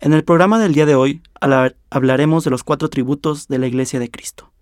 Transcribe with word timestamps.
En 0.00 0.12
el 0.12 0.22
programa 0.22 0.60
del 0.60 0.74
día 0.74 0.86
de 0.86 0.94
hoy 0.94 1.22
hablaremos 1.90 2.44
de 2.44 2.50
los 2.50 2.62
cuatro 2.62 2.88
tributos 2.88 3.48
de 3.48 3.58
la 3.58 3.66
Iglesia 3.66 3.98
de 3.98 4.08
Cristo. 4.08 4.52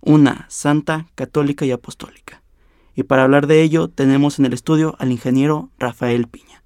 Una, 0.00 0.46
santa, 0.48 1.04
católica 1.16 1.66
y 1.66 1.70
apostólica. 1.70 2.40
Y 2.96 3.02
para 3.02 3.24
hablar 3.24 3.46
de 3.46 3.60
ello 3.60 3.88
tenemos 3.88 4.38
en 4.38 4.46
el 4.46 4.54
estudio 4.54 4.96
al 4.98 5.12
ingeniero 5.12 5.68
Rafael 5.78 6.28
Piña. 6.28 6.62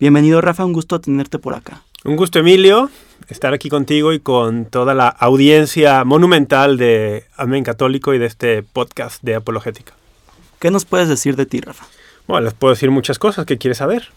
Bienvenido 0.00 0.40
Rafa, 0.40 0.64
un 0.64 0.72
gusto 0.72 1.00
tenerte 1.00 1.38
por 1.38 1.54
acá. 1.54 1.82
Un 2.04 2.16
gusto 2.16 2.40
Emilio, 2.40 2.90
estar 3.28 3.54
aquí 3.54 3.68
contigo 3.68 4.12
y 4.12 4.18
con 4.18 4.64
toda 4.64 4.92
la 4.92 5.06
audiencia 5.06 6.02
monumental 6.02 6.76
de 6.76 7.26
Amén 7.36 7.62
Católico 7.62 8.12
y 8.12 8.18
de 8.18 8.26
este 8.26 8.64
podcast 8.64 9.22
de 9.22 9.36
apologética. 9.36 9.94
¿Qué 10.58 10.72
nos 10.72 10.84
puedes 10.84 11.08
decir 11.08 11.36
de 11.36 11.46
ti, 11.46 11.60
Rafa? 11.60 11.86
Bueno, 12.26 12.44
les 12.46 12.54
puedo 12.54 12.74
decir 12.74 12.90
muchas 12.90 13.20
cosas 13.20 13.46
que 13.46 13.56
quieres 13.56 13.78
saber 13.78 14.08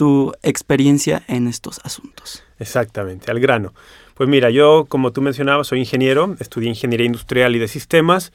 tu 0.00 0.32
experiencia 0.42 1.24
en 1.28 1.46
estos 1.46 1.78
asuntos. 1.84 2.42
Exactamente, 2.58 3.30
al 3.30 3.38
grano. 3.38 3.74
Pues 4.14 4.30
mira, 4.30 4.48
yo, 4.48 4.86
como 4.88 5.12
tú 5.12 5.20
mencionabas, 5.20 5.66
soy 5.66 5.80
ingeniero, 5.80 6.36
estudié 6.40 6.70
ingeniería 6.70 7.04
industrial 7.04 7.54
y 7.54 7.58
de 7.58 7.68
sistemas, 7.68 8.32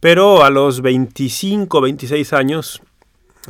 pero 0.00 0.42
a 0.42 0.48
los 0.48 0.80
25, 0.80 1.82
26 1.82 2.32
años 2.32 2.80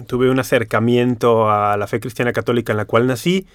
tuve 0.08 0.28
un 0.28 0.41
acercamiento 0.41 1.48
a 1.48 1.77
la 1.77 1.86
fe 1.86 2.00
cristiana 2.00 2.33
católica 2.33 2.72
en 2.72 2.78
la 2.78 2.84
cual 2.84 3.06
nací. 3.06 3.47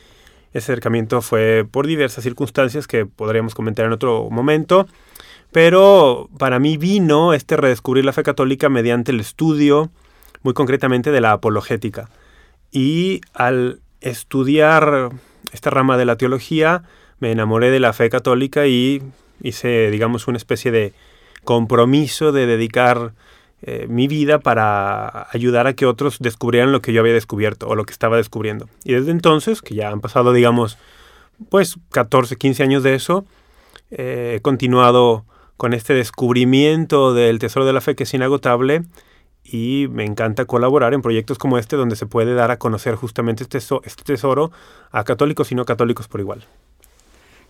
Ese 0.53 0.71
acercamiento 0.71 1.21
fue 1.21 1.67
por 1.69 1.85
diversas 1.85 2.23
circunstancias 2.23 2.87
que 2.87 3.05
podríamos 3.05 3.55
comentar 3.55 3.85
en 3.85 3.91
otro 3.91 4.29
momento, 4.29 4.87
pero 5.51 6.29
para 6.39 6.59
mí 6.59 6.77
vino 6.77 7.33
este 7.33 7.57
redescubrir 7.57 8.05
la 8.05 8.13
fe 8.13 8.23
católica 8.23 8.69
mediante 8.69 9.11
el 9.11 9.19
estudio, 9.19 9.89
muy 10.43 10.53
concretamente 10.53 11.11
de 11.11 11.19
la 11.19 11.33
apologética. 11.33 12.07
Y 12.71 13.21
al 13.33 13.81
estudiar 13.99 15.11
esta 15.51 15.69
rama 15.69 15.97
de 15.97 16.05
la 16.05 16.15
teología, 16.15 16.83
me 17.19 17.31
enamoré 17.31 17.69
de 17.69 17.79
la 17.79 17.93
fe 17.93 18.09
católica 18.09 18.67
y 18.67 19.01
hice, 19.41 19.91
digamos, 19.91 20.27
una 20.27 20.37
especie 20.37 20.71
de 20.71 20.93
compromiso 21.43 22.31
de 22.31 22.45
dedicar 22.45 23.13
eh, 23.63 23.85
mi 23.87 24.07
vida 24.07 24.39
para 24.39 25.27
ayudar 25.31 25.67
a 25.67 25.73
que 25.73 25.85
otros 25.85 26.17
descubrieran 26.19 26.71
lo 26.71 26.81
que 26.81 26.93
yo 26.93 27.01
había 27.01 27.13
descubierto 27.13 27.67
o 27.67 27.75
lo 27.75 27.85
que 27.85 27.91
estaba 27.91 28.17
descubriendo. 28.17 28.67
Y 28.83 28.93
desde 28.93 29.11
entonces, 29.11 29.61
que 29.61 29.75
ya 29.75 29.89
han 29.89 30.01
pasado, 30.01 30.33
digamos, 30.33 30.77
pues 31.49 31.77
14, 31.91 32.37
15 32.37 32.63
años 32.63 32.83
de 32.83 32.95
eso, 32.95 33.25
eh, 33.91 34.35
he 34.37 34.41
continuado 34.41 35.25
con 35.57 35.73
este 35.73 35.93
descubrimiento 35.93 37.13
del 37.13 37.37
tesoro 37.37 37.65
de 37.65 37.73
la 37.73 37.81
fe 37.81 37.95
que 37.95 38.03
es 38.03 38.13
inagotable 38.13 38.83
y 39.43 39.87
me 39.89 40.05
encanta 40.05 40.45
colaborar 40.45 40.93
en 40.93 41.01
proyectos 41.01 41.37
como 41.37 41.57
este 41.57 41.75
donde 41.75 41.95
se 41.95 42.05
puede 42.05 42.33
dar 42.33 42.51
a 42.51 42.57
conocer 42.57 42.95
justamente 42.95 43.43
este, 43.43 43.57
este 43.57 44.03
tesoro 44.03 44.51
a 44.91 45.03
católicos 45.03 45.51
y 45.51 45.55
no 45.55 45.65
católicos 45.65 46.07
por 46.07 46.19
igual. 46.19 46.45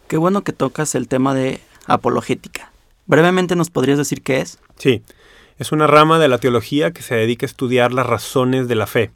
Qué 0.08 0.17
bueno 0.17 0.44
que 0.44 0.53
tocas 0.53 0.95
el 0.95 1.08
tema 1.08 1.33
de 1.33 1.61
apologética. 1.86 2.72
Brevemente 3.06 3.56
nos 3.56 3.70
podrías 3.70 3.98
decir 3.98 4.22
qué 4.22 4.42
es. 4.42 4.59
Sí, 4.77 5.04
es 5.58 5.71
una 5.71 5.88
rama 5.88 6.20
de 6.20 6.27
la 6.27 6.38
teología 6.38 6.92
que 6.92 7.02
se 7.02 7.16
dedica 7.16 7.45
a 7.45 7.49
estudiar 7.49 7.93
las 7.93 8.05
razones 8.05 8.67
de 8.67 8.76
la 8.76 8.87
fe 8.87 9.11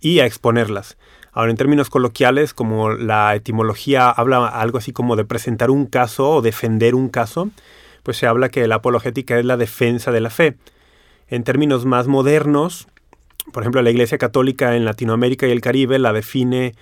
y 0.00 0.20
a 0.20 0.26
exponerlas. 0.26 0.96
Ahora, 1.32 1.50
en 1.50 1.56
términos 1.56 1.88
coloquiales, 1.88 2.52
como 2.52 2.90
la 2.90 3.34
etimología 3.34 4.10
habla 4.10 4.46
algo 4.46 4.78
así 4.78 4.92
como 4.92 5.16
de 5.16 5.24
presentar 5.24 5.70
un 5.70 5.86
caso 5.86 6.28
o 6.28 6.42
defender 6.42 6.94
un 6.94 7.08
caso, 7.08 7.50
pues 8.02 8.18
se 8.18 8.26
habla 8.26 8.50
que 8.50 8.66
la 8.66 8.76
apologética 8.76 9.38
es 9.38 9.44
la 9.44 9.56
defensa 9.56 10.12
de 10.12 10.20
la 10.20 10.30
fe 10.30 10.56
en 11.28 11.44
términos 11.44 11.84
más 11.84 12.08
modernos, 12.08 12.88
por 13.52 13.62
ejemplo, 13.62 13.82
la 13.82 13.90
Iglesia 13.90 14.18
Católica 14.18 14.76
en 14.76 14.84
Latinoamérica 14.84 15.46
y 15.46 15.50
el 15.50 15.60
Caribe 15.60 15.98
la 15.98 16.12
define 16.12 16.74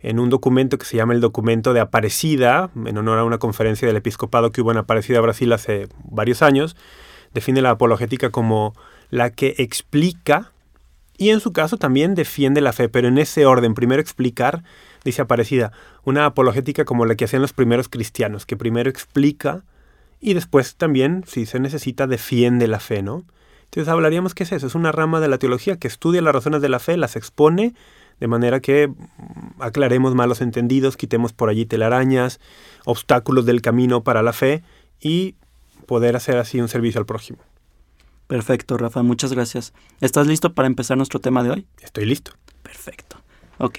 en 0.00 0.18
un 0.18 0.30
documento 0.30 0.78
que 0.78 0.86
se 0.86 0.96
llama 0.96 1.14
el 1.14 1.20
documento 1.20 1.72
de 1.72 1.80
Aparecida, 1.80 2.70
en 2.74 2.96
honor 2.96 3.18
a 3.18 3.24
una 3.24 3.38
conferencia 3.38 3.86
del 3.86 3.96
episcopado 3.96 4.52
que 4.52 4.60
hubo 4.60 4.70
en 4.70 4.78
Aparecida, 4.78 5.20
Brasil, 5.20 5.52
hace 5.52 5.88
varios 6.04 6.42
años, 6.42 6.76
define 7.34 7.60
la 7.60 7.70
apologética 7.70 8.30
como 8.30 8.74
la 9.10 9.30
que 9.30 9.54
explica 9.58 10.52
y 11.18 11.30
en 11.30 11.40
su 11.40 11.52
caso 11.52 11.78
también 11.78 12.14
defiende 12.14 12.60
la 12.60 12.72
fe, 12.72 12.88
pero 12.88 13.08
en 13.08 13.18
ese 13.18 13.46
orden, 13.46 13.74
primero 13.74 14.00
explicar, 14.02 14.62
dice 15.04 15.22
Aparecida, 15.22 15.72
una 16.04 16.26
apologética 16.26 16.84
como 16.84 17.06
la 17.06 17.14
que 17.14 17.24
hacían 17.24 17.42
los 17.42 17.52
primeros 17.52 17.88
cristianos, 17.88 18.46
que 18.46 18.56
primero 18.56 18.90
explica 18.90 19.64
y 20.20 20.34
después 20.34 20.76
también, 20.76 21.24
si 21.26 21.46
se 21.46 21.58
necesita, 21.58 22.06
defiende 22.06 22.68
la 22.68 22.80
fe, 22.80 23.02
¿no? 23.02 23.24
Entonces 23.66 23.92
hablaríamos 23.92 24.34
que 24.34 24.44
es 24.44 24.52
eso, 24.52 24.66
es 24.66 24.74
una 24.74 24.92
rama 24.92 25.20
de 25.20 25.28
la 25.28 25.38
teología 25.38 25.76
que 25.76 25.88
estudia 25.88 26.22
las 26.22 26.34
razones 26.34 26.62
de 26.62 26.68
la 26.68 26.78
fe, 26.78 26.96
las 26.96 27.16
expone, 27.16 27.74
de 28.20 28.28
manera 28.28 28.60
que 28.60 28.88
mm, 28.88 29.60
aclaremos 29.60 30.14
malos 30.14 30.40
entendidos, 30.40 30.96
quitemos 30.96 31.32
por 31.32 31.48
allí 31.48 31.66
telarañas, 31.66 32.40
obstáculos 32.84 33.44
del 33.44 33.62
camino 33.62 34.02
para 34.02 34.22
la 34.22 34.32
fe 34.32 34.62
y 35.00 35.34
poder 35.86 36.16
hacer 36.16 36.38
así 36.38 36.60
un 36.60 36.68
servicio 36.68 37.00
al 37.00 37.06
prójimo. 37.06 37.38
Perfecto, 38.26 38.76
Rafa, 38.76 39.02
muchas 39.02 39.32
gracias. 39.32 39.72
¿Estás 40.00 40.26
listo 40.26 40.52
para 40.54 40.66
empezar 40.66 40.96
nuestro 40.96 41.20
tema 41.20 41.42
de 41.42 41.50
hoy? 41.50 41.66
Estoy 41.80 42.06
listo. 42.06 42.32
Perfecto. 42.62 43.18
Ok. 43.58 43.78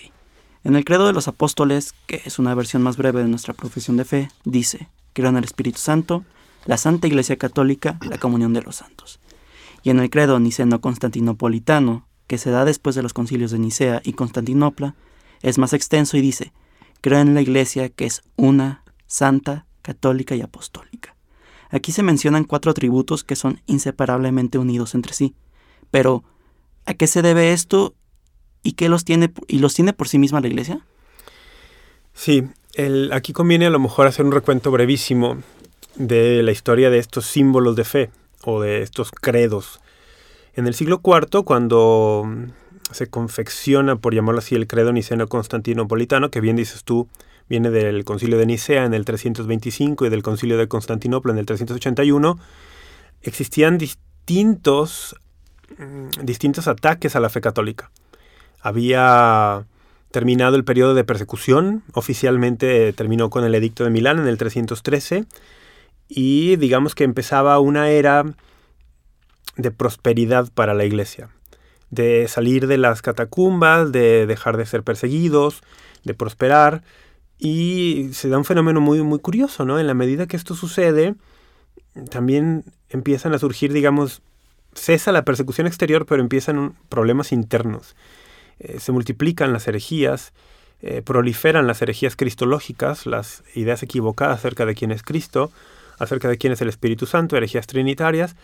En 0.64 0.76
el 0.76 0.86
Credo 0.86 1.08
de 1.08 1.14
los 1.14 1.28
Apóstoles, 1.28 1.94
que 2.08 2.22
es 2.24 2.40
una 2.40 2.54
versión 2.56 2.82
más 2.82 2.98
breve 2.98 3.22
de 3.22 3.28
nuestra 3.28 3.54
profesión 3.54 3.98
de 3.98 4.06
fe, 4.06 4.30
dice, 4.44 4.90
creo 5.14 5.30
en 5.30 5.38
el 5.38 5.44
Espíritu 5.44 5.80
Santo, 5.80 6.24
la 6.66 6.78
Santa 6.78 7.08
Iglesia 7.08 7.38
Católica, 7.38 7.98
la 8.08 8.18
comunión 8.18 8.54
de 8.54 8.62
los 8.62 8.78
santos 8.78 9.20
y 9.88 9.90
en 9.90 10.02
el 10.02 10.10
credo 10.10 10.38
niceno-constantinopolitano, 10.38 12.10
que 12.28 12.38
se 12.38 12.52
da 12.52 12.66
después 12.66 12.94
de 12.98 13.04
los 13.04 13.14
concilios 13.14 13.52
de 13.52 13.60
Nicea 13.60 14.02
y 14.04 14.12
Constantinopla, 14.12 14.96
es 15.42 15.58
más 15.60 15.72
extenso 15.72 16.18
y 16.18 16.22
dice, 16.22 16.52
creo 17.00 17.20
en 17.20 17.34
la 17.34 17.40
Iglesia 17.40 17.88
que 17.88 18.06
es 18.06 18.22
una, 18.36 18.84
santa, 19.06 19.66
católica 19.82 20.36
y 20.36 20.42
apostólica. 20.42 21.16
Aquí 21.70 21.94
se 21.94 22.04
mencionan 22.04 22.44
cuatro 22.44 22.70
atributos 22.70 23.24
que 23.24 23.38
son 23.38 23.62
inseparablemente 23.66 24.58
unidos 24.58 24.94
entre 24.94 25.14
sí. 25.14 25.36
Pero, 25.90 26.26
¿a 26.86 26.94
qué 26.94 27.08
se 27.08 27.22
debe 27.22 27.54
esto 27.54 27.96
y 28.64 28.74
qué 28.74 28.90
los 28.90 29.06
tiene 29.06 29.32
y 29.48 29.60
los 29.60 29.74
tiene 29.74 29.94
por 29.94 30.10
sí 30.10 30.20
misma 30.20 30.42
la 30.42 30.48
Iglesia? 30.48 30.82
Sí, 32.14 32.44
aquí 33.14 33.32
conviene 33.32 33.68
a 33.68 33.70
lo 33.70 33.80
mejor 33.80 34.06
hacer 34.06 34.26
un 34.26 34.34
recuento 34.34 34.70
brevísimo 34.70 35.38
de 35.96 36.44
la 36.44 36.52
historia 36.52 36.90
de 36.90 36.98
estos 36.98 37.26
símbolos 37.26 37.78
de 37.78 37.86
fe 37.86 38.10
o 38.48 38.62
de 38.62 38.82
estos 38.82 39.12
credos. 39.12 39.82
En 40.54 40.68
el 40.68 40.74
siglo 40.74 41.02
IV, 41.04 41.44
cuando 41.44 42.26
se 42.92 43.08
confecciona, 43.08 43.98
por 43.98 44.16
llamarlo 44.16 44.40
así, 44.40 44.56
el 44.56 44.68
credo 44.68 44.94
niceno-constantinopolitano, 44.94 46.32
que 46.32 46.40
bien 46.40 46.56
dices 46.56 46.86
tú, 46.86 47.10
viene 47.50 47.72
del 47.72 48.06
concilio 48.06 48.38
de 48.38 48.46
Nicea 48.46 48.86
en 48.86 48.94
el 48.94 49.04
325 49.04 50.06
y 50.06 50.10
del 50.10 50.24
concilio 50.24 50.58
de 50.58 50.70
Constantinopla 50.70 51.34
en 51.34 51.40
el 51.40 51.46
381, 51.46 52.40
existían 53.22 53.78
distintos, 53.78 55.18
mm, 55.78 56.24
distintos 56.24 56.70
ataques 56.70 57.18
a 57.18 57.20
la 57.20 57.30
fe 57.30 57.42
católica. 57.42 57.92
Había 58.62 59.66
terminado 60.12 60.56
el 60.56 60.64
periodo 60.64 60.94
de 60.94 61.04
persecución, 61.04 61.84
oficialmente 61.94 62.94
terminó 62.94 63.30
con 63.30 63.44
el 63.44 63.54
edicto 63.56 63.84
de 63.84 63.90
Milán 63.90 64.20
en 64.20 64.28
el 64.28 64.38
313, 64.38 65.26
y 66.08 66.56
digamos 66.56 66.96
que 66.96 67.04
empezaba 67.04 67.60
una 67.60 67.90
era 67.90 68.24
de 69.56 69.72
prosperidad 69.72 70.52
para 70.54 70.74
la 70.74 70.86
iglesia, 70.86 71.30
de 71.90 72.28
salir 72.28 72.68
de 72.68 72.78
las 72.78 73.02
catacumbas, 73.02 73.92
de 73.92 74.26
dejar 74.26 74.58
de 74.58 74.66
ser 74.66 74.84
perseguidos, 74.84 75.62
de 76.04 76.14
prosperar, 76.14 76.84
y 77.40 78.10
se 78.14 78.30
da 78.30 78.38
un 78.38 78.46
fenómeno 78.46 78.82
muy, 78.82 79.02
muy 79.04 79.20
curioso, 79.20 79.66
¿no? 79.66 79.80
En 79.80 79.88
la 79.88 79.94
medida 79.94 80.28
que 80.28 80.38
esto 80.38 80.56
sucede, 80.56 81.16
también 82.10 82.64
empiezan 82.90 83.34
a 83.34 83.40
surgir, 83.40 83.74
digamos, 83.74 84.22
cesa 84.74 85.12
la 85.12 85.26
persecución 85.26 85.68
exterior, 85.68 86.06
pero 86.06 86.22
empiezan 86.22 86.76
problemas 86.90 87.32
internos. 87.32 87.96
Eh, 88.60 88.80
se 88.80 88.92
multiplican 88.92 89.54
las 89.54 89.68
herejías, 89.68 90.34
eh, 90.82 91.02
proliferan 91.02 91.68
las 91.68 91.82
herejías 91.82 92.16
cristológicas, 92.16 93.06
las 93.06 93.44
ideas 93.56 93.84
equivocadas 93.84 94.40
acerca 94.40 94.66
de 94.66 94.76
quién 94.76 94.92
es 94.92 95.04
Cristo, 95.04 95.52
acerca 95.98 96.30
de 96.30 96.38
quién 96.38 96.54
es 96.54 96.62
el 96.62 96.70
Espíritu 96.70 97.06
Santo, 97.06 97.38
herejías 97.38 97.68
trinitarias, 97.68 98.36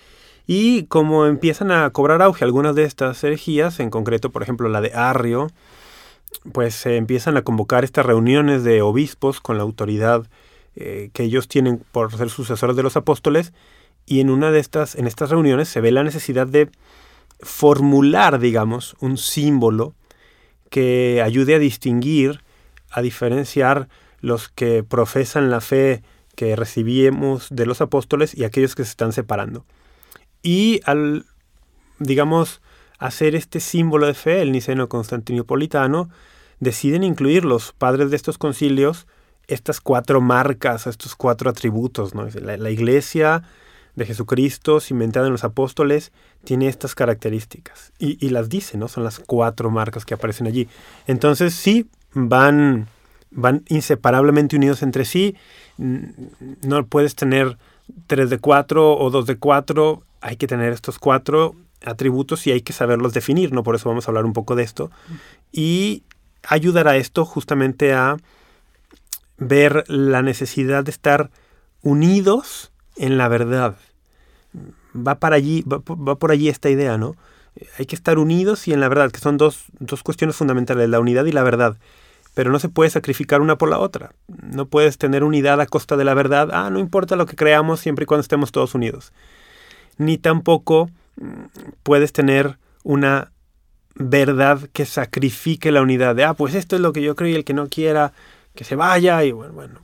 y 0.45 0.83
como 0.83 1.25
empiezan 1.25 1.71
a 1.71 1.89
cobrar 1.91 2.21
auge 2.21 2.43
algunas 2.43 2.75
de 2.75 2.83
estas 2.83 3.23
herejías, 3.23 3.79
en 3.79 3.89
concreto, 3.89 4.31
por 4.31 4.43
ejemplo, 4.43 4.67
la 4.69 4.81
de 4.81 4.93
Arrio, 4.93 5.47
pues 6.51 6.75
se 6.75 6.97
empiezan 6.97 7.37
a 7.37 7.43
convocar 7.43 7.83
estas 7.83 8.05
reuniones 8.05 8.63
de 8.63 8.81
obispos 8.81 9.39
con 9.39 9.57
la 9.57 9.63
autoridad 9.63 10.25
eh, 10.75 11.11
que 11.13 11.23
ellos 11.23 11.47
tienen 11.47 11.83
por 11.91 12.11
ser 12.17 12.29
sucesores 12.29 12.75
de 12.75 12.83
los 12.83 12.97
apóstoles 12.97 13.53
y 14.05 14.19
en 14.19 14.29
una 14.29 14.51
de 14.51 14.59
estas, 14.59 14.95
en 14.95 15.07
estas 15.07 15.29
reuniones 15.29 15.69
se 15.69 15.81
ve 15.81 15.91
la 15.91 16.03
necesidad 16.03 16.47
de 16.47 16.69
formular, 17.39 18.39
digamos, 18.39 18.95
un 18.99 19.17
símbolo 19.17 19.93
que 20.69 21.21
ayude 21.23 21.55
a 21.55 21.59
distinguir, 21.59 22.41
a 22.89 23.01
diferenciar 23.01 23.87
los 24.19 24.49
que 24.49 24.83
profesan 24.83 25.51
la 25.51 25.61
fe 25.61 26.01
que 26.35 26.55
recibimos 26.55 27.47
de 27.49 27.65
los 27.65 27.81
apóstoles 27.81 28.35
y 28.35 28.43
aquellos 28.43 28.75
que 28.75 28.83
se 28.83 28.91
están 28.91 29.13
separando. 29.13 29.65
Y 30.41 30.81
al, 30.85 31.25
digamos, 31.99 32.61
hacer 32.99 33.35
este 33.35 33.59
símbolo 33.59 34.07
de 34.07 34.13
fe, 34.13 34.41
el 34.41 34.51
niceno 34.51 34.89
constantinopolitano, 34.89 36.09
deciden 36.59 37.03
incluir 37.03 37.45
los 37.45 37.73
padres 37.73 38.09
de 38.09 38.15
estos 38.15 38.37
concilios 38.37 39.07
estas 39.47 39.81
cuatro 39.81 40.21
marcas, 40.21 40.87
estos 40.87 41.15
cuatro 41.15 41.49
atributos. 41.49 42.15
¿no? 42.15 42.27
La, 42.41 42.57
la 42.57 42.71
iglesia 42.71 43.43
de 43.95 44.05
Jesucristo, 44.05 44.79
cimentada 44.79 45.27
en 45.27 45.33
los 45.33 45.43
apóstoles, 45.43 46.11
tiene 46.43 46.67
estas 46.67 46.95
características. 46.95 47.93
Y, 47.99 48.23
y, 48.25 48.29
las 48.29 48.49
dice, 48.49 48.77
¿no? 48.77 48.87
Son 48.87 49.03
las 49.03 49.19
cuatro 49.19 49.69
marcas 49.69 50.05
que 50.05 50.13
aparecen 50.13 50.47
allí. 50.47 50.67
Entonces 51.05 51.53
sí, 51.53 51.87
van, 52.13 52.87
van 53.35 53.63
inseparablemente 53.67 54.55
unidos 54.55 54.83
entre 54.83 55.05
sí. 55.05 55.35
No 55.77 56.85
puedes 56.85 57.15
tener 57.15 57.57
tres 58.07 58.29
de 58.29 58.39
cuatro 58.39 58.97
o 58.97 59.09
dos 59.09 59.25
de 59.25 59.37
cuatro. 59.37 60.03
Hay 60.21 60.37
que 60.37 60.47
tener 60.47 60.71
estos 60.73 60.99
cuatro 60.99 61.55
atributos 61.85 62.47
y 62.47 62.51
hay 62.51 62.61
que 62.61 62.73
saberlos 62.73 63.13
definir, 63.13 63.51
¿no? 63.51 63.63
Por 63.63 63.75
eso 63.75 63.89
vamos 63.89 64.07
a 64.07 64.11
hablar 64.11 64.25
un 64.25 64.33
poco 64.33 64.55
de 64.55 64.63
esto. 64.63 64.91
Y 65.51 66.03
ayudará 66.47 66.95
esto 66.97 67.25
justamente 67.25 67.93
a 67.93 68.17
ver 69.37 69.83
la 69.87 70.21
necesidad 70.21 70.83
de 70.83 70.91
estar 70.91 71.29
unidos 71.81 72.71
en 72.95 73.17
la 73.17 73.27
verdad. 73.27 73.75
Va 74.95 75.15
para 75.15 75.35
allí, 75.35 75.63
va, 75.63 75.79
por 75.79 76.31
allí 76.31 76.49
esta 76.49 76.69
idea, 76.69 76.97
¿no? 76.97 77.15
Hay 77.77 77.85
que 77.85 77.95
estar 77.95 78.17
unidos 78.17 78.67
y 78.67 78.73
en 78.73 78.79
la 78.79 78.89
verdad, 78.89 79.11
que 79.11 79.19
son 79.19 79.37
dos, 79.37 79.65
dos 79.79 80.03
cuestiones 80.03 80.35
fundamentales, 80.35 80.89
la 80.89 80.99
unidad 80.99 81.25
y 81.25 81.31
la 81.31 81.43
verdad. 81.43 81.77
Pero 82.33 82.51
no 82.51 82.59
se 82.59 82.69
puede 82.69 82.89
sacrificar 82.89 83.41
una 83.41 83.57
por 83.57 83.69
la 83.69 83.79
otra. 83.79 84.13
No 84.27 84.65
puedes 84.65 84.97
tener 84.97 85.23
unidad 85.23 85.61
a 85.61 85.67
costa 85.67 85.97
de 85.97 86.03
la 86.03 86.13
verdad. 86.13 86.49
Ah, 86.51 86.69
no 86.69 86.79
importa 86.79 87.15
lo 87.15 87.25
que 87.25 87.35
creamos 87.35 87.79
siempre 87.79 88.03
y 88.03 88.05
cuando 88.05 88.21
estemos 88.21 88.51
todos 88.51 88.73
unidos. 88.73 89.13
Ni 89.97 90.17
tampoco 90.17 90.89
puedes 91.83 92.11
tener 92.11 92.57
una 92.83 93.31
verdad 93.95 94.59
que 94.73 94.85
sacrifique 94.85 95.71
la 95.71 95.81
unidad. 95.81 96.15
De, 96.15 96.23
ah, 96.23 96.33
pues 96.33 96.55
esto 96.55 96.75
es 96.75 96.81
lo 96.81 96.93
que 96.93 97.01
yo 97.01 97.15
creo 97.15 97.29
y 97.29 97.35
el 97.35 97.45
que 97.45 97.53
no 97.53 97.67
quiera 97.67 98.13
que 98.55 98.63
se 98.63 98.75
vaya. 98.75 99.23
Y 99.23 99.31
bueno, 99.31 99.53
bueno, 99.53 99.79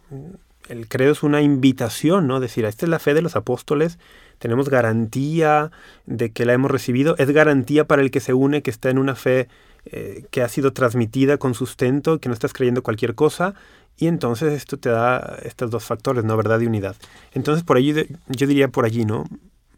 el 0.69 0.87
credo 0.87 1.11
es 1.11 1.23
una 1.23 1.41
invitación, 1.41 2.27
¿no? 2.27 2.39
Decir, 2.39 2.65
esta 2.65 2.85
es 2.85 2.89
la 2.89 2.99
fe 2.99 3.13
de 3.13 3.21
los 3.21 3.35
apóstoles, 3.35 3.99
tenemos 4.37 4.69
garantía 4.69 5.71
de 6.05 6.31
que 6.31 6.45
la 6.45 6.53
hemos 6.53 6.71
recibido, 6.71 7.15
es 7.17 7.29
garantía 7.31 7.85
para 7.85 8.01
el 8.01 8.11
que 8.11 8.19
se 8.19 8.33
une, 8.33 8.61
que 8.61 8.69
está 8.69 8.89
en 8.89 8.99
una 8.99 9.15
fe 9.15 9.49
eh, 9.85 10.25
que 10.31 10.41
ha 10.41 10.49
sido 10.49 10.73
transmitida 10.73 11.37
con 11.37 11.53
sustento, 11.53 12.19
que 12.19 12.29
no 12.29 12.33
estás 12.33 12.53
creyendo 12.53 12.83
cualquier 12.83 13.15
cosa, 13.15 13.55
y 13.97 14.07
entonces 14.07 14.53
esto 14.53 14.77
te 14.77 14.89
da 14.89 15.39
estos 15.43 15.71
dos 15.71 15.83
factores, 15.83 16.23
¿no? 16.23 16.37
Verdad 16.37 16.59
y 16.61 16.67
unidad. 16.67 16.95
Entonces, 17.33 17.63
por 17.63 17.77
allí, 17.77 17.93
yo 18.27 18.47
diría 18.47 18.69
por 18.69 18.85
allí, 18.85 19.05
¿no? 19.05 19.25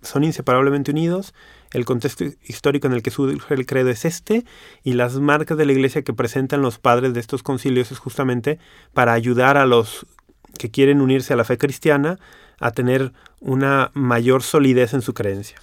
Son 0.04 0.24
inseparablemente 0.24 0.92
unidos, 0.92 1.34
el 1.72 1.86
contexto 1.86 2.26
histórico 2.44 2.88
en 2.88 2.94
el 2.94 3.02
que 3.02 3.12
surge 3.12 3.54
el 3.54 3.66
credo 3.66 3.90
es 3.90 4.06
este, 4.06 4.46
y 4.84 4.94
las 4.94 5.20
marcas 5.20 5.58
de 5.58 5.66
la 5.66 5.72
iglesia 5.72 6.04
que 6.04 6.14
presentan 6.14 6.62
los 6.62 6.80
padres 6.80 7.14
de 7.14 7.20
estos 7.20 7.44
concilios 7.44 7.92
es 7.92 8.00
justamente 8.00 8.60
para 8.94 9.14
ayudar 9.14 9.58
a 9.58 9.66
los 9.66 10.06
que 10.58 10.70
quieren 10.70 11.02
unirse 11.02 11.34
a 11.34 11.38
la 11.38 11.44
fe 11.44 11.58
cristiana 11.58 12.20
a 12.60 12.72
tener 12.72 13.14
una 13.40 13.90
mayor 13.94 14.44
solidez 14.44 14.94
en 14.94 15.02
su 15.02 15.14
creencia. 15.14 15.58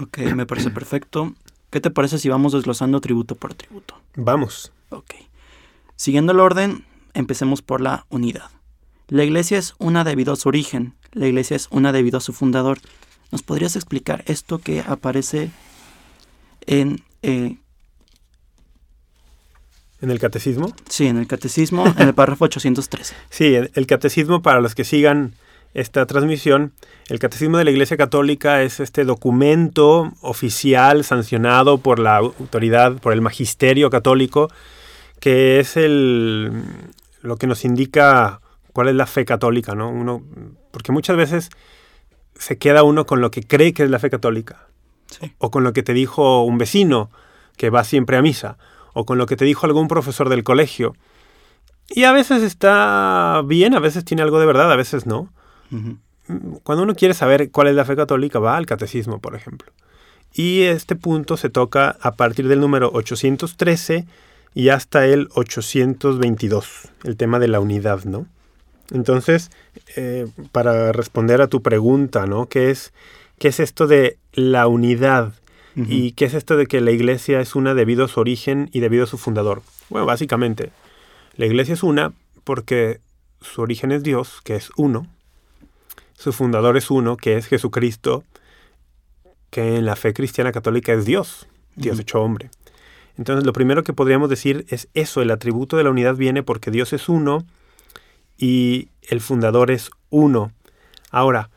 Ok, 0.00 0.18
me 0.34 0.46
parece 0.46 0.70
perfecto. 0.70 1.34
¿Qué 1.70 1.80
te 1.80 1.90
parece 1.90 2.18
si 2.18 2.28
vamos 2.28 2.52
desglosando 2.52 3.00
tributo 3.00 3.34
por 3.34 3.54
tributo? 3.54 4.00
Vamos. 4.14 4.72
Ok. 4.90 5.14
Siguiendo 5.96 6.32
el 6.32 6.40
orden, 6.40 6.84
empecemos 7.14 7.62
por 7.62 7.80
la 7.80 8.06
unidad. 8.08 8.50
La 9.08 9.24
iglesia 9.24 9.58
es 9.58 9.74
una 9.78 10.04
debido 10.04 10.32
a 10.32 10.36
su 10.36 10.48
origen, 10.48 10.94
la 11.12 11.26
iglesia 11.26 11.56
es 11.56 11.68
una 11.70 11.92
debido 11.92 12.18
a 12.18 12.20
su 12.20 12.32
fundador. 12.32 12.78
¿Nos 13.30 13.42
podrías 13.42 13.76
explicar 13.76 14.22
esto 14.26 14.58
que 14.58 14.80
aparece 14.80 15.50
en... 16.66 17.02
Eh, 17.22 17.56
¿En 20.00 20.10
el 20.10 20.18
catecismo? 20.18 20.74
Sí, 20.88 21.06
en 21.06 21.16
el 21.16 21.26
catecismo, 21.26 21.86
en 21.98 22.08
el 22.08 22.14
párrafo 22.14 22.44
813. 22.44 23.14
Sí, 23.30 23.54
el 23.54 23.86
catecismo, 23.86 24.42
para 24.42 24.60
los 24.60 24.74
que 24.74 24.84
sigan 24.84 25.34
esta 25.76 26.06
transmisión, 26.06 26.72
el 27.08 27.18
catecismo 27.18 27.58
de 27.58 27.64
la 27.64 27.70
Iglesia 27.70 27.98
Católica 27.98 28.62
es 28.62 28.80
este 28.80 29.04
documento 29.04 30.10
oficial 30.22 31.04
sancionado 31.04 31.76
por 31.76 31.98
la 31.98 32.16
autoridad, 32.16 32.94
por 32.94 33.12
el 33.12 33.20
magisterio 33.20 33.90
católico, 33.90 34.48
que 35.20 35.60
es 35.60 35.76
el, 35.76 36.50
lo 37.20 37.36
que 37.36 37.46
nos 37.46 37.66
indica 37.66 38.40
cuál 38.72 38.88
es 38.88 38.94
la 38.94 39.04
fe 39.04 39.26
católica, 39.26 39.74
¿no? 39.74 39.90
Uno, 39.90 40.22
porque 40.70 40.92
muchas 40.92 41.18
veces 41.18 41.50
se 42.38 42.56
queda 42.56 42.82
uno 42.82 43.04
con 43.04 43.20
lo 43.20 43.30
que 43.30 43.42
cree 43.42 43.74
que 43.74 43.82
es 43.82 43.90
la 43.90 43.98
fe 43.98 44.08
católica, 44.08 44.68
Sí. 45.10 45.34
o 45.36 45.50
con 45.50 45.62
lo 45.62 45.74
que 45.74 45.82
te 45.82 45.92
dijo 45.92 46.42
un 46.42 46.56
vecino 46.56 47.10
que 47.58 47.68
va 47.68 47.84
siempre 47.84 48.16
a 48.16 48.22
misa, 48.22 48.56
o 48.94 49.04
con 49.04 49.18
lo 49.18 49.26
que 49.26 49.36
te 49.36 49.44
dijo 49.44 49.66
algún 49.66 49.88
profesor 49.88 50.30
del 50.30 50.42
colegio. 50.42 50.94
Y 51.90 52.04
a 52.04 52.12
veces 52.12 52.42
está 52.42 53.42
bien, 53.44 53.74
a 53.74 53.78
veces 53.78 54.06
tiene 54.06 54.22
algo 54.22 54.40
de 54.40 54.46
verdad, 54.46 54.72
a 54.72 54.76
veces 54.76 55.04
no. 55.04 55.30
Cuando 56.62 56.82
uno 56.82 56.94
quiere 56.94 57.14
saber 57.14 57.50
cuál 57.50 57.68
es 57.68 57.74
la 57.74 57.84
fe 57.84 57.96
católica, 57.96 58.38
va 58.38 58.56
al 58.56 58.66
catecismo, 58.66 59.20
por 59.20 59.34
ejemplo. 59.34 59.72
Y 60.34 60.62
este 60.62 60.96
punto 60.96 61.36
se 61.36 61.48
toca 61.48 61.96
a 62.00 62.12
partir 62.12 62.48
del 62.48 62.60
número 62.60 62.90
813 62.92 64.06
y 64.54 64.68
hasta 64.70 65.06
el 65.06 65.28
822, 65.34 66.90
el 67.04 67.16
tema 67.16 67.38
de 67.38 67.48
la 67.48 67.60
unidad, 67.60 68.04
¿no? 68.04 68.26
Entonces, 68.90 69.50
eh, 69.96 70.26
para 70.52 70.92
responder 70.92 71.42
a 71.42 71.48
tu 71.48 71.62
pregunta, 71.62 72.26
¿no? 72.26 72.46
¿Qué 72.46 72.70
es, 72.70 72.92
¿Qué 73.38 73.48
es 73.48 73.60
esto 73.60 73.86
de 73.86 74.18
la 74.32 74.66
unidad? 74.66 75.32
¿Y 75.78 76.12
qué 76.12 76.24
es 76.24 76.32
esto 76.32 76.56
de 76.56 76.66
que 76.66 76.80
la 76.80 76.90
iglesia 76.90 77.38
es 77.40 77.54
una 77.54 77.74
debido 77.74 78.06
a 78.06 78.08
su 78.08 78.18
origen 78.18 78.70
y 78.72 78.80
debido 78.80 79.04
a 79.04 79.06
su 79.06 79.18
fundador? 79.18 79.60
Bueno, 79.90 80.06
básicamente, 80.06 80.70
la 81.36 81.44
iglesia 81.44 81.74
es 81.74 81.82
una 81.82 82.14
porque 82.44 83.00
su 83.42 83.60
origen 83.60 83.92
es 83.92 84.02
Dios, 84.02 84.40
que 84.42 84.56
es 84.56 84.70
uno. 84.78 85.06
Su 86.16 86.32
fundador 86.32 86.76
es 86.76 86.90
uno, 86.90 87.16
que 87.16 87.36
es 87.36 87.46
Jesucristo, 87.46 88.24
que 89.50 89.76
en 89.76 89.86
la 89.86 89.96
fe 89.96 90.12
cristiana 90.12 90.52
católica 90.52 90.92
es 90.92 91.04
Dios, 91.04 91.46
Dios 91.76 91.98
hecho 91.98 92.20
hombre. 92.20 92.50
Entonces, 93.18 93.46
lo 93.46 93.52
primero 93.52 93.82
que 93.84 93.92
podríamos 93.92 94.28
decir 94.28 94.66
es 94.68 94.88
eso, 94.94 95.22
el 95.22 95.30
atributo 95.30 95.76
de 95.76 95.84
la 95.84 95.90
unidad 95.90 96.16
viene 96.16 96.42
porque 96.42 96.70
Dios 96.70 96.92
es 96.92 97.08
uno 97.08 97.44
y 98.36 98.88
el 99.02 99.20
fundador 99.20 99.70
es 99.70 99.90
uno. 100.10 100.52
Ahora, 101.10 101.50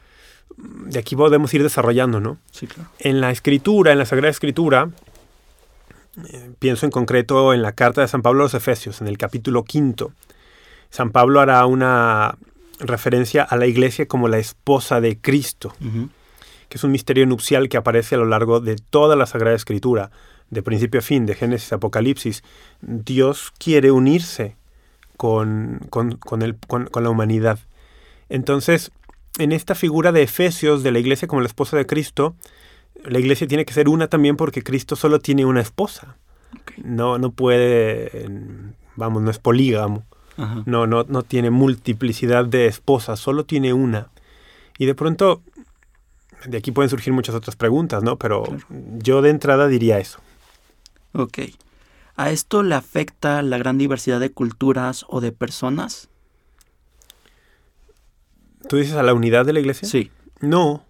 de 0.57 0.99
aquí 0.99 1.15
podemos 1.15 1.53
ir 1.53 1.63
desarrollando, 1.63 2.19
¿no? 2.19 2.37
Sí, 2.51 2.67
claro. 2.67 2.89
En 2.99 3.21
la 3.21 3.31
escritura, 3.31 3.91
en 3.91 3.97
la 3.97 4.05
Sagrada 4.05 4.29
Escritura, 4.29 4.89
eh, 6.29 6.51
pienso 6.59 6.85
en 6.85 6.91
concreto 6.91 7.53
en 7.53 7.61
la 7.61 7.73
carta 7.73 8.01
de 8.01 8.07
San 8.07 8.21
Pablo 8.21 8.41
a 8.41 8.45
los 8.45 8.53
Efesios, 8.53 9.01
en 9.01 9.07
el 9.07 9.17
capítulo 9.17 9.63
quinto. 9.63 10.11
San 10.89 11.11
Pablo 11.11 11.39
hará 11.39 11.65
una 11.65 12.37
referencia 12.79 13.43
a 13.43 13.55
la 13.57 13.67
iglesia 13.67 14.07
como 14.07 14.27
la 14.27 14.37
esposa 14.39 15.01
de 15.01 15.19
Cristo, 15.19 15.73
que 16.69 16.77
es 16.77 16.83
un 16.83 16.91
misterio 16.91 17.25
nupcial 17.25 17.67
que 17.69 17.77
aparece 17.77 18.15
a 18.15 18.17
lo 18.19 18.25
largo 18.25 18.59
de 18.59 18.75
toda 18.77 19.15
la 19.15 19.25
Sagrada 19.25 19.55
Escritura, 19.55 20.11
de 20.49 20.63
principio 20.63 20.99
a 20.99 21.03
fin, 21.03 21.25
de 21.25 21.35
Génesis 21.35 21.71
a 21.73 21.75
Apocalipsis. 21.75 22.43
Dios 22.81 23.51
quiere 23.57 23.91
unirse 23.91 24.55
con, 25.17 25.81
con, 25.89 26.15
con 26.17 26.41
el- 26.41 26.55
con- 26.67 26.85
con 26.87 27.03
la 27.03 27.09
humanidad. 27.09 27.59
Entonces, 28.29 28.91
en 29.37 29.51
esta 29.51 29.75
figura 29.75 30.11
de 30.11 30.23
Efesios, 30.23 30.83
de 30.83 30.91
la 30.91 30.99
iglesia 30.99 31.27
como 31.27 31.41
la 31.41 31.47
esposa 31.47 31.77
de 31.77 31.85
Cristo, 31.85 32.35
la 33.03 33.19
iglesia 33.19 33.47
tiene 33.47 33.65
que 33.65 33.73
ser 33.73 33.89
una 33.89 34.07
también 34.07 34.35
porque 34.37 34.63
Cristo 34.63 34.95
solo 34.95 35.19
tiene 35.19 35.45
una 35.45 35.61
esposa. 35.61 36.17
No, 36.77 37.17
no 37.17 37.31
puede, 37.31 38.27
vamos, 38.95 39.21
no 39.21 39.31
es 39.31 39.39
polígamo. 39.39 40.05
Ajá. 40.39 40.63
No, 40.65 40.87
no, 40.87 41.03
no 41.07 41.23
tiene 41.23 41.49
multiplicidad 41.49 42.45
de 42.45 42.67
esposas, 42.67 43.19
solo 43.19 43.43
tiene 43.45 43.73
una. 43.73 44.07
Y 44.77 44.85
de 44.85 44.95
pronto, 44.95 45.41
de 46.45 46.57
aquí 46.57 46.71
pueden 46.71 46.89
surgir 46.89 47.11
muchas 47.13 47.35
otras 47.35 47.55
preguntas, 47.55 48.01
¿no? 48.03 48.15
Pero 48.17 48.43
Claro. 48.43 48.63
yo 48.99 49.21
de 49.21 49.29
entrada 49.29 49.67
diría 49.67 49.99
eso. 49.99 50.19
Ok. 51.13 51.39
¿A 52.15 52.31
esto 52.31 52.63
le 52.63 52.75
afecta 52.75 53.41
la 53.41 53.57
gran 53.57 53.77
diversidad 53.77 54.19
de 54.19 54.31
culturas 54.31 55.05
o 55.09 55.21
de 55.21 55.31
personas? 55.31 56.09
¿Tú 58.67 58.77
dices 58.77 58.95
a 58.95 59.03
la 59.03 59.13
unidad 59.13 59.45
de 59.45 59.53
la 59.53 59.59
iglesia? 59.59 59.87
Sí. 59.87 60.11
No, 60.41 60.85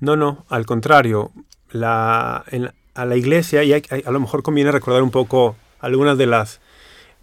no, 0.00 0.16
no, 0.16 0.44
al 0.48 0.66
contrario. 0.66 1.30
La, 1.70 2.44
en 2.48 2.72
a 2.94 3.06
la 3.06 3.16
iglesia, 3.16 3.62
y 3.64 3.72
hay- 3.72 3.82
a 4.04 4.10
lo 4.10 4.20
mejor 4.20 4.42
conviene 4.42 4.70
recordar 4.70 5.02
un 5.02 5.10
poco 5.10 5.56
algunas 5.80 6.18
de 6.18 6.26
las 6.26 6.60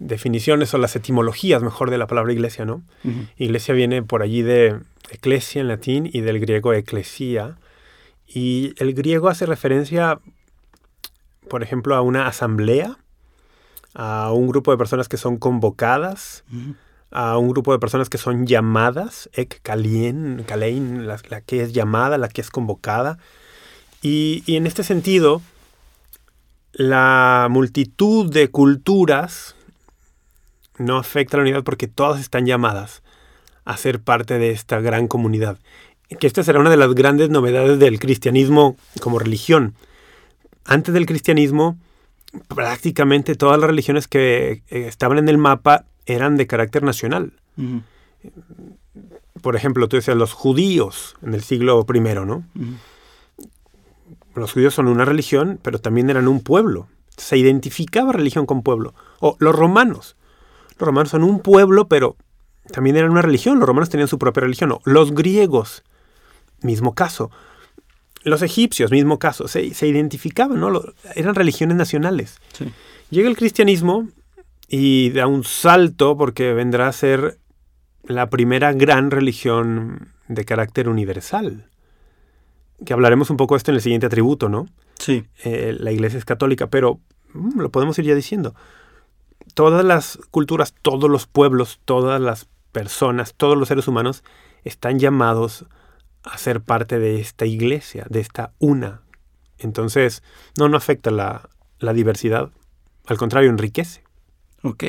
definiciones 0.00 0.74
o 0.74 0.78
las 0.78 0.96
etimologías, 0.96 1.62
mejor, 1.62 1.90
de 1.90 1.98
la 1.98 2.08
palabra 2.08 2.32
iglesia, 2.32 2.64
¿no? 2.64 2.82
Iglesia 3.36 3.74
viene 3.74 4.02
por 4.02 4.22
allí 4.22 4.42
de 4.42 4.80
eclesia 5.10 5.60
en 5.60 5.68
latín 5.68 6.10
y 6.12 6.22
del 6.22 6.40
griego 6.40 6.72
eclesia. 6.72 7.58
Y 8.26 8.72
el 8.78 8.94
griego 8.94 9.28
hace 9.28 9.46
referencia, 9.46 10.18
por 11.48 11.62
ejemplo, 11.62 11.94
a 11.94 12.00
una 12.00 12.26
asamblea, 12.26 12.96
a 13.94 14.32
un 14.32 14.48
grupo 14.48 14.70
de 14.70 14.78
personas 14.78 15.08
que 15.08 15.18
son 15.18 15.36
convocadas, 15.36 16.44
a 17.10 17.36
un 17.36 17.50
grupo 17.50 17.72
de 17.72 17.78
personas 17.78 18.08
que 18.08 18.18
son 18.18 18.46
llamadas, 18.46 19.28
ek 19.34 19.60
kalien, 19.62 20.44
kalein, 20.46 21.06
la, 21.06 21.18
que 21.42 21.62
es 21.62 21.72
llamada, 21.72 22.16
la 22.16 22.28
que 22.28 22.40
es 22.40 22.50
convocada. 22.50 23.18
Y, 24.00 24.42
y 24.46 24.56
en 24.56 24.66
este 24.66 24.82
sentido, 24.82 25.42
la 26.72 27.48
multitud 27.50 28.32
de 28.32 28.48
culturas 28.48 29.56
no 30.80 30.96
afecta 30.96 31.36
a 31.36 31.38
la 31.38 31.42
unidad 31.42 31.62
porque 31.62 31.88
todas 31.88 32.20
están 32.20 32.46
llamadas 32.46 33.02
a 33.64 33.76
ser 33.76 34.00
parte 34.00 34.38
de 34.38 34.50
esta 34.50 34.80
gran 34.80 35.08
comunidad. 35.08 35.58
Que 36.18 36.26
esta 36.26 36.42
será 36.42 36.58
una 36.58 36.70
de 36.70 36.76
las 36.76 36.94
grandes 36.94 37.30
novedades 37.30 37.78
del 37.78 38.00
cristianismo 38.00 38.76
como 39.00 39.18
religión. 39.18 39.74
Antes 40.64 40.94
del 40.94 41.06
cristianismo, 41.06 41.78
prácticamente 42.48 43.36
todas 43.36 43.60
las 43.60 43.68
religiones 43.68 44.08
que 44.08 44.62
eh, 44.68 44.86
estaban 44.88 45.18
en 45.18 45.28
el 45.28 45.38
mapa 45.38 45.84
eran 46.06 46.36
de 46.36 46.46
carácter 46.46 46.82
nacional. 46.82 47.32
Por 49.42 49.56
ejemplo, 49.56 49.88
tú 49.88 49.96
decías 49.96 50.16
los 50.16 50.32
judíos 50.32 51.16
en 51.22 51.34
el 51.34 51.42
siglo 51.42 51.86
I, 51.92 52.00
¿no? 52.00 52.44
Los 54.34 54.52
judíos 54.52 54.74
son 54.74 54.88
una 54.88 55.04
religión, 55.04 55.58
pero 55.62 55.78
también 55.78 56.08
eran 56.08 56.26
un 56.26 56.40
pueblo. 56.40 56.88
Se 57.16 57.36
identificaba 57.36 58.12
religión 58.12 58.46
con 58.46 58.62
pueblo. 58.62 58.94
O 59.20 59.36
los 59.38 59.54
romanos. 59.54 60.16
Los 60.80 60.86
romanos 60.86 61.10
son 61.10 61.24
un 61.24 61.40
pueblo, 61.40 61.88
pero 61.88 62.16
también 62.72 62.96
eran 62.96 63.10
una 63.10 63.22
religión. 63.22 63.58
Los 63.58 63.68
romanos 63.68 63.90
tenían 63.90 64.08
su 64.08 64.18
propia 64.18 64.40
religión. 64.40 64.78
Los 64.84 65.14
griegos, 65.14 65.84
mismo 66.62 66.94
caso. 66.94 67.30
Los 68.22 68.40
egipcios, 68.40 68.90
mismo 68.90 69.18
caso. 69.18 69.46
Se, 69.46 69.62
identificaban, 69.86 70.58
¿no? 70.58 70.82
Eran 71.14 71.34
religiones 71.34 71.76
nacionales. 71.76 72.38
Llega 73.10 73.28
el 73.28 73.36
cristianismo 73.36 74.08
y 74.68 75.10
da 75.10 75.26
un 75.26 75.44
salto 75.44 76.16
porque 76.16 76.54
vendrá 76.54 76.88
a 76.88 76.92
ser 76.92 77.38
la 78.04 78.30
primera 78.30 78.72
gran 78.72 79.10
religión 79.10 80.12
de 80.28 80.44
carácter 80.46 80.88
universal. 80.88 81.66
Que 82.86 82.94
hablaremos 82.94 83.28
un 83.28 83.36
poco 83.36 83.54
de 83.54 83.58
esto 83.58 83.70
en 83.70 83.74
el 83.74 83.82
siguiente 83.82 84.06
atributo, 84.06 84.48
¿no? 84.48 84.66
Sí. 84.98 85.24
Eh, 85.44 85.76
la 85.78 85.92
iglesia 85.92 86.18
es 86.18 86.24
católica, 86.24 86.68
pero 86.68 87.00
mm, 87.34 87.60
lo 87.60 87.70
podemos 87.70 87.98
ir 87.98 88.06
ya 88.06 88.14
diciendo. 88.14 88.54
Todas 89.60 89.84
las 89.84 90.18
culturas, 90.30 90.72
todos 90.80 91.10
los 91.10 91.26
pueblos, 91.26 91.80
todas 91.84 92.18
las 92.18 92.48
personas, 92.72 93.34
todos 93.34 93.58
los 93.58 93.68
seres 93.68 93.86
humanos 93.88 94.24
están 94.64 94.98
llamados 94.98 95.66
a 96.22 96.38
ser 96.38 96.62
parte 96.62 96.98
de 96.98 97.20
esta 97.20 97.44
iglesia, 97.44 98.06
de 98.08 98.20
esta 98.20 98.54
una. 98.58 99.02
Entonces, 99.58 100.22
no, 100.58 100.70
no 100.70 100.78
afecta 100.78 101.10
la, 101.10 101.50
la 101.78 101.92
diversidad, 101.92 102.48
al 103.04 103.18
contrario, 103.18 103.50
enriquece. 103.50 104.02
Ok. 104.62 104.84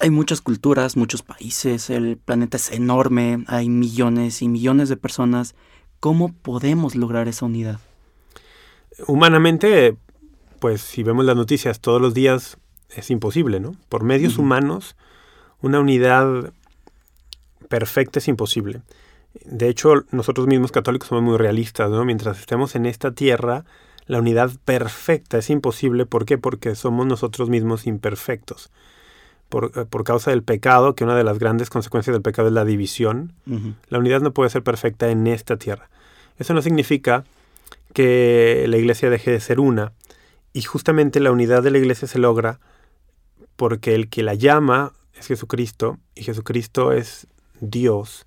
Hay 0.00 0.10
muchas 0.10 0.40
culturas, 0.40 0.96
muchos 0.96 1.22
países, 1.22 1.88
el 1.88 2.16
planeta 2.16 2.56
es 2.56 2.72
enorme, 2.72 3.44
hay 3.46 3.68
millones 3.68 4.42
y 4.42 4.48
millones 4.48 4.88
de 4.88 4.96
personas. 4.96 5.54
¿Cómo 6.00 6.32
podemos 6.32 6.96
lograr 6.96 7.28
esa 7.28 7.46
unidad? 7.46 7.78
Humanamente, 9.06 9.96
pues 10.60 10.80
si 10.80 11.02
vemos 11.02 11.24
las 11.24 11.36
noticias 11.36 11.80
todos 11.80 12.00
los 12.00 12.14
días, 12.14 12.58
es 12.90 13.10
imposible, 13.10 13.60
¿no? 13.60 13.74
Por 13.88 14.04
medios 14.04 14.38
humanos, 14.38 14.96
una 15.60 15.80
unidad 15.80 16.52
perfecta 17.68 18.18
es 18.18 18.28
imposible. 18.28 18.82
De 19.44 19.68
hecho, 19.68 20.04
nosotros 20.10 20.46
mismos 20.46 20.72
católicos 20.72 21.08
somos 21.08 21.24
muy 21.24 21.38
realistas, 21.38 21.90
¿no? 21.90 22.04
Mientras 22.04 22.38
estemos 22.38 22.74
en 22.74 22.86
esta 22.86 23.12
tierra, 23.12 23.64
la 24.06 24.18
unidad 24.18 24.50
perfecta 24.64 25.38
es 25.38 25.50
imposible. 25.50 26.04
¿Por 26.04 26.24
qué? 26.24 26.36
Porque 26.36 26.74
somos 26.74 27.06
nosotros 27.06 27.48
mismos 27.48 27.86
imperfectos. 27.86 28.70
Por, 29.48 29.72
eh, 29.76 29.86
causa 30.04 30.30
del 30.30 30.42
pecado, 30.42 30.94
que 30.94 31.04
una 31.04 31.16
de 31.16 31.24
las 31.24 31.38
grandes 31.38 31.70
consecuencias 31.70 32.14
del 32.14 32.22
pecado 32.22 32.48
es 32.48 32.54
la 32.54 32.64
división, 32.64 33.32
la 33.88 33.98
unidad 33.98 34.20
no 34.20 34.32
puede 34.32 34.50
ser 34.50 34.62
perfecta 34.62 35.10
en 35.10 35.26
esta 35.26 35.56
tierra. 35.56 35.90
Eso 36.38 36.54
no 36.54 36.62
significa 36.62 37.24
que 37.92 38.64
la 38.68 38.76
iglesia 38.76 39.10
deje 39.10 39.30
de 39.30 39.40
ser 39.40 39.60
una. 39.60 39.92
Y 40.52 40.62
justamente 40.62 41.20
la 41.20 41.30
unidad 41.30 41.62
de 41.62 41.70
la 41.70 41.78
iglesia 41.78 42.08
se 42.08 42.18
logra 42.18 42.60
porque 43.56 43.94
el 43.94 44.08
que 44.08 44.22
la 44.22 44.34
llama 44.34 44.92
es 45.14 45.26
Jesucristo 45.26 45.98
y 46.14 46.24
Jesucristo 46.24 46.92
es 46.92 47.26
Dios 47.60 48.26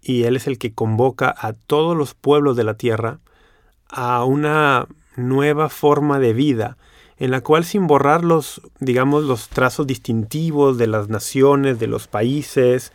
y 0.00 0.24
Él 0.24 0.36
es 0.36 0.46
el 0.46 0.58
que 0.58 0.74
convoca 0.74 1.34
a 1.36 1.52
todos 1.52 1.96
los 1.96 2.14
pueblos 2.14 2.56
de 2.56 2.64
la 2.64 2.74
tierra 2.74 3.18
a 3.88 4.24
una 4.24 4.86
nueva 5.16 5.68
forma 5.68 6.18
de 6.18 6.32
vida 6.32 6.76
en 7.18 7.30
la 7.32 7.40
cual 7.40 7.64
sin 7.64 7.86
borrar 7.86 8.24
los, 8.24 8.60
digamos, 8.78 9.24
los 9.24 9.48
trazos 9.48 9.86
distintivos 9.86 10.78
de 10.78 10.86
las 10.86 11.08
naciones, 11.08 11.80
de 11.80 11.88
los 11.88 12.06
países, 12.06 12.92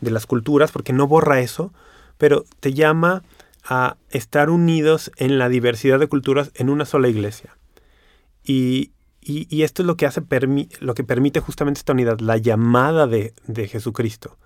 de 0.00 0.10
las 0.12 0.26
culturas, 0.26 0.70
porque 0.70 0.92
no 0.92 1.08
borra 1.08 1.40
eso, 1.40 1.72
pero 2.16 2.44
te 2.60 2.72
llama 2.72 3.24
a 3.64 3.96
estar 4.10 4.50
unidos 4.50 5.10
en 5.16 5.38
la 5.38 5.48
diversidad 5.48 5.98
de 5.98 6.06
culturas 6.06 6.52
en 6.54 6.70
una 6.70 6.84
sola 6.84 7.08
iglesia. 7.08 7.56
Y, 8.44 8.92
esto 9.62 9.82
es 9.82 9.86
lo 9.86 9.96
que, 9.96 10.06
hace, 10.06 10.22
lo 10.80 10.94
que 10.94 11.04
permite 11.04 11.40
justamente 11.40 11.78
esta 11.78 11.94
unidad, 11.94 12.20
la 12.20 12.36
llamada 12.36 13.06
de, 13.06 13.32
de 13.46 13.68
Jesucristo. 13.68 14.36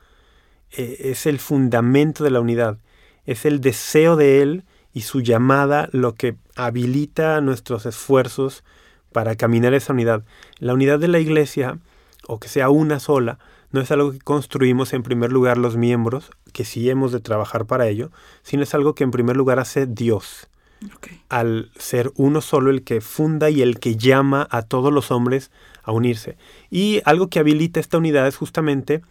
E, 0.70 1.10
es 1.10 1.26
el 1.26 1.38
fundamento 1.38 2.22
de 2.22 2.30
la 2.30 2.40
unidad, 2.40 2.78
es 3.26 3.44
el 3.44 3.60
deseo 3.60 4.16
de 4.16 4.40
Él 4.40 4.64
y 4.92 5.02
su 5.02 5.20
llamada 5.20 5.88
lo 5.92 6.14
que 6.14 6.36
habilita 6.54 7.40
nuestros 7.40 7.86
esfuerzos 7.86 8.64
para 9.12 9.36
caminar 9.36 9.74
esa 9.74 9.92
unidad. 9.92 10.24
La 10.58 10.74
unidad 10.74 10.98
de 10.98 11.08
la 11.08 11.18
iglesia, 11.18 11.78
o 12.26 12.38
que 12.38 12.48
sea 12.48 12.70
una 12.70 13.00
sola, 13.00 13.38
no 13.70 13.80
es 13.80 13.90
algo 13.90 14.12
que 14.12 14.18
construimos 14.18 14.92
en 14.92 15.02
primer 15.02 15.30
lugar 15.30 15.58
los 15.58 15.76
miembros, 15.76 16.30
que 16.52 16.64
sí 16.64 16.88
hemos 16.88 17.12
de 17.12 17.20
trabajar 17.20 17.66
para 17.66 17.88
ello, 17.88 18.10
sino 18.42 18.62
es 18.62 18.74
algo 18.74 18.94
que 18.94 19.04
en 19.04 19.10
primer 19.10 19.36
lugar 19.36 19.58
hace 19.58 19.86
Dios. 19.86 20.48
Al 21.28 21.70
ser 21.78 22.12
uno 22.16 22.40
solo 22.40 22.70
el 22.70 22.82
que 22.82 23.00
funda 23.00 23.50
y 23.50 23.62
el 23.62 23.78
que 23.80 23.96
llama 23.96 24.46
a 24.50 24.62
todos 24.62 24.92
los 24.92 25.10
hombres 25.10 25.50
a 25.82 25.92
unirse. 25.92 26.36
Y 26.70 27.00
algo 27.04 27.28
que 27.28 27.38
habilita 27.38 27.80
esta 27.80 27.98
unidad 27.98 28.26
es 28.26 28.36
justamente 28.36 29.02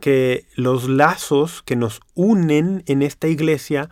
que 0.00 0.46
los 0.54 0.88
lazos 0.88 1.62
que 1.62 1.76
nos 1.76 2.00
unen 2.14 2.82
en 2.86 3.02
esta 3.02 3.28
iglesia 3.28 3.88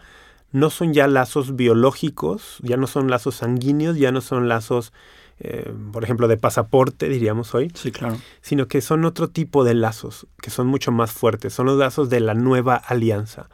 no 0.52 0.70
son 0.70 0.94
ya 0.94 1.08
lazos 1.08 1.56
biológicos, 1.56 2.58
ya 2.62 2.76
no 2.76 2.86
son 2.86 3.10
lazos 3.10 3.36
sanguíneos, 3.36 3.96
ya 3.98 4.12
no 4.12 4.20
son 4.20 4.48
lazos, 4.48 4.92
eh, 5.40 5.72
por 5.92 6.04
ejemplo, 6.04 6.28
de 6.28 6.36
pasaporte, 6.36 7.08
diríamos 7.08 7.54
hoy. 7.54 7.72
Sí, 7.74 7.90
claro. 7.90 8.18
Sino 8.40 8.68
que 8.68 8.80
son 8.80 9.04
otro 9.04 9.28
tipo 9.28 9.64
de 9.64 9.74
lazos, 9.74 10.28
que 10.40 10.50
son 10.50 10.68
mucho 10.68 10.92
más 10.92 11.10
fuertes. 11.10 11.54
Son 11.54 11.66
los 11.66 11.76
lazos 11.76 12.08
de 12.08 12.20
la 12.20 12.34
nueva 12.34 12.76
alianza, 12.76 13.48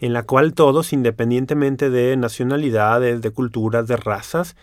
en 0.00 0.12
la 0.12 0.24
cual 0.24 0.54
todos, 0.54 0.92
independientemente 0.92 1.90
de 1.90 2.16
nacionalidades, 2.16 3.20
de 3.20 3.30
culturas, 3.30 3.86
de 3.86 3.96
razas, 3.96 4.56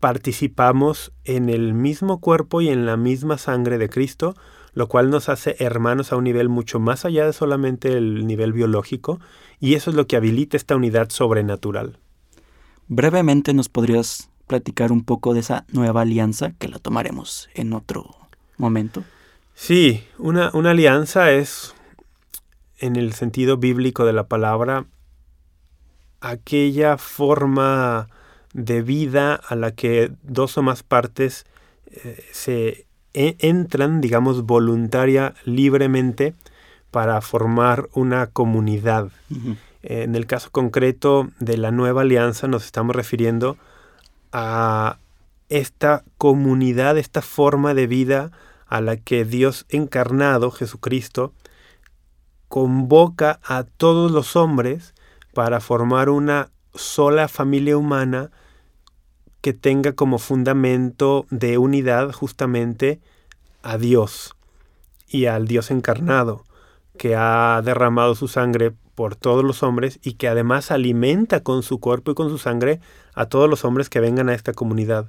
participamos 0.00 1.12
en 1.24 1.50
el 1.50 1.74
mismo 1.74 2.20
cuerpo 2.20 2.60
y 2.60 2.68
en 2.68 2.86
la 2.86 2.96
misma 2.96 3.36
sangre 3.36 3.78
de 3.78 3.88
Cristo, 3.88 4.34
lo 4.72 4.88
cual 4.88 5.10
nos 5.10 5.28
hace 5.28 5.56
hermanos 5.58 6.12
a 6.12 6.16
un 6.16 6.24
nivel 6.24 6.48
mucho 6.48 6.80
más 6.80 7.04
allá 7.04 7.26
de 7.26 7.32
solamente 7.32 7.96
el 7.96 8.26
nivel 8.26 8.52
biológico, 8.52 9.20
y 9.60 9.74
eso 9.74 9.90
es 9.90 9.96
lo 9.96 10.06
que 10.06 10.16
habilita 10.16 10.56
esta 10.56 10.76
unidad 10.76 11.10
sobrenatural. 11.10 11.98
Brevemente 12.86 13.52
nos 13.52 13.68
podrías 13.68 14.30
platicar 14.46 14.92
un 14.92 15.04
poco 15.04 15.34
de 15.34 15.40
esa 15.40 15.66
nueva 15.72 16.02
alianza 16.02 16.52
que 16.58 16.68
la 16.68 16.78
tomaremos 16.78 17.50
en 17.54 17.74
otro 17.74 18.16
momento. 18.56 19.04
Sí, 19.54 20.04
una, 20.18 20.50
una 20.54 20.70
alianza 20.70 21.32
es, 21.32 21.74
en 22.78 22.96
el 22.96 23.12
sentido 23.12 23.56
bíblico 23.56 24.04
de 24.04 24.12
la 24.12 24.28
palabra, 24.28 24.86
aquella 26.20 26.98
forma 26.98 28.08
de 28.52 28.82
vida 28.82 29.34
a 29.34 29.54
la 29.54 29.72
que 29.72 30.12
dos 30.22 30.58
o 30.58 30.62
más 30.62 30.82
partes 30.82 31.46
eh, 31.86 32.24
se 32.32 32.86
e, 33.14 33.36
entran, 33.40 34.00
digamos, 34.00 34.44
voluntaria, 34.44 35.34
libremente, 35.44 36.34
para 36.90 37.20
formar 37.20 37.88
una 37.92 38.28
comunidad. 38.28 39.10
En 39.82 40.14
el 40.14 40.26
caso 40.26 40.50
concreto 40.50 41.28
de 41.38 41.58
la 41.58 41.70
nueva 41.70 42.00
alianza 42.02 42.48
nos 42.48 42.64
estamos 42.64 42.96
refiriendo 42.96 43.58
a 44.32 44.98
esta 45.48 46.04
comunidad, 46.16 46.98
esta 46.98 47.22
forma 47.22 47.74
de 47.74 47.86
vida 47.86 48.32
a 48.66 48.80
la 48.80 48.96
que 48.96 49.24
Dios 49.24 49.66
encarnado, 49.68 50.50
Jesucristo, 50.50 51.32
convoca 52.48 53.40
a 53.44 53.64
todos 53.64 54.10
los 54.10 54.36
hombres 54.36 54.94
para 55.34 55.60
formar 55.60 56.08
una 56.08 56.50
sola 56.74 57.28
familia 57.28 57.76
humana 57.76 58.30
que 59.40 59.52
tenga 59.52 59.92
como 59.92 60.18
fundamento 60.18 61.26
de 61.30 61.58
unidad 61.58 62.12
justamente 62.12 63.00
a 63.62 63.78
Dios 63.78 64.34
y 65.06 65.26
al 65.26 65.46
Dios 65.46 65.70
encarnado, 65.70 66.44
que 66.96 67.14
ha 67.16 67.60
derramado 67.64 68.14
su 68.14 68.28
sangre 68.28 68.72
por 68.94 69.14
todos 69.14 69.44
los 69.44 69.62
hombres 69.62 70.00
y 70.02 70.14
que 70.14 70.28
además 70.28 70.70
alimenta 70.70 71.42
con 71.42 71.62
su 71.62 71.78
cuerpo 71.78 72.10
y 72.10 72.14
con 72.14 72.30
su 72.30 72.38
sangre 72.38 72.80
a 73.14 73.26
todos 73.26 73.48
los 73.48 73.64
hombres 73.64 73.88
que 73.88 74.00
vengan 74.00 74.28
a 74.28 74.34
esta 74.34 74.52
comunidad. 74.52 75.06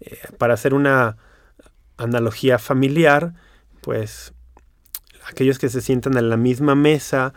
Eh, 0.00 0.18
para 0.38 0.54
hacer 0.54 0.72
una 0.72 1.16
analogía 1.96 2.58
familiar, 2.58 3.34
pues 3.80 4.33
aquellos 5.26 5.58
que 5.58 5.68
se 5.68 5.80
sientan 5.80 6.16
en 6.16 6.28
la 6.28 6.36
misma 6.36 6.74
mesa 6.74 7.34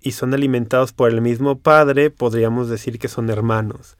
y 0.00 0.12
son 0.12 0.34
alimentados 0.34 0.92
por 0.92 1.10
el 1.10 1.20
mismo 1.20 1.58
Padre, 1.58 2.10
podríamos 2.10 2.68
decir 2.68 2.98
que 2.98 3.08
son 3.08 3.30
hermanos. 3.30 3.96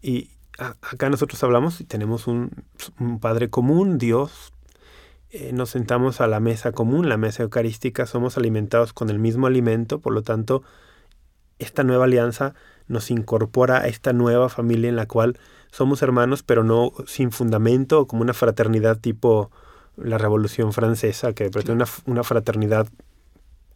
Y 0.00 0.30
acá 0.58 1.10
nosotros 1.10 1.42
hablamos 1.42 1.80
y 1.80 1.84
tenemos 1.84 2.26
un, 2.26 2.50
Padre 3.20 3.50
común, 3.50 3.98
Dios. 3.98 4.52
Eh, 5.30 5.52
nos 5.52 5.70
sentamos 5.70 6.20
a 6.20 6.26
la 6.26 6.40
mesa 6.40 6.72
común, 6.72 7.08
la 7.08 7.16
mesa 7.16 7.42
eucarística, 7.42 8.06
somos 8.06 8.36
alimentados 8.36 8.92
con 8.92 9.10
el 9.10 9.18
mismo 9.18 9.46
alimento, 9.46 10.00
por 10.00 10.12
lo 10.12 10.22
tanto, 10.22 10.62
esta 11.58 11.84
nueva 11.84 12.04
alianza 12.04 12.54
nos 12.88 13.10
incorpora 13.10 13.78
a 13.78 13.86
esta 13.86 14.12
nueva 14.12 14.48
familia 14.48 14.88
en 14.88 14.96
la 14.96 15.06
cual 15.06 15.38
somos 15.70 16.02
hermanos, 16.02 16.42
pero 16.42 16.64
no 16.64 16.92
sin 17.06 17.30
fundamento, 17.30 18.06
como 18.06 18.22
una 18.22 18.34
fraternidad 18.34 18.98
tipo 18.98 19.52
la 19.96 20.18
Revolución 20.18 20.72
Francesa, 20.72 21.32
que 21.32 21.50
pretende 21.50 21.84
una, 21.84 21.90
una 22.06 22.24
fraternidad, 22.24 22.88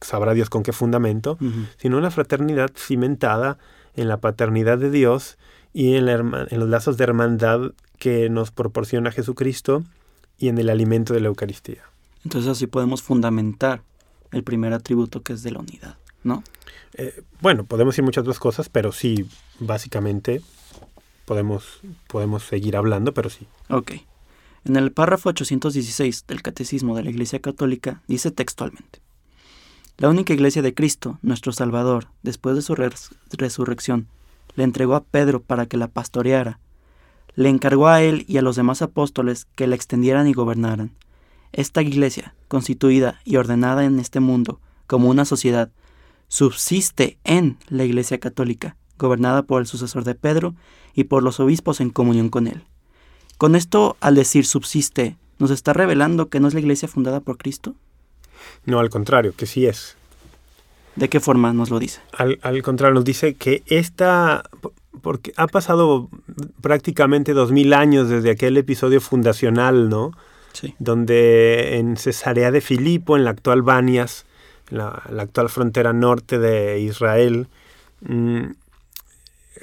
sabrá 0.00 0.34
Dios 0.34 0.50
con 0.50 0.62
qué 0.62 0.72
fundamento, 0.72 1.38
sino 1.76 1.98
una 1.98 2.10
fraternidad 2.10 2.70
cimentada 2.76 3.58
en 3.94 4.08
la 4.08 4.18
paternidad 4.18 4.78
de 4.78 4.90
Dios 4.90 5.38
y 5.72 5.96
en, 5.96 6.08
en 6.08 6.58
los 6.60 6.68
lazos 6.68 6.96
de 6.96 7.04
hermandad 7.04 7.72
que 7.98 8.28
nos 8.28 8.50
proporciona 8.50 9.10
Jesucristo 9.10 9.84
y 10.38 10.48
en 10.48 10.58
el 10.58 10.68
alimento 10.68 11.14
de 11.14 11.20
la 11.20 11.28
Eucaristía. 11.28 11.82
Entonces 12.24 12.50
así 12.50 12.66
podemos 12.66 13.02
fundamentar 13.02 13.82
el 14.32 14.42
primer 14.42 14.72
atributo 14.72 15.22
que 15.22 15.34
es 15.34 15.42
de 15.42 15.52
la 15.52 15.60
unidad, 15.60 15.96
¿no? 16.22 16.42
Eh, 16.94 17.22
bueno, 17.40 17.64
podemos 17.64 17.94
decir 17.94 18.04
muchas 18.04 18.22
otras 18.22 18.38
cosas, 18.38 18.68
pero 18.68 18.92
sí, 18.92 19.28
básicamente 19.58 20.42
podemos, 21.24 21.80
podemos 22.08 22.44
seguir 22.44 22.76
hablando, 22.76 23.12
pero 23.14 23.30
sí. 23.30 23.46
Ok. 23.68 23.92
En 24.66 24.76
el 24.76 24.92
párrafo 24.92 25.28
816 25.28 26.24
del 26.26 26.40
Catecismo 26.40 26.96
de 26.96 27.04
la 27.04 27.10
Iglesia 27.10 27.38
Católica 27.38 28.02
dice 28.08 28.30
textualmente, 28.30 29.02
La 29.98 30.08
única 30.08 30.32
Iglesia 30.32 30.62
de 30.62 30.72
Cristo, 30.72 31.18
nuestro 31.20 31.52
Salvador, 31.52 32.06
después 32.22 32.56
de 32.56 32.62
su 32.62 32.74
resurrección, 32.74 34.08
le 34.56 34.64
entregó 34.64 34.94
a 34.94 35.04
Pedro 35.04 35.42
para 35.42 35.66
que 35.66 35.76
la 35.76 35.88
pastoreara. 35.88 36.60
Le 37.34 37.50
encargó 37.50 37.88
a 37.88 38.00
él 38.00 38.24
y 38.26 38.38
a 38.38 38.42
los 38.42 38.56
demás 38.56 38.80
apóstoles 38.80 39.46
que 39.54 39.66
la 39.66 39.74
extendieran 39.74 40.28
y 40.28 40.32
gobernaran. 40.32 40.92
Esta 41.52 41.82
Iglesia, 41.82 42.34
constituida 42.48 43.20
y 43.26 43.36
ordenada 43.36 43.84
en 43.84 43.98
este 44.00 44.20
mundo 44.20 44.60
como 44.86 45.10
una 45.10 45.26
sociedad, 45.26 45.72
subsiste 46.28 47.18
en 47.24 47.58
la 47.68 47.84
Iglesia 47.84 48.18
Católica, 48.18 48.78
gobernada 48.98 49.42
por 49.42 49.60
el 49.60 49.66
sucesor 49.66 50.04
de 50.04 50.14
Pedro 50.14 50.54
y 50.94 51.04
por 51.04 51.22
los 51.22 51.38
obispos 51.38 51.82
en 51.82 51.90
comunión 51.90 52.30
con 52.30 52.46
él. 52.46 52.64
Con 53.38 53.56
esto, 53.56 53.96
al 54.00 54.14
decir 54.14 54.46
subsiste, 54.46 55.16
¿nos 55.38 55.50
está 55.50 55.72
revelando 55.72 56.28
que 56.28 56.40
no 56.40 56.48
es 56.48 56.54
la 56.54 56.60
iglesia 56.60 56.88
fundada 56.88 57.20
por 57.20 57.36
Cristo? 57.36 57.74
No, 58.64 58.78
al 58.78 58.90
contrario, 58.90 59.34
que 59.36 59.46
sí 59.46 59.66
es. 59.66 59.96
¿De 60.96 61.08
qué 61.08 61.18
forma 61.18 61.52
nos 61.52 61.70
lo 61.70 61.78
dice? 61.78 62.00
Al, 62.12 62.62
contrario, 62.62 62.94
nos 62.94 63.04
dice 63.04 63.34
que 63.34 63.62
esta, 63.66 64.44
porque 65.02 65.32
ha 65.36 65.48
pasado 65.48 66.08
prácticamente 66.60 67.32
dos 67.32 67.50
mil 67.50 67.72
años 67.72 68.08
desde 68.08 68.30
aquel 68.30 68.56
episodio 68.56 69.00
fundacional, 69.00 69.88
¿no? 69.88 70.12
Sí. 70.52 70.74
Donde 70.78 71.78
en 71.78 71.96
Cesarea 71.96 72.52
de 72.52 72.60
Filipo, 72.60 73.16
en 73.16 73.24
la 73.24 73.30
actual 73.30 73.62
Banias, 73.62 74.24
la, 74.70 75.02
la 75.10 75.24
actual 75.24 75.48
frontera 75.48 75.92
norte 75.92 76.38
de 76.38 76.78
Israel, 76.78 77.48
mm, 78.02 78.44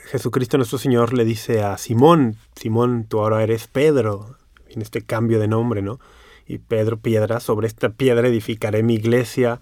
Jesucristo 0.05 0.57
nuestro 0.57 0.77
Señor 0.77 1.13
le 1.13 1.25
dice 1.25 1.63
a 1.63 1.77
Simón, 1.77 2.37
Simón, 2.55 3.05
tú 3.07 3.19
ahora 3.19 3.43
eres 3.43 3.67
Pedro, 3.67 4.37
en 4.69 4.81
este 4.81 5.01
cambio 5.01 5.39
de 5.39 5.47
nombre, 5.47 5.81
¿no? 5.81 5.99
Y 6.47 6.59
Pedro 6.59 6.97
piedra, 6.99 7.39
sobre 7.39 7.67
esta 7.67 7.89
piedra 7.89 8.27
edificaré 8.27 8.83
mi 8.83 8.95
iglesia 8.95 9.61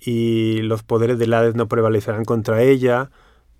y 0.00 0.62
los 0.62 0.82
poderes 0.82 1.18
del 1.18 1.34
Hades 1.34 1.54
no 1.54 1.68
prevalecerán 1.68 2.24
contra 2.24 2.62
ella 2.62 3.10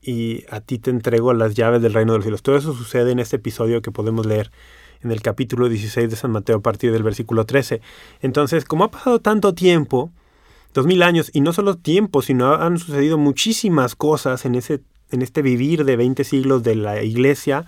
y 0.01 0.44
a 0.51 0.61
ti 0.61 0.79
te 0.79 0.90
entrego 0.90 1.33
las 1.35 1.55
llaves 1.55 1.83
del 1.83 1.94
reino 1.94 2.12
de 2.12 2.18
los 2.18 2.25
cielos. 2.25 2.42
Todo 2.42 2.57
eso 2.57 2.75
sucede 2.75 3.12
en 3.12 3.18
este 3.18 3.37
episodio 3.37 3.83
que 3.83 3.90
podemos 3.90 4.27
leer 4.27 4.51
en 5.03 5.11
el 5.11 5.23
capítulo 5.23 5.68
16 5.68 6.11
de 6.11 6.16
San 6.16 6.31
Mateo 6.31 6.57
a 6.57 6.62
partir 6.62 6.92
del 6.92 7.03
versículo 7.03 7.47
13. 7.47 7.81
Entonces, 8.21 8.64
como 8.64 8.85
ha 8.85 8.90
pasado 8.90 9.21
tanto 9.21 9.55
tiempo, 9.55 10.11
dos 10.75 10.87
mil 10.87 11.03
años, 11.03 11.31
y 11.33 11.40
no 11.40 11.53
solo 11.53 11.77
tiempo, 11.77 12.23
sino 12.23 12.55
han 12.55 12.79
sucedido 12.79 13.18
muchísimas 13.18 13.94
cosas 13.94 14.44
en 14.44 14.55
ese 14.55 14.81
en 15.11 15.23
este 15.23 15.42
vivir 15.42 15.85
de 15.85 15.97
20 15.97 16.25
siglos 16.25 16.62
de 16.62 16.75
la 16.75 17.03
iglesia, 17.03 17.64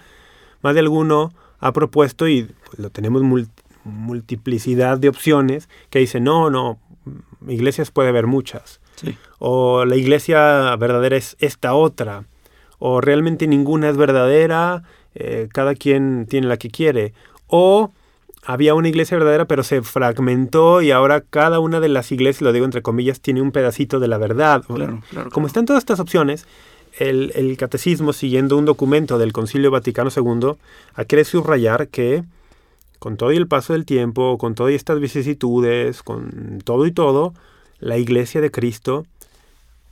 más 0.62 0.74
de 0.74 0.80
alguno 0.80 1.32
ha 1.58 1.72
propuesto, 1.72 2.28
y 2.28 2.44
pues, 2.66 2.78
lo 2.78 2.90
tenemos 2.90 3.22
multiplicidad 3.84 4.98
de 4.98 5.08
opciones, 5.08 5.68
que 5.90 5.98
dice, 5.98 6.20
no, 6.20 6.50
no, 6.50 6.78
iglesias 7.48 7.90
puede 7.90 8.08
haber 8.08 8.26
muchas. 8.26 8.80
O 9.38 9.84
la 9.86 9.96
iglesia 9.96 10.76
verdadera 10.76 11.16
es 11.16 11.36
esta 11.40 11.74
otra. 11.74 12.24
O 12.78 13.00
realmente 13.00 13.46
ninguna 13.46 13.88
es 13.88 13.96
verdadera, 13.96 14.82
eh, 15.14 15.48
cada 15.52 15.74
quien 15.74 16.26
tiene 16.28 16.46
la 16.48 16.58
que 16.58 16.70
quiere. 16.70 17.14
O 17.46 17.92
había 18.44 18.74
una 18.74 18.88
iglesia 18.88 19.16
verdadera, 19.16 19.46
pero 19.46 19.62
se 19.62 19.82
fragmentó 19.82 20.82
y 20.82 20.90
ahora 20.90 21.20
cada 21.20 21.60
una 21.60 21.80
de 21.80 21.88
las 21.88 22.10
iglesias, 22.12 22.42
lo 22.42 22.52
digo 22.52 22.64
entre 22.64 22.82
comillas, 22.82 23.20
tiene 23.20 23.42
un 23.42 23.52
pedacito 23.52 24.00
de 24.00 24.08
la 24.08 24.18
verdad. 24.18 24.62
Como 25.30 25.46
están 25.46 25.66
todas 25.66 25.82
estas 25.82 26.00
opciones, 26.00 26.46
el, 26.98 27.56
catecismo, 27.56 28.12
siguiendo 28.12 28.56
un 28.56 28.64
documento 28.64 29.18
del 29.18 29.32
Concilio 29.32 29.70
Vaticano 29.70 30.10
II, 30.14 30.54
quiere 31.06 31.24
subrayar 31.24 31.88
que 31.88 32.24
con 32.98 33.16
todo 33.16 33.32
y 33.32 33.36
el 33.36 33.48
paso 33.48 33.72
del 33.72 33.86
tiempo, 33.86 34.36
con 34.36 34.54
todas 34.54 34.74
estas 34.74 35.00
vicisitudes, 35.00 36.02
con 36.02 36.60
todo 36.64 36.86
y 36.86 36.92
todo, 36.92 37.32
la 37.78 37.96
iglesia 37.96 38.42
de 38.42 38.50
Cristo 38.50 39.06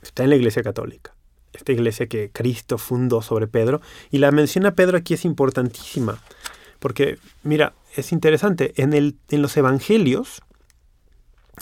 está 0.01 0.23
en 0.23 0.29
la 0.29 0.35
iglesia 0.35 0.61
católica. 0.61 1.15
Esta 1.53 1.71
iglesia 1.71 2.07
que 2.07 2.29
Cristo 2.31 2.77
fundó 2.77 3.21
sobre 3.21 3.47
Pedro. 3.47 3.81
Y 4.11 4.19
la 4.19 4.31
mención 4.31 4.65
a 4.67 4.75
Pedro 4.75 4.97
aquí 4.97 5.15
es 5.15 5.25
importantísima. 5.25 6.19
Porque, 6.79 7.17
mira, 7.43 7.73
es 7.95 8.11
interesante. 8.11 8.73
En, 8.77 9.41
los 9.41 9.57
evangelios, 9.57 10.41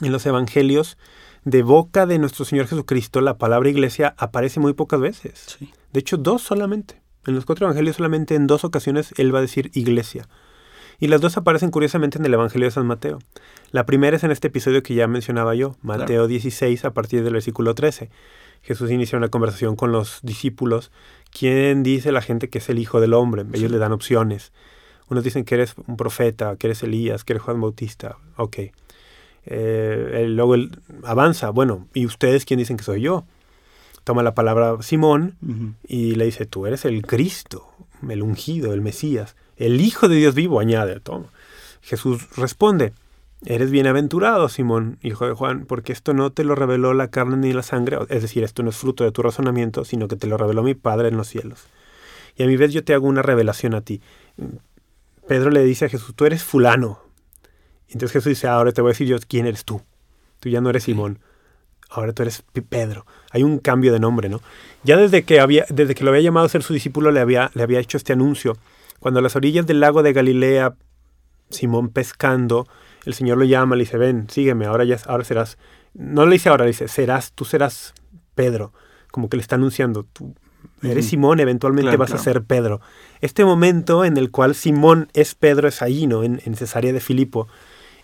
en 0.02 0.12
los 0.12 0.26
evangelios, 0.26 0.97
de 1.47 1.63
boca 1.63 2.05
de 2.05 2.19
nuestro 2.19 2.43
Señor 2.43 2.67
Jesucristo, 2.67 3.21
la 3.21 3.38
palabra 3.38 3.69
iglesia 3.69 4.15
aparece 4.17 4.60
muy 4.60 4.73
pocas 4.73 4.99
veces. 4.99 5.57
De 5.93 5.99
hecho, 6.01 6.17
dos 6.17 6.41
solamente. 6.41 7.01
En 7.25 7.36
los 7.36 7.45
cuatro 7.45 7.65
evangelios 7.65 7.95
solamente 7.95 8.36
en 8.36 8.47
dos 8.47 8.65
ocasiones 8.65 9.13
Él 9.15 9.33
va 9.33 9.39
a 9.39 9.43
decir 9.43 9.71
iglesia. 9.73 10.27
Y 10.99 11.07
las 11.07 11.21
dos 11.21 11.38
aparecen 11.38 11.71
curiosamente 11.71 12.17
en 12.17 12.25
el 12.25 12.33
Evangelio 12.33 12.67
de 12.67 12.71
San 12.71 12.86
Mateo. 12.86 13.19
La 13.71 13.86
primera 13.86 14.17
es 14.17 14.25
en 14.25 14.31
este 14.31 14.47
episodio 14.47 14.83
que 14.83 14.93
ya 14.93 15.07
mencionaba 15.07 15.55
yo, 15.55 15.77
Mateo 15.81 16.27
16, 16.27 16.83
a 16.83 16.93
partir 16.93 17.23
del 17.23 17.33
versículo 17.33 17.73
13. 17.75 18.10
Jesús 18.62 18.91
inicia 18.91 19.17
una 19.17 19.29
conversación 19.29 19.77
con 19.77 19.93
los 19.93 20.19
discípulos. 20.23 20.91
¿Quién 21.31 21.81
dice 21.81 22.12
la 22.12 22.21
gente 22.21 22.49
que 22.49 22.57
es 22.57 22.67
el 22.67 22.77
Hijo 22.77 22.99
del 22.99 23.13
Hombre? 23.13 23.45
Ellos 23.53 23.71
le 23.71 23.77
dan 23.77 23.93
opciones. 23.93 24.51
Unos 25.07 25.23
dicen 25.23 25.45
que 25.45 25.55
eres 25.55 25.75
un 25.88 25.95
profeta, 25.95 26.57
que 26.57 26.67
eres 26.67 26.83
Elías, 26.83 27.23
que 27.23 27.33
eres 27.33 27.43
Juan 27.43 27.62
Bautista. 27.62 28.17
Ok. 28.36 28.57
Eh, 29.49 30.25
luego 30.29 30.55
él 30.55 30.71
avanza, 31.03 31.49
bueno, 31.49 31.88
¿y 31.93 32.05
ustedes 32.05 32.45
quién 32.45 32.60
dicen 32.60 32.77
que 32.77 32.83
soy 32.83 33.01
yo? 33.01 33.25
Toma 34.03 34.23
la 34.23 34.36
palabra 34.36 34.77
Simón 34.81 35.36
y 35.88 36.15
le 36.15 36.25
dice, 36.25 36.45
tú 36.45 36.65
eres 36.65 36.86
el 36.86 37.05
Cristo, 37.05 37.67
el 38.07 38.23
ungido, 38.23 38.73
el 38.73 38.81
Mesías, 38.81 39.36
el 39.57 39.81
Hijo 39.81 40.07
de 40.07 40.15
Dios 40.15 40.33
vivo, 40.33 40.60
añade. 40.60 40.99
Toma. 40.99 41.27
Jesús 41.81 42.36
responde, 42.36 42.93
eres 43.45 43.71
bienaventurado, 43.71 44.49
Simón, 44.49 44.97
hijo 45.01 45.27
de 45.27 45.33
Juan, 45.33 45.65
porque 45.65 45.93
esto 45.93 46.13
no 46.13 46.31
te 46.31 46.43
lo 46.43 46.55
reveló 46.55 46.93
la 46.93 47.10
carne 47.10 47.38
ni 47.38 47.53
la 47.53 47.63
sangre, 47.63 47.97
es 48.10 48.21
decir, 48.21 48.43
esto 48.43 48.63
no 48.63 48.69
es 48.69 48.77
fruto 48.77 49.03
de 49.03 49.12
tu 49.12 49.21
razonamiento, 49.21 49.86
sino 49.86 50.07
que 50.07 50.15
te 50.15 50.27
lo 50.27 50.38
reveló 50.38 50.63
mi 50.63 50.73
Padre 50.73 51.10
en 51.10 51.17
los 51.17 51.27
cielos. 51.27 51.65
Y 52.36 52.43
a 52.43 52.47
mi 52.47 52.55
vez 52.55 52.73
yo 52.73 52.83
te 52.83 52.93
hago 52.93 53.07
una 53.07 53.21
revelación 53.21 53.73
a 53.73 53.81
ti. 53.81 54.01
Pedro 55.27 55.49
le 55.49 55.63
dice 55.63 55.86
a 55.86 55.89
Jesús, 55.89 56.13
tú 56.15 56.25
eres 56.25 56.43
fulano, 56.43 56.99
entonces 57.89 58.13
Jesús 58.13 58.30
dice, 58.30 58.47
ahora 58.47 58.71
te 58.71 58.82
voy 58.82 58.89
a 58.89 58.93
decir 58.93 59.08
yo 59.08 59.17
quién 59.28 59.45
eres 59.45 59.65
tú. 59.65 59.82
Tú 60.39 60.50
ya 60.50 60.62
no 60.62 60.69
eres 60.69 60.84
Simón, 60.84 61.19
ahora 61.89 62.13
tú 62.13 62.23
eres 62.23 62.43
Pedro. 62.69 63.06
Hay 63.32 63.43
un 63.43 63.60
cambio 63.60 63.93
de 63.93 64.00
nombre, 64.00 64.30
¿no? 64.30 64.41
Ya 64.84 64.97
desde 64.97 65.23
que, 65.23 65.39
había, 65.39 65.65
desde 65.69 65.95
que 65.95 66.04
lo 66.04 66.12
había 66.12 66.21
llamado 66.21 66.45
a 66.45 66.50
ser 66.50 66.63
su 66.63 66.73
discípulo 66.73 67.12
le 67.12 67.19
había, 67.19 67.50
le 67.54 67.63
había 67.63 67.80
hecho 67.80 67.97
este 67.97 68.13
anuncio. 68.13 68.58
Cuando 69.00 69.19
a 69.19 69.23
las 69.23 69.36
orillas 69.36 69.65
del 69.65 69.80
lago 69.80 70.04
de 70.04 70.13
Galilea, 70.13 70.76
Simón 71.50 71.89
pescando, 71.89 72.67
el 73.06 73.13
Señor 73.13 73.38
lo 73.38 73.45
llama, 73.45 73.76
le 73.76 73.84
dice, 73.84 73.97
ven, 73.97 74.30
sígueme, 74.30 74.65
ahora, 74.65 74.84
ya, 74.84 74.97
ahora 75.06 75.23
serás... 75.23 75.58
No 75.93 76.26
le 76.26 76.34
dice 76.34 76.50
ahora, 76.50 76.65
le 76.65 76.71
dice, 76.71 76.88
serás, 76.88 77.32
tú 77.34 77.45
serás 77.45 77.93
Pedro. 78.36 78.73
Como 79.12 79.30
que 79.30 79.38
le 79.38 79.41
está 79.41 79.56
anunciando, 79.56 80.04
tú 80.04 80.36
Eres 80.84 81.08
Simón, 81.08 81.39
eventualmente 81.39 81.97
vas 81.97 82.13
a 82.13 82.17
ser 82.19 82.43
Pedro. 82.43 82.82
Este 83.19 83.43
momento 83.45 84.06
en 84.06 84.17
el 84.17 84.30
cual 84.30 84.54
Simón 84.54 85.10
es 85.13 85.34
Pedro 85.34 85.67
es 85.67 85.82
ahí, 85.82 86.06
¿no? 86.06 86.23
En, 86.23 86.56
Cesarea 86.56 86.93
de 86.93 87.00
Filipo. 87.00 87.47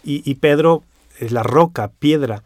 Y, 0.03 0.35
Pedro 0.35 0.83
es 1.19 1.31
la 1.31 1.43
roca, 1.43 1.91
piedra. 1.99 2.43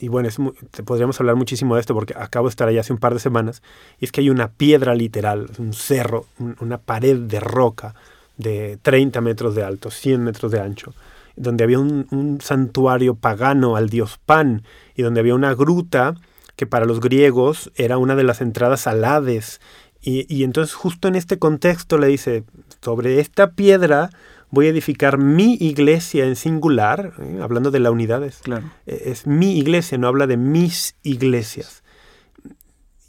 Y 0.00 0.08
bueno, 0.08 0.28
es 0.28 0.36
podríamos 0.84 1.18
hablar 1.20 1.36
muchísimo 1.36 1.74
de 1.74 1.80
esto 1.80 1.94
porque 1.94 2.14
acabo 2.16 2.48
de 2.48 2.50
estar 2.50 2.68
allá 2.68 2.80
hace 2.80 2.92
un 2.92 2.98
par 2.98 3.14
de 3.14 3.20
semanas. 3.20 3.62
Y 4.00 4.06
es 4.06 4.12
que 4.12 4.22
hay 4.22 4.30
una 4.30 4.48
piedra 4.48 4.94
literal, 4.94 5.50
un 5.58 5.72
cerro, 5.72 6.26
una 6.60 6.78
pared 6.78 7.18
de 7.18 7.40
roca 7.40 7.94
de 8.36 8.78
30 8.82 9.20
metros 9.20 9.54
de 9.54 9.64
alto, 9.64 9.90
100 9.90 10.22
metros 10.22 10.52
de 10.52 10.60
ancho, 10.60 10.94
donde 11.36 11.64
había 11.64 11.78
un, 11.78 12.38
santuario 12.42 13.14
pagano 13.14 13.76
al 13.76 13.88
dios 13.88 14.18
Pan 14.24 14.62
y 14.94 15.02
donde 15.02 15.20
había 15.20 15.34
una 15.34 15.54
gruta 15.54 16.14
que 16.56 16.66
para 16.66 16.86
los 16.86 17.00
griegos 17.00 17.70
era 17.74 17.98
una 17.98 18.16
de 18.16 18.24
las 18.24 18.40
entradas 18.40 18.86
al 18.86 19.04
Hades. 19.04 19.60
Y, 20.02 20.44
entonces 20.44 20.72
justo 20.74 21.08
en 21.08 21.16
este 21.16 21.38
contexto 21.38 21.98
le 21.98 22.06
dice, 22.06 22.44
sobre 22.80 23.18
esta 23.18 23.50
piedra 23.50 24.10
voy 24.50 24.66
a 24.66 24.70
edificar 24.70 25.18
mi 25.18 25.54
iglesia 25.60 26.24
en 26.24 26.36
singular, 26.36 27.12
¿eh? 27.20 27.38
hablando 27.42 27.70
de 27.70 27.80
la 27.80 27.90
unidad, 27.90 28.24
es, 28.24 28.40
e, 28.86 29.10
es, 29.10 29.26
mi 29.26 29.58
iglesia, 29.58 29.98
no 29.98 30.08
habla 30.08 30.26
de 30.26 30.36
mis 30.36 30.96
iglesias. 31.02 31.82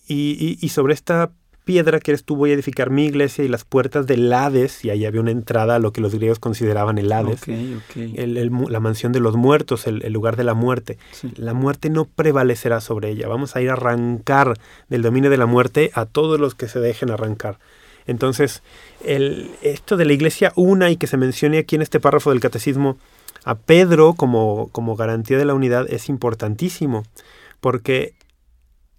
Y, 0.08 0.58
y, 0.62 0.70
sobre 0.70 0.94
esta 0.94 1.32
piedra 1.66 2.00
que 2.00 2.12
eres 2.12 2.24
tú 2.24 2.38
voy 2.38 2.52
a 2.52 2.54
edificar 2.54 2.90
mi 2.92 3.06
iglesia 3.06 3.44
y 3.44 3.50
las 3.50 3.66
puertas 3.66 4.08
del 4.08 4.32
Hades, 4.32 4.86
y 4.86 4.90
ahí 4.90 5.06
había 5.06 5.20
una 5.20 5.32
entrada 5.32 5.76
a 5.76 5.80
lo 5.80 5.92
que 5.92 6.00
los 6.00 6.16
griegos 6.16 6.40
consideraban 6.40 6.98
el 6.98 7.12
Hades, 7.12 7.42
la 7.46 8.80
mansión 8.80 9.12
de 9.12 9.20
los 9.20 9.36
muertos, 9.36 9.86
el, 9.86 10.14
lugar 10.14 10.38
de 10.38 10.46
la 10.46 10.54
muerte. 10.54 10.98
La 11.36 11.54
muerte 11.54 11.90
no 11.90 12.06
prevalecerá 12.06 12.80
sobre 12.80 13.10
ella. 13.10 13.28
Vamos 13.28 13.58
a 13.58 13.62
ir 13.62 13.70
a 13.70 13.74
arrancar 13.74 14.54
del 14.88 15.02
dominio 15.02 15.30
de 15.30 15.38
la 15.38 15.46
muerte 15.46 15.92
a 15.94 16.06
todos 16.06 16.40
los 16.40 16.56
que 16.56 16.70
se 16.70 16.80
dejen 16.80 17.12
arrancar. 17.12 17.60
Entonces, 18.08 18.64
el, 19.04 19.52
esto 19.62 19.98
de 19.98 20.06
la 20.06 20.14
iglesia 20.14 20.54
una 20.56 20.90
y 20.90 20.98
que 20.98 21.08
se 21.08 21.18
mencione 21.18 21.60
aquí 21.60 21.76
en 21.76 21.82
este 21.82 22.00
párrafo 22.00 22.32
del 22.32 22.40
catecismo 22.40 22.98
a 23.44 23.56
Pedro 23.56 24.14
como, 24.14 24.70
como 24.72 24.96
garantía 24.96 25.38
de 25.38 25.46
la 25.46 25.54
unidad 25.54 25.86
es 25.90 26.10
importantísimo, 26.10 27.04
porque 27.60 28.16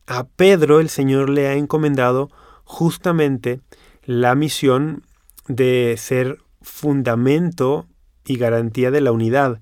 a 0.07 0.25
Pedro 0.25 0.81
el 0.81 0.89
Señor 0.89 1.29
le 1.29 1.49
ha 1.49 1.55
encomendado 1.55 2.31
justamente 2.65 3.61
la 4.05 4.35
misión 4.35 5.03
de 5.49 5.97
ser 5.99 6.39
fundamento 6.63 7.87
y 8.25 8.37
garantía 8.37 8.91
de 8.91 9.01
la 9.01 9.13
unidad. 9.13 9.61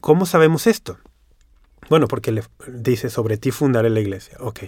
¿Cómo 0.00 0.26
sabemos 0.26 0.66
esto? 0.66 0.98
Bueno, 1.88 2.08
porque 2.08 2.32
le 2.32 2.42
dice, 2.68 3.10
sobre 3.10 3.38
ti 3.38 3.50
fundaré 3.50 3.90
la 3.90 4.00
iglesia. 4.00 4.36
Ok, 4.40 4.60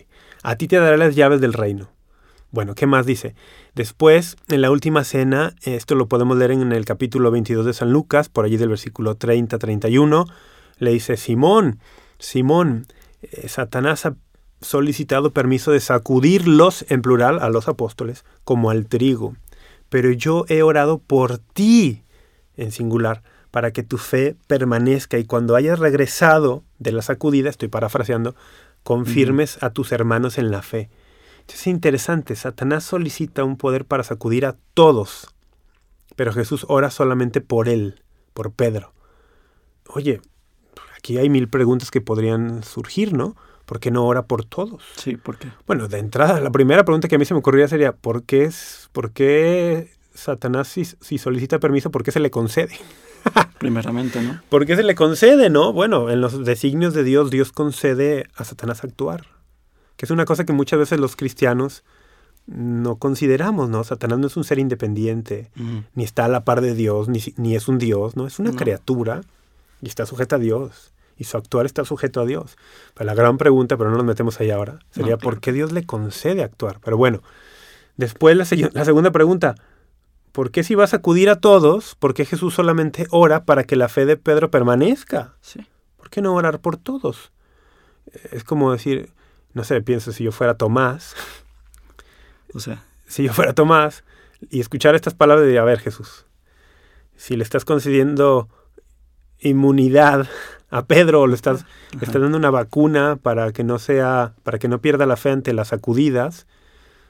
a 0.42 0.56
ti 0.56 0.68
te 0.68 0.76
daré 0.76 0.96
las 0.96 1.14
llaves 1.14 1.40
del 1.40 1.52
reino. 1.52 1.90
Bueno, 2.50 2.74
¿qué 2.74 2.86
más 2.86 3.04
dice? 3.04 3.34
Después, 3.74 4.36
en 4.48 4.62
la 4.62 4.70
última 4.70 5.04
cena, 5.04 5.54
esto 5.62 5.94
lo 5.94 6.08
podemos 6.08 6.38
leer 6.38 6.52
en 6.52 6.72
el 6.72 6.86
capítulo 6.86 7.30
22 7.30 7.66
de 7.66 7.74
San 7.74 7.92
Lucas, 7.92 8.30
por 8.30 8.46
allí 8.46 8.56
del 8.56 8.70
versículo 8.70 9.18
30-31, 9.18 10.26
le 10.78 10.92
dice, 10.92 11.18
Simón, 11.18 11.78
Simón, 12.18 12.86
eh, 13.20 13.48
Satanás 13.48 14.06
ha 14.06 14.16
solicitado 14.62 15.32
permiso 15.32 15.72
de 15.72 15.80
sacudirlos, 15.80 16.86
en 16.88 17.02
plural, 17.02 17.38
a 17.40 17.50
los 17.50 17.68
apóstoles, 17.68 18.24
como 18.44 18.70
al 18.70 18.86
trigo. 18.86 19.36
Pero 19.90 20.10
yo 20.10 20.46
he 20.48 20.62
orado 20.62 21.00
por 21.00 21.36
ti, 21.38 22.02
en 22.56 22.72
singular, 22.72 23.22
para 23.50 23.72
que 23.72 23.82
tu 23.82 23.98
fe 23.98 24.36
permanezca 24.46 25.18
y 25.18 25.24
cuando 25.24 25.54
hayas 25.54 25.78
regresado 25.78 26.64
de 26.78 26.92
la 26.92 27.02
sacudida, 27.02 27.50
estoy 27.50 27.68
parafraseando, 27.68 28.34
confirmes 28.84 29.62
a 29.62 29.70
tus 29.70 29.92
hermanos 29.92 30.38
en 30.38 30.50
la 30.50 30.62
fe. 30.62 30.88
Es 31.48 31.66
interesante, 31.66 32.36
Satanás 32.36 32.84
solicita 32.84 33.44
un 33.44 33.56
poder 33.56 33.84
para 33.84 34.04
sacudir 34.04 34.46
a 34.46 34.56
todos, 34.74 35.34
pero 36.16 36.32
Jesús 36.32 36.64
ora 36.68 36.90
solamente 36.90 37.40
por 37.40 37.68
él, 37.68 38.02
por 38.34 38.52
Pedro. 38.52 38.92
Oye, 39.88 40.20
aquí 40.96 41.18
hay 41.18 41.28
mil 41.28 41.48
preguntas 41.48 41.90
que 41.90 42.00
podrían 42.00 42.62
surgir, 42.62 43.12
¿no? 43.12 43.34
¿por 43.68 43.80
qué 43.80 43.90
no 43.90 44.06
ora 44.06 44.22
por 44.22 44.46
todos? 44.46 44.82
Sí, 44.96 45.18
¿por 45.18 45.36
qué? 45.38 45.48
Bueno, 45.66 45.88
de 45.88 45.98
entrada, 45.98 46.40
la 46.40 46.50
primera 46.50 46.84
pregunta 46.84 47.06
que 47.06 47.16
a 47.16 47.18
mí 47.18 47.26
se 47.26 47.34
me 47.34 47.40
ocurría 47.40 47.68
sería, 47.68 47.92
¿por 47.92 48.22
qué, 48.22 48.44
es, 48.44 48.88
por 48.92 49.12
qué 49.12 49.90
Satanás 50.14 50.68
si, 50.68 51.18
solicita 51.18 51.60
permiso, 51.60 51.90
por 51.90 52.02
qué 52.02 52.10
se 52.10 52.18
le 52.18 52.30
concede? 52.30 52.74
Primeramente, 53.58 54.22
¿no? 54.22 54.40
¿Por 54.48 54.64
qué 54.64 54.74
se 54.74 54.82
le 54.82 54.94
concede, 54.94 55.50
no? 55.50 55.74
Bueno, 55.74 56.08
en 56.08 56.22
los 56.22 56.46
designios 56.46 56.94
de 56.94 57.04
Dios, 57.04 57.30
Dios 57.30 57.52
concede 57.52 58.26
a 58.34 58.44
Satanás 58.44 58.84
actuar, 58.84 59.26
que 59.98 60.06
es 60.06 60.10
una 60.10 60.24
cosa 60.24 60.44
que 60.44 60.52
muchas 60.52 60.78
veces 60.78 61.00
los 61.00 61.16
cristianos 61.16 61.82
no 62.46 62.96
consideramos, 62.96 63.68
¿no? 63.68 63.82
Satanás 63.82 64.20
no 64.20 64.28
es 64.28 64.36
un 64.36 64.44
ser 64.44 64.60
independiente, 64.60 65.50
ni 65.94 66.04
está 66.04 66.24
a 66.24 66.28
la 66.28 66.44
par 66.44 66.60
de 66.60 66.74
Dios, 66.74 67.08
ni, 67.08 67.20
ni 67.36 67.56
es 67.56 67.66
un 67.66 67.78
Dios, 67.78 68.16
¿no? 68.16 68.26
Es 68.26 68.38
una 68.38 68.52
criatura 68.52 69.22
y 69.82 69.88
está 69.88 70.06
sujeta 70.06 70.36
a 70.36 70.38
Dios 70.38 70.92
y 71.18 71.24
su 71.24 71.36
actuar 71.36 71.66
está 71.66 71.84
sujeto 71.84 72.20
a 72.20 72.26
Dios. 72.26 72.56
Pero 72.94 73.06
la 73.06 73.14
gran 73.14 73.38
pregunta, 73.38 73.76
pero 73.76 73.90
no 73.90 73.96
nos 73.96 74.06
metemos 74.06 74.40
ahí 74.40 74.50
ahora, 74.50 74.78
sería 74.92 75.18
¿por 75.18 75.40
qué 75.40 75.52
Dios 75.52 75.72
le 75.72 75.84
concede 75.84 76.44
actuar? 76.44 76.78
Pero 76.82 76.96
bueno, 76.96 77.20
después 77.96 78.36
la, 78.36 78.46
la 78.72 78.84
segunda 78.84 79.10
pregunta, 79.10 79.56
¿por 80.30 80.52
qué 80.52 80.62
si 80.62 80.76
vas 80.76 80.94
a 80.94 80.98
acudir 80.98 81.28
a 81.28 81.40
todos, 81.40 81.96
por 81.96 82.14
qué 82.14 82.24
Jesús 82.24 82.54
solamente 82.54 83.08
ora 83.10 83.44
para 83.44 83.64
que 83.64 83.74
la 83.74 83.88
fe 83.88 84.06
de 84.06 84.16
Pedro 84.16 84.48
permanezca? 84.48 85.34
Sí. 85.40 85.66
¿Por 85.96 86.08
qué 86.08 86.22
no 86.22 86.34
orar 86.34 86.60
por 86.60 86.76
todos? 86.76 87.32
Es 88.30 88.44
como 88.44 88.70
decir, 88.70 89.10
no 89.54 89.64
sé, 89.64 89.80
pienso 89.82 90.12
si 90.12 90.24
yo 90.24 90.32
fuera 90.32 90.54
Tomás. 90.56 91.14
O 92.54 92.60
sea. 92.60 92.82
Si 93.06 93.24
yo 93.24 93.34
fuera 93.34 93.52
Tomás 93.52 94.04
y 94.50 94.60
escuchar 94.60 94.94
estas 94.94 95.12
palabras 95.12 95.46
de, 95.46 95.58
a 95.58 95.64
ver 95.64 95.80
Jesús, 95.80 96.24
si 97.14 97.36
le 97.36 97.42
estás 97.42 97.66
concediendo 97.66 98.48
inmunidad 99.40 100.26
a 100.70 100.86
Pedro 100.86 101.22
o 101.22 101.26
le 101.26 101.34
estás, 101.34 101.64
dando 102.00 102.36
una 102.36 102.50
vacuna 102.50 103.16
para 103.16 103.52
que 103.52 103.64
no 103.64 103.78
sea, 103.78 104.34
para 104.42 104.58
que 104.58 104.68
no 104.68 104.80
pierda 104.80 105.06
la 105.06 105.16
fe 105.16 105.30
ante 105.30 105.52
las 105.52 105.68
sacudidas, 105.68 106.46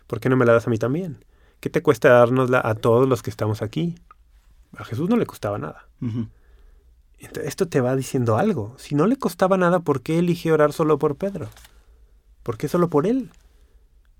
¿por 0.07 0.21
qué 0.21 0.29
no 0.29 0.37
me 0.37 0.45
la 0.45 0.53
das 0.53 0.67
a 0.67 0.71
mí 0.71 0.79
también? 0.79 1.25
¿Qué 1.61 1.71
te 1.71 1.83
cuesta 1.83 2.11
dárnosla 2.11 2.61
a 2.65 2.75
todos 2.75 3.09
los 3.09 3.23
que 3.23 3.31
estamos 3.31 3.63
aquí? 3.63 3.97
A 4.77 4.85
Jesús 4.85 5.09
no 5.09 5.17
le 5.17 5.27
costaba 5.27 5.59
nada. 5.59 5.89
esto 7.19 7.67
te 7.67 7.81
va 7.81 7.97
diciendo 7.97 8.37
algo. 8.37 8.75
Si 8.79 8.95
no 8.95 9.07
le 9.07 9.17
costaba 9.17 9.57
nada, 9.57 9.81
¿por 9.81 10.03
qué 10.03 10.19
eligió 10.19 10.55
orar 10.55 10.73
solo 10.73 10.99
por 10.99 11.17
Pedro? 11.17 11.49
¿Por 12.49 12.57
qué 12.57 12.67
solo 12.67 12.89
por 12.89 13.07
él? 13.07 13.29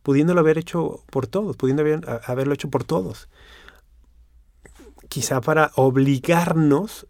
Pudiéndolo 0.03 0.41
haber 0.41 0.59
hecho 0.59 1.03
por 1.11 1.27
todos, 1.27 1.57
pudiendo 1.57 1.83
haberlo 2.27 2.53
hecho 2.53 2.69
por 2.69 2.85
todos. 2.85 3.27
Quizá 5.09 5.41
para 5.41 5.71
obligarnos 5.77 7.07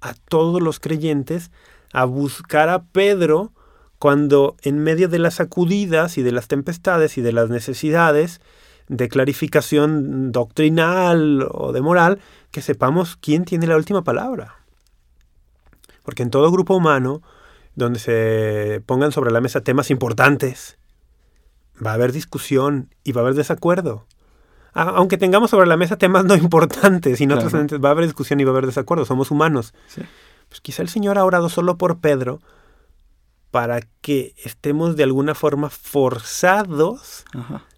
a 0.00 0.14
todos 0.14 0.60
los 0.60 0.80
creyentes 0.80 1.52
a 1.92 2.04
buscar 2.04 2.68
a 2.68 2.82
Pedro 2.82 3.52
cuando 4.00 4.56
en 4.60 4.80
medio 4.80 5.08
de 5.08 5.20
las 5.20 5.34
sacudidas 5.34 6.18
y 6.18 6.24
de 6.24 6.32
las 6.32 6.48
tempestades 6.48 7.16
y 7.16 7.20
de 7.20 7.30
las 7.30 7.48
necesidades 7.48 8.40
de 8.88 9.08
clarificación 9.08 10.32
doctrinal 10.32 11.46
o 11.48 11.70
de 11.70 11.80
moral, 11.80 12.18
que 12.50 12.60
sepamos 12.60 13.16
quién 13.16 13.44
tiene 13.44 13.68
la 13.68 13.76
última 13.76 14.02
palabra. 14.02 14.56
Porque 16.02 16.24
en 16.24 16.30
todo 16.30 16.50
grupo 16.50 16.74
humano, 16.74 17.22
donde 17.76 18.00
se 18.00 18.82
pongan 18.86 19.12
sobre 19.12 19.30
la 19.30 19.40
mesa 19.40 19.60
temas 19.60 19.90
importantes, 19.90 20.78
va 21.84 21.92
a 21.92 21.94
haber 21.94 22.10
discusión 22.10 22.92
y 23.04 23.12
va 23.12 23.20
a 23.20 23.24
haber 23.24 23.34
desacuerdo 23.34 24.06
aunque 24.76 25.16
tengamos 25.16 25.50
sobre 25.50 25.66
la 25.66 25.76
mesa 25.76 25.96
temas 25.96 26.24
no 26.24 26.34
importantes 26.36 27.20
y 27.20 27.26
no 27.26 27.38
trascendentes, 27.38 27.82
va 27.82 27.88
a 27.88 27.92
haber 27.92 28.04
discusión 28.04 28.40
y 28.40 28.44
va 28.44 28.50
a 28.50 28.52
haber 28.52 28.66
desacuerdo, 28.66 29.04
somos 29.04 29.30
humanos. 29.30 29.74
Pues 30.48 30.60
quizá 30.60 30.82
el 30.82 30.88
Señor 30.88 31.18
ha 31.18 31.24
orado 31.24 31.48
solo 31.48 31.78
por 31.78 31.98
Pedro 31.98 32.40
para 33.50 33.80
que 34.02 34.34
estemos 34.44 34.96
de 34.96 35.04
alguna 35.04 35.34
forma 35.34 35.70
forzados 35.70 37.24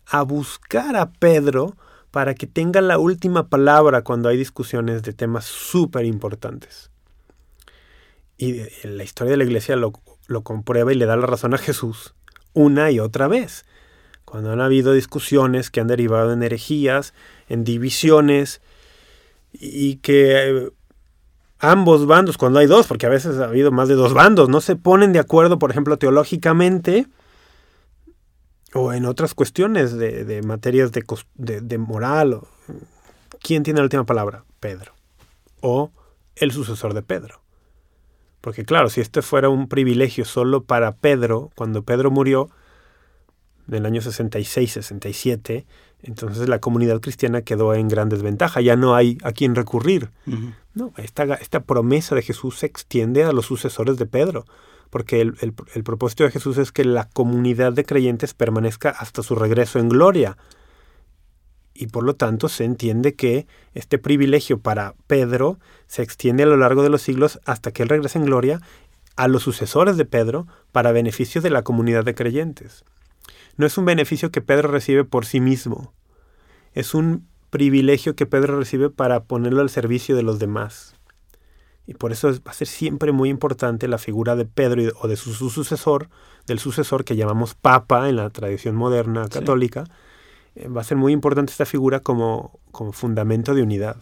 a 0.07 0.23
buscar 0.23 0.97
a 0.97 1.13
Pedro 1.13 1.77
para 2.11 2.35
que 2.35 2.47
tenga 2.47 2.81
la 2.81 2.99
última 2.99 3.49
palabra 3.49 4.03
cuando 4.03 4.29
hay 4.29 4.37
discusiones 4.37 5.03
de 5.03 5.13
temas 5.13 5.45
súper 5.45 6.05
importantes. 6.05 6.91
Y 8.39 8.63
la 8.85 9.05
historia 9.05 9.33
de 9.33 9.37
la 9.37 9.45
iglesia 9.45 9.77
lo, 9.77 9.93
lo 10.27 10.43
comprueba 10.43 10.93
y 10.93 10.97
le 10.97 11.05
da 11.05 11.17
la 11.17 11.27
razón 11.27 11.53
a 11.53 11.59
Jesús 11.59 12.15
una 12.55 12.91
y 12.91 12.99
otra 12.99 13.29
vez 13.29 13.65
cuando 14.29 14.53
han 14.53 14.61
habido 14.61 14.93
discusiones 14.93 15.71
que 15.71 15.81
han 15.81 15.87
derivado 15.87 16.35
en 16.35 16.43
herejías, 16.43 17.15
en 17.49 17.65
divisiones, 17.65 18.61
y 19.55 19.97
que 19.97 20.51
eh, 20.51 20.71
ambos 21.59 22.07
bandos, 22.07 22.37
cuando 22.37 22.59
hay 22.59 22.67
dos, 22.67 22.87
porque 22.87 23.07
a 23.07 23.09
veces 23.09 23.39
ha 23.39 23.45
habido 23.45 23.71
más 23.73 23.89
de 23.89 23.95
dos 23.95 24.13
bandos, 24.13 24.51
no 24.51 24.61
se 24.61 24.77
ponen 24.77 25.15
de 25.15 25.19
acuerdo, 25.19 25.59
por 25.59 25.71
ejemplo, 25.71 25.97
teológicamente, 25.97 27.07
o 28.75 28.93
en 28.93 29.07
otras 29.07 29.33
cuestiones 29.33 29.97
de, 29.97 30.43
materias 30.45 30.93
de, 30.93 31.61
de 31.63 31.79
moral. 31.79 32.41
¿Quién 33.41 33.63
tiene 33.63 33.81
la 33.81 33.85
última 33.85 34.05
palabra? 34.05 34.45
Pedro. 34.61 34.93
O 35.63 35.91
el 36.37 36.53
sucesor 36.53 36.93
de 36.93 37.01
Pedro. 37.01 37.41
Porque 38.41 38.65
claro, 38.65 38.89
si 38.89 39.01
este 39.01 39.23
fuera 39.23 39.49
un 39.49 39.69
privilegio 39.69 40.25
solo 40.25 40.63
para 40.63 40.97
Pedro, 40.97 41.51
cuando 41.55 41.83
Pedro 41.83 42.11
murió, 42.11 42.51
del 43.67 43.85
año 43.85 44.01
66-67, 44.01 45.67
entonces 46.03 46.49
la 46.49 46.59
comunidad 46.59 47.01
cristiana 47.01 47.43
quedó 47.43 47.75
en 47.75 47.89
gran 47.89 48.09
desventaja, 48.09 48.61
ya 48.61 48.77
no 48.77 48.95
hay 48.95 49.19
a 49.23 49.33
quien 49.33 49.55
recurrir. 49.55 50.11
No, 50.75 50.93
esta, 50.97 51.25
esta 51.35 51.61
promesa 51.61 52.15
de 52.15 52.23
Jesús 52.23 52.59
se 52.59 52.67
extiende 52.67 53.25
a 53.25 53.33
los 53.33 53.47
sucesores 53.47 53.99
de 53.99 54.07
Pedro, 54.07 54.47
porque 54.91 55.21
el, 55.21 55.35
el, 55.41 55.85
propósito 55.85 56.25
de 56.25 56.31
Jesús 56.31 56.57
es 56.57 56.73
que 56.73 56.85
la 56.85 57.09
comunidad 57.11 57.73
de 57.73 57.85
creyentes 57.85 58.33
permanezca 58.33 58.91
hasta 58.91 59.23
su 59.23 59.35
regreso 59.35 59.79
en 59.79 59.89
gloria. 59.89 60.39
Y 61.81 61.87
por 61.87 62.03
lo 62.03 62.17
tanto 62.17 62.49
se 62.49 62.65
entiende 62.65 63.15
que 63.15 63.47
este 63.73 63.99
privilegio 63.99 64.59
para 64.59 64.97
Pedro 65.07 65.61
se 65.87 66.03
extiende 66.03 66.43
a 66.43 66.47
lo 66.47 66.57
largo 66.57 66.83
de 66.83 66.91
los 66.91 67.03
siglos 67.03 67.39
hasta 67.45 67.71
que 67.71 67.85
él 67.85 67.89
regrese 67.89 68.19
en 68.19 68.25
gloria 68.25 68.61
a 69.15 69.29
los 69.29 69.45
sucesores 69.45 69.97
de 69.97 70.05
Pedro 70.05 70.49
para 70.73 70.91
beneficio 70.91 71.41
de 71.41 71.51
la 71.51 71.63
comunidad 71.63 72.05
de 72.05 72.17
creyentes. 72.17 72.85
No 73.57 73.65
es 73.65 73.79
un 73.79 73.85
beneficio 73.85 74.33
que 74.33 74.41
Pedro 74.41 74.73
recibe 74.73 75.05
por 75.05 75.25
sí 75.25 75.39
mismo, 75.39 75.93
es 76.75 76.95
un 76.95 77.29
privilegio 77.51 78.17
que 78.17 78.27
Pedro 78.27 78.59
recibe 78.59 78.91
para 78.91 79.23
ponerlo 79.23 79.61
al 79.61 79.71
servicio 79.71 80.17
de 80.17 80.25
los 80.25 80.41
demás. 80.41 80.97
Y 81.87 81.95
por 81.95 82.11
eso 82.11 82.29
va 82.45 82.51
a 82.51 82.55
ser 82.55 82.67
siempre 82.67 83.13
muy 83.13 83.29
importante 83.29 83.87
la 83.87 83.99
figura 83.99 84.35
de 84.35 84.47
Pedro 84.47 84.83
o 85.01 85.07
de 85.07 85.17
su, 85.17 85.33
sucesor, 85.33 86.09
del 86.49 86.59
sucesor 86.59 87.05
que 87.05 87.15
llamamos 87.15 87.55
Papa 87.55 88.09
en 88.09 88.17
la 88.17 88.31
tradición 88.31 88.75
moderna 88.75 89.29
católica. 89.29 89.85
Va 90.67 90.81
a 90.81 90.85
ser 90.85 90.97
muy 90.97 91.13
importante 91.13 91.53
esta 91.53 91.67
figura 91.67 92.01
como, 92.01 92.59
como 92.73 92.93
fundamento 92.93 93.55
de 93.55 93.63
unidad. 93.63 93.97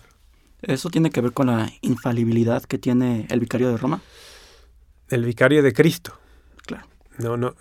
¿Eso 0.62 0.90
tiene 0.90 1.10
que 1.10 1.20
ver 1.20 1.32
con 1.32 1.48
la 1.48 1.70
infalibilidad 1.82 2.62
que 2.64 2.78
tiene 2.78 3.26
el 3.30 3.40
vicario 3.40 3.68
de 3.68 3.76
Roma? 3.76 4.00
El 5.08 5.24
vicario 5.24 5.62
de 5.62 5.72
Cristo. 5.72 6.18
Claro. 6.66 6.86
No, 7.18 7.36
no, 7.36 7.54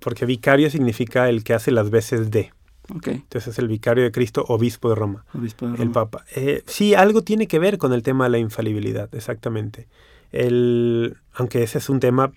porque 0.00 0.26
vicario 0.26 0.70
significa 0.70 1.28
el 1.28 1.44
que 1.44 1.54
hace 1.54 1.70
las 1.70 1.90
veces 1.90 2.30
de. 2.30 2.52
Entonces 2.88 3.48
es 3.48 3.58
el 3.58 3.66
vicario 3.66 4.04
de 4.04 4.12
Cristo, 4.12 4.44
obispo 4.46 4.88
de 4.88 4.94
Roma. 4.94 5.24
Obispo 5.34 5.66
de 5.66 5.72
Roma. 5.72 5.82
El 5.82 5.90
Papa. 5.90 6.24
Eh, 6.36 6.62
sí, 6.66 6.94
algo 6.94 7.22
tiene 7.22 7.48
que 7.48 7.58
ver 7.58 7.78
con 7.78 7.92
el 7.92 8.02
tema 8.02 8.24
de 8.24 8.30
la 8.30 8.38
infalibilidad, 8.38 9.12
exactamente. 9.12 9.88
El, 10.30 11.16
aunque 11.34 11.64
ese 11.64 11.78
es 11.78 11.88
un 11.88 11.98
tema... 11.98 12.32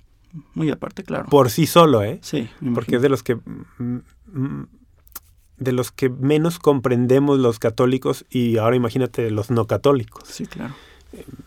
Muy 0.55 0.69
aparte, 0.71 1.03
claro. 1.03 1.25
Por 1.29 1.51
sí 1.51 1.67
solo, 1.67 2.03
¿eh? 2.03 2.19
Sí. 2.23 2.49
Porque 2.73 2.95
es 2.95 3.01
de 3.01 3.09
los 3.09 3.21
que... 3.21 3.37
De 5.59 5.71
los 5.71 5.91
que 5.91 6.09
menos 6.09 6.57
comprendemos 6.57 7.39
los 7.39 7.59
católicos 7.59 8.25
y 8.29 8.57
ahora 8.57 8.75
imagínate 8.75 9.29
los 9.29 9.51
no 9.51 9.67
católicos. 9.67 10.23
Sí, 10.27 10.45
claro. 10.45 10.73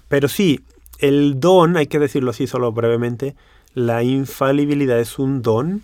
Pero 0.09 0.29
sí, 0.29 0.61
el 0.99 1.41
don, 1.41 1.77
hay 1.77 1.87
que 1.87 1.99
decirlo 1.99 2.31
así 2.31 2.47
solo 2.47 2.73
brevemente, 2.73 3.35
la 3.75 4.03
infalibilidad 4.03 5.01
es 5.01 5.19
un 5.19 5.43
don, 5.43 5.83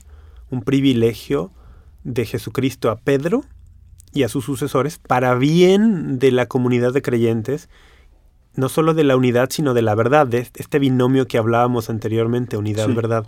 un 0.51 0.63
privilegio 0.63 1.51
de 2.05 2.25
Jesucristo 2.25 2.91
a 2.91 2.97
Pedro 2.97 3.45
y 4.13 4.23
a 4.23 4.29
sus 4.29 4.45
sucesores 4.45 4.99
para 4.99 5.35
bien 5.35 6.19
de 6.19 6.33
la 6.33 6.47
comunidad 6.47 6.93
de 6.93 7.03
creyentes, 7.03 7.69
no 8.55 8.69
solo 8.69 8.95
de 8.95 9.05
la 9.05 9.17
unidad, 9.17 9.51
sino 9.51 9.75
de 9.75 9.83
la 9.83 9.95
verdad, 9.95 10.27
de 10.27 10.49
este 10.55 10.79
binomio 10.79 11.27
que 11.27 11.39
hablábamos 11.39 11.91
anteriormente, 11.91 12.57
unidad-verdad. 12.57 13.27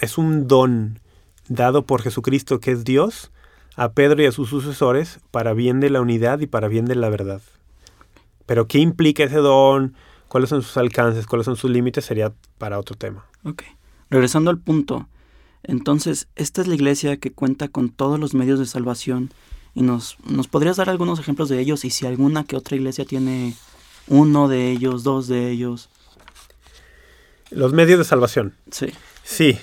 Es 0.00 0.18
un 0.18 0.46
don 0.46 1.00
dado 1.48 1.84
por 1.84 2.02
Jesucristo, 2.02 2.60
que 2.60 2.72
es 2.72 2.84
Dios, 2.84 3.31
a 3.76 3.92
Pedro 3.92 4.22
y 4.22 4.26
a 4.26 4.32
sus 4.32 4.48
sucesores 4.48 5.20
para 5.30 5.54
bien 5.54 5.80
de 5.80 5.90
la 5.90 6.00
unidad 6.00 6.40
y 6.40 6.46
para 6.46 6.68
bien 6.68 6.84
de 6.84 6.94
la 6.94 7.08
verdad. 7.08 7.40
Pero 8.46 8.66
¿qué 8.66 8.78
implica 8.78 9.24
ese 9.24 9.36
don? 9.36 9.94
¿Cuáles 10.28 10.50
son 10.50 10.62
sus 10.62 10.76
alcances? 10.76 11.26
¿Cuáles 11.26 11.46
son 11.46 11.56
sus 11.56 11.70
límites? 11.70 12.04
Sería 12.04 12.32
para 12.58 12.78
otro 12.78 12.96
tema. 12.96 13.24
Ok. 13.44 13.62
Regresando 14.10 14.50
al 14.50 14.58
punto, 14.58 15.08
entonces, 15.62 16.28
esta 16.36 16.60
es 16.60 16.66
la 16.66 16.74
iglesia 16.74 17.16
que 17.18 17.32
cuenta 17.32 17.68
con 17.68 17.88
todos 17.90 18.18
los 18.18 18.34
medios 18.34 18.58
de 18.58 18.66
salvación 18.66 19.32
y 19.74 19.82
nos, 19.82 20.16
nos 20.24 20.48
podrías 20.48 20.76
dar 20.76 20.90
algunos 20.90 21.18
ejemplos 21.18 21.48
de 21.48 21.60
ellos 21.60 21.84
y 21.84 21.90
si 21.90 22.06
alguna 22.06 22.44
que 22.44 22.56
otra 22.56 22.76
iglesia 22.76 23.04
tiene 23.04 23.54
uno 24.08 24.48
de 24.48 24.70
ellos, 24.70 25.04
dos 25.04 25.28
de 25.28 25.50
ellos. 25.50 25.88
Los 27.50 27.72
medios 27.72 27.98
de 27.98 28.04
salvación. 28.04 28.54
Sí. 28.70 28.88
Sí. 29.22 29.58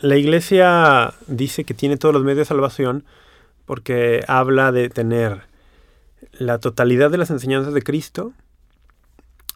La 0.00 0.16
iglesia 0.16 1.14
dice 1.26 1.64
que 1.64 1.74
tiene 1.74 1.96
todos 1.96 2.14
los 2.14 2.24
medios 2.24 2.38
de 2.38 2.44
salvación 2.46 3.04
porque 3.66 4.24
habla 4.26 4.72
de 4.72 4.88
tener 4.88 5.42
la 6.32 6.58
totalidad 6.58 7.10
de 7.10 7.18
las 7.18 7.30
enseñanzas 7.30 7.74
de 7.74 7.82
Cristo, 7.82 8.32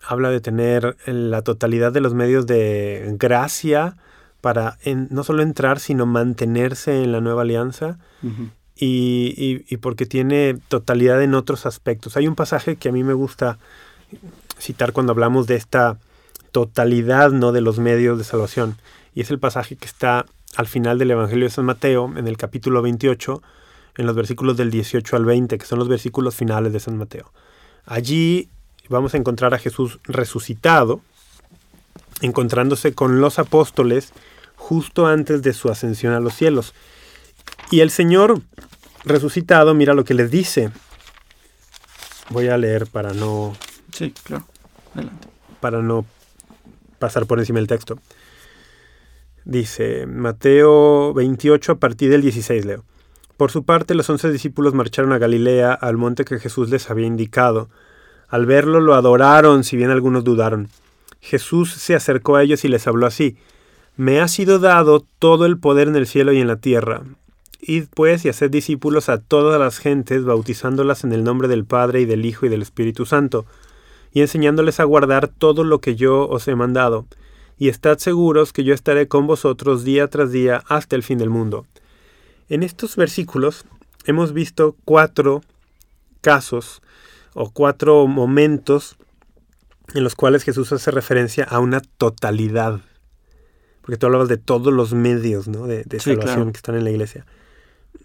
habla 0.07 0.31
de 0.31 0.41
tener 0.41 0.97
la 1.07 1.43
totalidad 1.43 1.93
de 1.93 2.01
los 2.01 2.15
medios 2.15 2.47
de 2.47 3.15
gracia, 3.19 3.97
para 4.45 4.77
no 5.09 5.25
solo 5.25 5.43
entrar, 5.43 5.81
sino 5.81 6.05
mantenerse 6.05 7.03
en 7.03 7.13
la 7.13 7.23
nueva 7.23 7.41
alianza 7.41 7.97
y, 8.77 9.77
porque 9.79 10.05
tiene 10.05 10.59
totalidad 10.69 11.23
en 11.23 11.33
otros 11.33 11.65
aspectos. 11.65 12.19
Hay 12.19 12.29
un 12.29 12.35
pasaje 12.35 12.77
que 12.77 12.91
a 12.91 12.93
mí 12.93 13.05
me 13.05 13.15
gusta 13.15 13.59
citar 14.59 14.93
cuando 14.93 15.13
hablamos 15.13 15.47
de 15.47 15.55
esta 15.55 15.97
totalidad 16.53 17.31
no 17.31 17.53
de 17.53 17.63
los 17.63 17.79
medios 17.79 18.19
de 18.19 18.25
salvación 18.25 18.77
y 19.15 19.21
es 19.21 19.31
el 19.31 19.39
pasaje 19.39 19.77
que 19.77 19.87
está 19.87 20.27
al 20.57 20.67
final 20.67 20.99
del 20.99 21.13
Evangelio 21.13 21.47
de 21.47 21.51
San 21.51 21.65
Mateo 21.65 22.13
en 22.17 22.27
el 22.27 22.37
capítulo 22.37 22.83
28 22.83 23.43
en 23.97 24.07
los 24.07 24.17
versículos 24.17 24.57
del 24.57 24.71
18 24.71 25.17
al 25.17 25.25
20 25.25 25.57
que 25.57 25.67
son 25.67 25.79
los 25.79 25.89
versículos 25.89 26.35
finales 26.35 26.73
de 26.73 26.81
San 26.81 26.97
Mateo. 26.97 27.33
Allí 27.87 28.51
vamos 28.89 29.15
a 29.15 29.17
encontrar 29.17 29.55
a 29.55 29.59
Jesús 29.59 30.01
resucitado 30.05 31.01
encontrándose 32.21 32.95
con 32.95 33.21
los 33.21 33.39
apóstoles 33.39 34.13
justo 34.57 35.07
antes 35.07 35.43
de 35.43 35.53
su 35.53 35.69
ascensión 35.69 36.15
a 36.15 36.21
los 36.21 36.35
cielos. 36.35 36.75
Y 37.71 37.81
el 37.81 37.91
Señor 37.91 38.41
resucitado, 39.05 39.75
mira 39.75 39.95
lo 39.95 40.05
que 40.05 40.15
les 40.15 40.31
dice. 40.31 40.71
Voy 42.31 42.49
a 42.49 42.57
leer 42.57 42.87
para 42.87 43.13
no... 43.13 43.55
Sí, 43.93 44.15
claro. 44.23 44.47
Adelante. 44.95 45.29
Para 45.61 45.83
no 45.83 46.07
pasar 46.99 47.27
por 47.27 47.39
encima 47.39 47.59
del 47.59 47.67
texto. 47.67 47.99
Dice 49.45 50.07
Mateo 50.07 51.13
28 51.13 51.73
a 51.73 51.75
partir 51.75 52.11
del 52.11 52.23
16 52.23 52.65
leo. 52.65 52.85
Por 53.37 53.51
su 53.51 53.65
parte, 53.65 53.95
los 53.95 54.09
once 54.09 54.31
discípulos 54.31 54.73
marcharon 54.73 55.13
a 55.13 55.19
Galilea, 55.19 55.75
al 55.75 55.97
monte 55.97 56.25
que 56.25 56.39
Jesús 56.39 56.71
les 56.71 56.89
había 56.89 57.07
indicado. 57.07 57.69
Al 58.29 58.47
verlo 58.47 58.81
lo 58.81 58.95
adoraron, 58.95 59.65
si 59.65 59.77
bien 59.77 59.91
algunos 59.91 60.25
dudaron. 60.25 60.69
Jesús 61.21 61.73
se 61.73 61.95
acercó 61.95 62.37
a 62.37 62.43
ellos 62.43 62.65
y 62.65 62.69
les 62.69 62.87
habló 62.87 63.07
así. 63.07 63.37
Me 63.97 64.21
ha 64.21 64.29
sido 64.29 64.59
dado 64.61 65.05
todo 65.19 65.47
el 65.47 65.59
poder 65.59 65.89
en 65.89 65.97
el 65.97 66.07
cielo 66.07 66.33
y 66.33 66.41
en 66.41 66.47
la 66.47 66.57
tierra. 66.57 67.03
Id 67.61 67.85
pues 67.95 68.25
y 68.25 68.29
haced 68.29 68.51
discípulos 68.51 69.09
a 69.09 69.19
todas 69.19 69.61
las 69.61 69.79
gentes, 69.79 70.25
bautizándolas 70.25 71.05
en 71.05 71.13
el 71.13 71.25
nombre 71.25 71.49
del 71.49 71.65
Padre 71.65 72.01
y 72.01 72.05
del 72.07 72.25
Hijo 72.25 72.47
y 72.47 72.49
del 72.49 72.63
Espíritu 72.63 73.05
Santo, 73.05 73.47
y 74.13 74.21
enseñándoles 74.21 74.81
a 74.81 74.85
guardar 74.85 75.29
todo 75.29 75.65
lo 75.65 75.81
que 75.81 75.97
yo 75.97 76.29
os 76.29 76.47
he 76.49 76.55
mandado. 76.55 77.07
Y 77.59 77.69
estad 77.69 77.99
seguros 77.99 78.53
que 78.53 78.65
yo 78.65 78.75
estaré 78.75 79.09
con 79.09 79.27
vosotros 79.27 79.85
día 79.85 80.09
tras 80.09 80.33
día 80.33 80.63
hasta 80.69 80.97
el 80.97 81.03
fin 81.03 81.19
del 81.19 81.31
mundo. 81.31 81.67
En 82.49 82.63
estos 82.63 82.97
versículos 82.97 83.65
hemos 84.05 84.33
visto 84.33 84.77
cuatro 84.85 85.43
casos 86.21 86.83
o 87.33 87.51
cuatro 87.51 88.07
momentos 88.07 88.97
en 89.95 90.03
los 90.03 90.15
cuales 90.15 90.43
Jesús 90.43 90.73
hace 90.73 90.91
referencia 90.91 91.45
a 91.45 91.61
una 91.61 91.81
totalidad 91.81 92.81
porque 93.85 93.99
tú 93.99 94.07
hablabas 94.07 94.29
de 94.29 94.39
todos 94.39 94.73
los 94.73 94.95
medios 94.95 95.47
¿no? 95.47 95.67
de, 95.67 95.85
salvación 96.01 96.53
que 96.53 96.57
están 96.57 96.75
en 96.75 96.85
la 96.85 96.91
iglesia. 96.91 97.27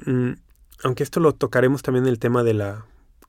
Mm, 0.06 0.32
aunque 0.84 1.04
esto 1.04 1.22
lo 1.22 1.32
tocaremos 1.32 1.84
también 1.84 2.04
en 2.04 2.10
el 2.10 2.20
tema 2.20 2.44
de 2.44 2.54
la 2.54 2.86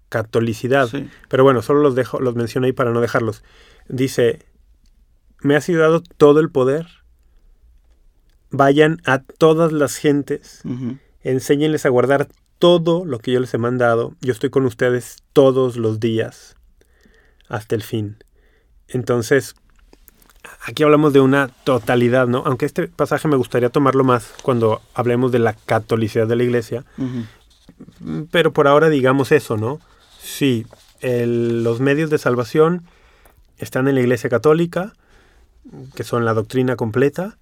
catolicidad. 0.08 0.90
Pero 1.28 1.44
bueno, 1.44 1.62
solo 1.62 1.80
los 1.80 1.94
dejo, 1.94 2.18
los 2.18 2.34
menciono 2.34 2.66
ahí 2.66 2.72
para 2.72 2.90
no 2.90 3.00
dejarlos. 3.00 3.44
Dice, 3.88 4.44
me 5.42 5.56
ha 5.56 5.60
sido 5.60 5.82
dado 5.82 6.02
todo 6.02 6.40
el 6.40 6.50
poder. 6.50 6.86
Vayan 8.50 9.00
a 9.06 9.20
todas 9.20 9.72
las 9.72 9.96
gentes, 9.96 10.62
enséñenles 11.22 11.86
a 11.86 11.90
guardar 11.90 12.28
todo 12.58 13.04
lo 13.04 13.18
que 13.18 13.32
yo 13.32 13.40
les 13.40 13.54
he 13.54 13.58
mandado. 13.58 14.14
Yo 14.20 14.32
estoy 14.32 14.50
con 14.50 14.66
ustedes 14.66 15.18
todos 15.32 15.76
los 15.76 16.00
días 16.00 16.56
hasta 17.48 17.74
el 17.74 17.82
fin. 17.82 18.16
Entonces, 18.88 19.54
aquí 20.66 20.82
hablamos 20.82 21.12
de 21.12 21.20
una 21.20 21.48
totalidad, 21.48 22.26
¿no? 22.26 22.42
Aunque 22.44 22.66
este 22.66 22.88
pasaje 22.88 23.28
me 23.28 23.36
gustaría 23.36 23.70
tomarlo 23.70 24.04
más 24.04 24.34
cuando 24.42 24.82
hablemos 24.94 25.32
de 25.32 25.38
la 25.38 25.54
catolicidad 25.54 26.26
de 26.26 26.36
la 26.36 26.42
iglesia. 26.42 26.84
Pero 28.30 28.52
por 28.52 28.66
ahora 28.68 28.88
digamos 28.88 29.32
eso, 29.32 29.56
¿no? 29.56 29.80
Sí, 30.20 30.66
los 31.02 31.80
medios 31.80 32.10
de 32.10 32.18
salvación 32.18 32.82
están 33.58 33.88
en 33.88 33.94
la 33.94 34.00
iglesia 34.00 34.28
católica, 34.28 34.92
que 35.94 36.04
son 36.04 36.24
la 36.24 36.34
doctrina 36.34 36.76
completa, 36.76 37.38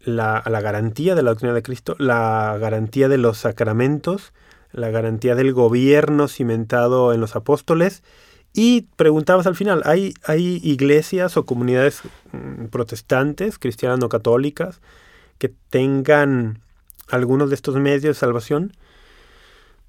la, 0.00 0.42
la 0.46 0.60
garantía 0.60 1.14
de 1.14 1.22
la 1.22 1.30
doctrina 1.30 1.54
de 1.54 1.62
Cristo, 1.62 1.94
la 1.98 2.56
garantía 2.60 3.08
de 3.08 3.18
los 3.18 3.38
sacramentos, 3.38 4.32
la 4.72 4.90
garantía 4.90 5.34
del 5.34 5.52
gobierno 5.52 6.28
cimentado 6.28 7.12
en 7.12 7.20
los 7.20 7.36
apóstoles, 7.36 8.02
y 8.54 8.82
preguntabas 8.96 9.46
al 9.46 9.56
final, 9.56 9.82
¿hay, 9.86 10.12
hay 10.24 10.60
iglesias 10.62 11.36
o 11.36 11.46
comunidades 11.46 12.02
mm, 12.32 12.66
protestantes, 12.66 13.58
cristianas 13.58 13.98
no 13.98 14.08
católicas, 14.08 14.80
que 15.38 15.52
tengan 15.70 16.60
algunos 17.12 17.50
de 17.50 17.54
estos 17.54 17.76
medios 17.76 18.02
de 18.02 18.14
salvación. 18.14 18.72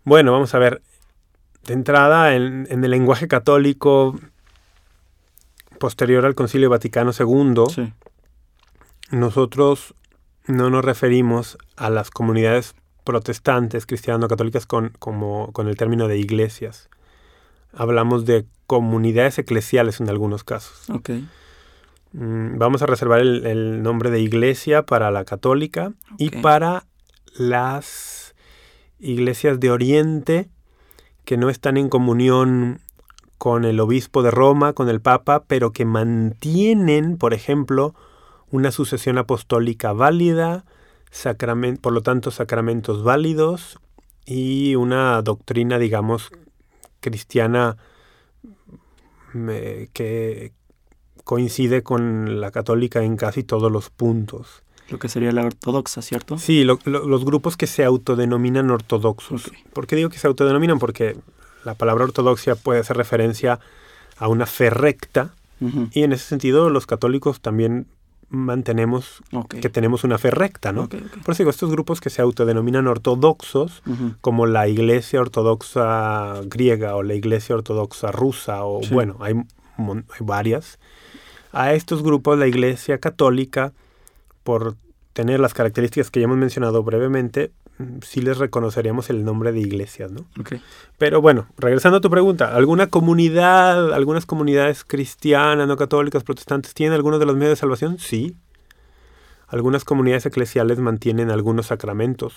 Bueno, 0.03 0.31
vamos 0.31 0.53
a 0.53 0.59
ver. 0.59 0.81
De 1.65 1.73
entrada, 1.73 2.35
en, 2.35 2.67
el 2.69 2.91
lenguaje 2.91 3.27
católico 3.27 4.19
posterior 5.83 6.25
al 6.25 6.33
Concilio 6.33 6.69
Vaticano 6.69 7.11
II, 7.11 7.91
nosotros 9.11 9.93
no 10.47 10.69
nos 10.69 10.85
referimos 10.85 11.57
a 11.75 11.89
las 11.89 12.09
comunidades 12.09 12.73
protestantes, 13.03 13.85
cristiano-católicas, 13.85 14.65
con, 14.65 14.93
como, 14.97 15.51
con 15.51 15.67
el 15.67 15.75
término 15.75 16.07
de 16.07 16.17
iglesias. 16.17 16.89
Hablamos 17.73 18.23
de 18.23 18.45
comunidades 18.65 19.37
eclesiales 19.39 19.99
en 19.99 20.07
algunos 20.07 20.45
casos. 20.45 20.89
Mm, 22.13 22.57
vamos 22.57 22.81
a 22.81 22.85
reservar 22.85 23.19
el, 23.19 23.83
nombre 23.83 24.09
de 24.09 24.21
iglesia 24.21 24.85
para 24.85 25.11
la 25.11 25.25
católica 25.25 25.91
y 26.17 26.29
para 26.29 26.85
las 27.35 28.35
iglesias 28.99 29.59
de 29.59 29.69
Oriente 29.69 30.49
que 31.25 31.35
no 31.35 31.49
están 31.49 31.75
en 31.75 31.89
comunión 31.89 32.79
con 33.43 33.65
el 33.65 33.81
obispo 33.81 34.23
de 34.23 34.31
Roma, 34.31 34.71
con 34.71 34.87
el 34.87 35.01
Papa, 35.01 35.43
pero 35.45 35.73
que 35.73 35.83
mantienen, 35.83 37.17
por 37.17 37.33
ejemplo, 37.33 37.93
una 38.51 38.71
sucesión 38.71 39.17
apostólica 39.17 39.91
válida, 39.91 40.63
por 41.81 41.91
lo 41.91 42.01
tanto 42.01 42.31
sacramentos 42.31 43.03
válidos 43.03 43.79
y 44.25 44.75
una 44.75 45.21
doctrina, 45.23 45.77
digamos, 45.77 46.31
cristiana 47.01 47.75
que 49.91 50.53
coincide 51.25 51.83
con 51.83 52.39
la 52.39 52.49
católica 52.49 53.03
en 53.03 53.17
casi 53.17 53.43
todos 53.43 53.69
los 53.69 53.89
puntos. 53.89 54.63
Lo 54.87 54.99
que 54.99 55.09
sería 55.09 55.33
la 55.33 55.45
ortodoxa, 55.45 56.01
¿cierto? 56.01 56.37
Sí, 56.37 56.63
los 56.63 57.25
grupos 57.25 57.57
que 57.57 57.67
se 57.67 57.83
autodenominan 57.83 58.71
ortodoxos. 58.71 59.51
¿Por 59.73 59.85
qué 59.85 59.97
digo 59.97 60.07
que 60.07 60.17
se 60.17 60.27
autodenominan? 60.27 60.79
Porque 60.79 61.17
la 61.65 61.75
palabra 61.75 62.05
ortodoxia 62.05 62.55
puede 62.55 62.79
hacer 62.79 62.97
referencia 62.97 63.59
a 64.17 64.27
una 64.27 64.45
fe 64.45 64.69
recta 64.69 65.33
y 65.91 66.03
en 66.03 66.11
ese 66.11 66.25
sentido 66.25 66.69
los 66.69 66.85
católicos 66.85 67.39
también 67.39 67.87
mantenemos 68.33 69.21
que 69.61 69.69
tenemos 69.69 70.03
una 70.03 70.17
fe 70.17 70.31
recta, 70.31 70.71
¿no? 70.73 70.89
Por 70.89 70.99
eso 71.33 71.43
digo, 71.43 71.51
estos 71.51 71.69
grupos 71.69 72.01
que 72.01 72.09
se 72.09 72.21
autodenominan 72.21 72.87
ortodoxos, 72.87 73.83
como 74.21 74.45
la 74.45 74.67
Iglesia 74.67 75.21
Ortodoxa 75.21 76.41
griega 76.45 76.95
o 76.95 77.03
la 77.03 77.13
Iglesia 77.13 77.55
Ortodoxa 77.55 78.11
rusa, 78.11 78.65
o 78.65 78.81
bueno, 78.91 79.17
hay, 79.19 79.35
hay, 79.77 80.03
varias, 80.21 80.79
a 81.51 81.73
estos 81.73 82.01
grupos 82.01 82.39
la 82.39 82.47
Iglesia 82.47 82.97
Católica, 82.97 83.71
por 84.43 84.75
tener 85.13 85.39
las 85.39 85.53
características 85.53 86.09
que 86.09 86.19
ya 86.19 86.25
hemos 86.25 86.37
mencionado 86.37 86.83
brevemente, 86.83 87.51
sí 88.01 88.21
les 88.21 88.37
reconoceríamos 88.37 89.09
el 89.09 89.23
nombre 89.23 89.51
de 89.51 89.59
iglesias, 89.59 90.11
¿no? 90.11 90.25
Pero 90.97 91.21
bueno, 91.21 91.47
regresando 91.57 91.97
a 91.97 92.01
tu 92.01 92.09
pregunta, 92.09 92.55
¿alguna 92.55 92.87
comunidad, 92.87 93.93
algunas 93.93 94.25
comunidades 94.25 94.83
cristianas, 94.83 95.67
no 95.67 95.77
católicas, 95.77 96.23
protestantes, 96.23 96.73
tienen 96.73 96.93
algunos 96.93 97.19
de 97.19 97.25
los 97.25 97.35
medios 97.35 97.51
de 97.51 97.55
salvación? 97.57 97.99
Sí. 97.99 98.35
Algunas 99.47 99.85
comunidades 99.85 100.25
eclesiales 100.25 100.79
mantienen 100.79 101.29
algunos 101.29 101.67
sacramentos. 101.67 102.33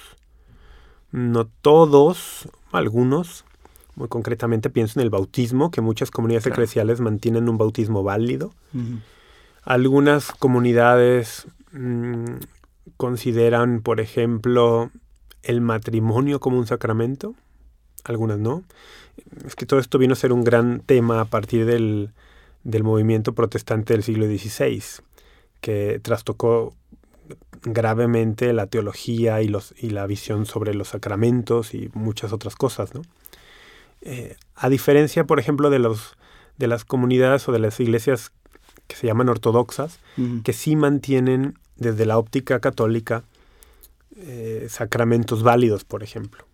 No 1.13 1.47
todos, 1.47 2.49
algunos. 2.73 3.45
Muy 3.95 4.09
concretamente 4.09 4.69
pienso 4.69 5.01
en 5.01 5.05
el 5.05 5.11
bautismo, 5.11 5.71
que 5.71 5.81
muchas 5.81 6.11
comunidades 6.11 6.47
eclesiales 6.47 7.01
mantienen 7.01 7.49
un 7.49 7.57
bautismo 7.57 8.03
válido. 8.03 8.53
Algunas 9.63 10.31
comunidades 10.33 11.47
mm, 11.73 12.25
consideran, 12.99 13.81
por 13.81 14.01
ejemplo, 14.01 14.91
el 15.47 15.61
matrimonio 15.61 16.41
como 16.41 16.59
un 16.59 16.67
sacramento, 16.67 17.35
algunas 18.05 18.39
no. 18.39 18.65
Es 19.47 19.55
que 19.55 19.67
todo 19.67 19.81
esto 19.81 19.99
vino 19.99 20.13
a 20.13 20.17
ser 20.17 20.33
un 20.33 20.45
gran 20.45 20.81
tema 20.81 21.21
a 21.21 21.25
partir 21.25 21.67
del, 21.67 22.13
movimiento 22.65 23.33
protestante 23.33 23.95
del 23.95 24.03
siglo 24.03 24.27
XVI, 24.27 24.83
que 25.61 26.01
trastocó 26.03 26.75
gravemente 27.63 28.53
la 28.53 28.67
teología 28.67 29.41
y, 29.43 29.49
los, 29.49 29.75
y 29.79 29.91
la 29.91 30.07
visión 30.07 30.47
sobre 30.47 30.75
los 30.75 30.89
sacramentos 30.89 31.75
y 31.75 31.91
muchas 31.95 32.33
otras 32.33 32.55
cosas. 32.55 32.95
¿no? 32.95 33.03
Eh, 34.03 34.37
a 34.55 34.69
diferencia, 34.69 35.25
por 35.25 35.41
ejemplo, 35.41 35.71
de, 35.71 35.79
los, 35.79 36.17
de 36.59 36.67
las 36.67 36.85
comunidades 36.85 37.49
o 37.49 37.53
de 37.53 37.59
las 37.59 37.81
iglesias 37.81 38.33
que 38.87 38.97
se 38.97 39.07
llaman 39.07 39.29
ortodoxas, 39.29 39.99
que 40.45 40.53
sí 40.53 40.77
mantienen 40.77 41.59
desde 41.77 42.07
la 42.07 42.19
óptica 42.19 42.61
católica 42.61 43.25
eh, 44.17 44.67
sacramentos 44.71 45.43
válidos, 45.43 45.85
por 45.85 46.03
ejemplo. 46.03 46.47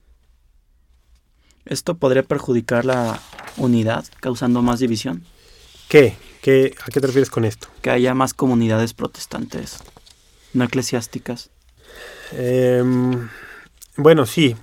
¿Esto 1.64 1.96
podría 1.96 2.24
perjudicar 2.24 2.84
la 2.84 3.20
unidad, 3.56 4.04
causando 4.20 4.62
más 4.62 4.80
división? 4.80 5.22
¿Qué? 5.88 6.16
¿Qué? 6.40 6.74
¿A 6.84 6.90
qué 6.90 7.00
te 7.00 7.06
refieres 7.06 7.30
con 7.30 7.44
esto? 7.44 7.68
Que 7.82 7.90
haya 7.90 8.14
más 8.14 8.34
comunidades 8.34 8.94
protestantes, 8.94 9.78
no 10.54 10.64
eclesiásticas. 10.64 11.50
Em, 12.32 13.28
bueno, 13.96 14.26
sí. 14.26 14.56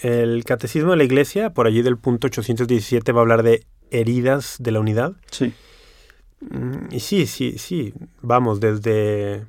El 0.00 0.44
catecismo 0.44 0.92
de 0.92 0.98
la 0.98 1.04
iglesia, 1.04 1.50
por 1.50 1.66
allí 1.66 1.82
del 1.82 1.96
punto 1.96 2.28
817, 2.28 3.10
va 3.10 3.20
a 3.20 3.22
hablar 3.22 3.42
de 3.42 3.66
heridas 3.90 4.56
de 4.60 4.70
la 4.70 4.80
unidad. 4.80 5.14
Sí. 5.30 5.52
Mm, 6.40 6.92
y 6.92 7.00
sí, 7.00 7.26
sí, 7.26 7.58
sí, 7.58 7.92
vamos, 8.22 8.60
desde 8.60 9.46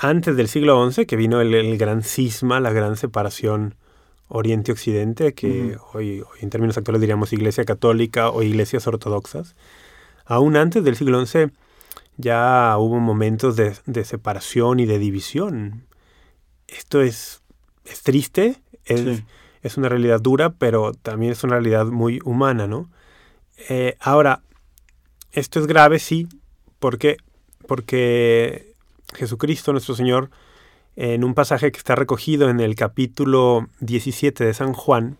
antes 0.00 0.36
del 0.36 0.48
siglo 0.48 0.90
XI, 0.90 1.06
que 1.06 1.16
vino 1.16 1.40
el, 1.40 1.76
gran 1.76 2.02
cisma, 2.02 2.60
la 2.60 2.72
gran 2.72 2.96
separación 2.96 3.74
Oriente-Occidente, 4.28 5.34
que 5.34 5.76
hoy, 5.92 6.22
en 6.40 6.50
términos 6.50 6.78
actuales 6.78 7.00
diríamos 7.00 7.32
Iglesia 7.32 7.64
Católica 7.64 8.30
o 8.30 8.42
Iglesias 8.42 8.86
Ortodoxas. 8.86 9.56
Aún 10.24 10.56
antes 10.56 10.84
del 10.84 10.94
siglo 10.94 11.24
XI 11.26 11.50
ya 12.16 12.76
hubo 12.78 13.00
momentos 13.00 13.56
de, 13.56 14.04
separación 14.04 14.78
y 14.78 14.86
de 14.86 15.00
división. 15.00 15.86
Esto 16.68 17.02
es, 17.02 17.42
es 17.84 18.02
triste, 18.02 18.62
es, 18.84 19.24
es, 19.62 19.76
una 19.78 19.88
realidad 19.88 20.20
dura, 20.20 20.50
pero 20.50 20.92
también 20.92 21.32
es 21.32 21.42
una 21.42 21.54
realidad 21.54 21.86
muy 21.86 22.20
humana, 22.24 22.68
¿no? 22.68 22.88
Eh, 23.68 23.96
ahora, 23.98 24.42
esto 25.32 25.58
es 25.58 25.66
grave, 25.66 25.98
sí. 25.98 26.28
¿Por 26.78 26.98
qué? 26.98 27.16
Porque 27.66 28.67
Jesucristo, 29.14 29.72
nuestro 29.72 29.94
Señor, 29.94 30.30
en 30.96 31.24
un 31.24 31.34
pasaje 31.34 31.70
que 31.70 31.78
está 31.78 31.94
recogido 31.94 32.50
en 32.50 32.60
el 32.60 32.74
capítulo 32.74 33.68
17 33.80 34.44
de 34.44 34.54
San 34.54 34.72
Juan, 34.72 35.18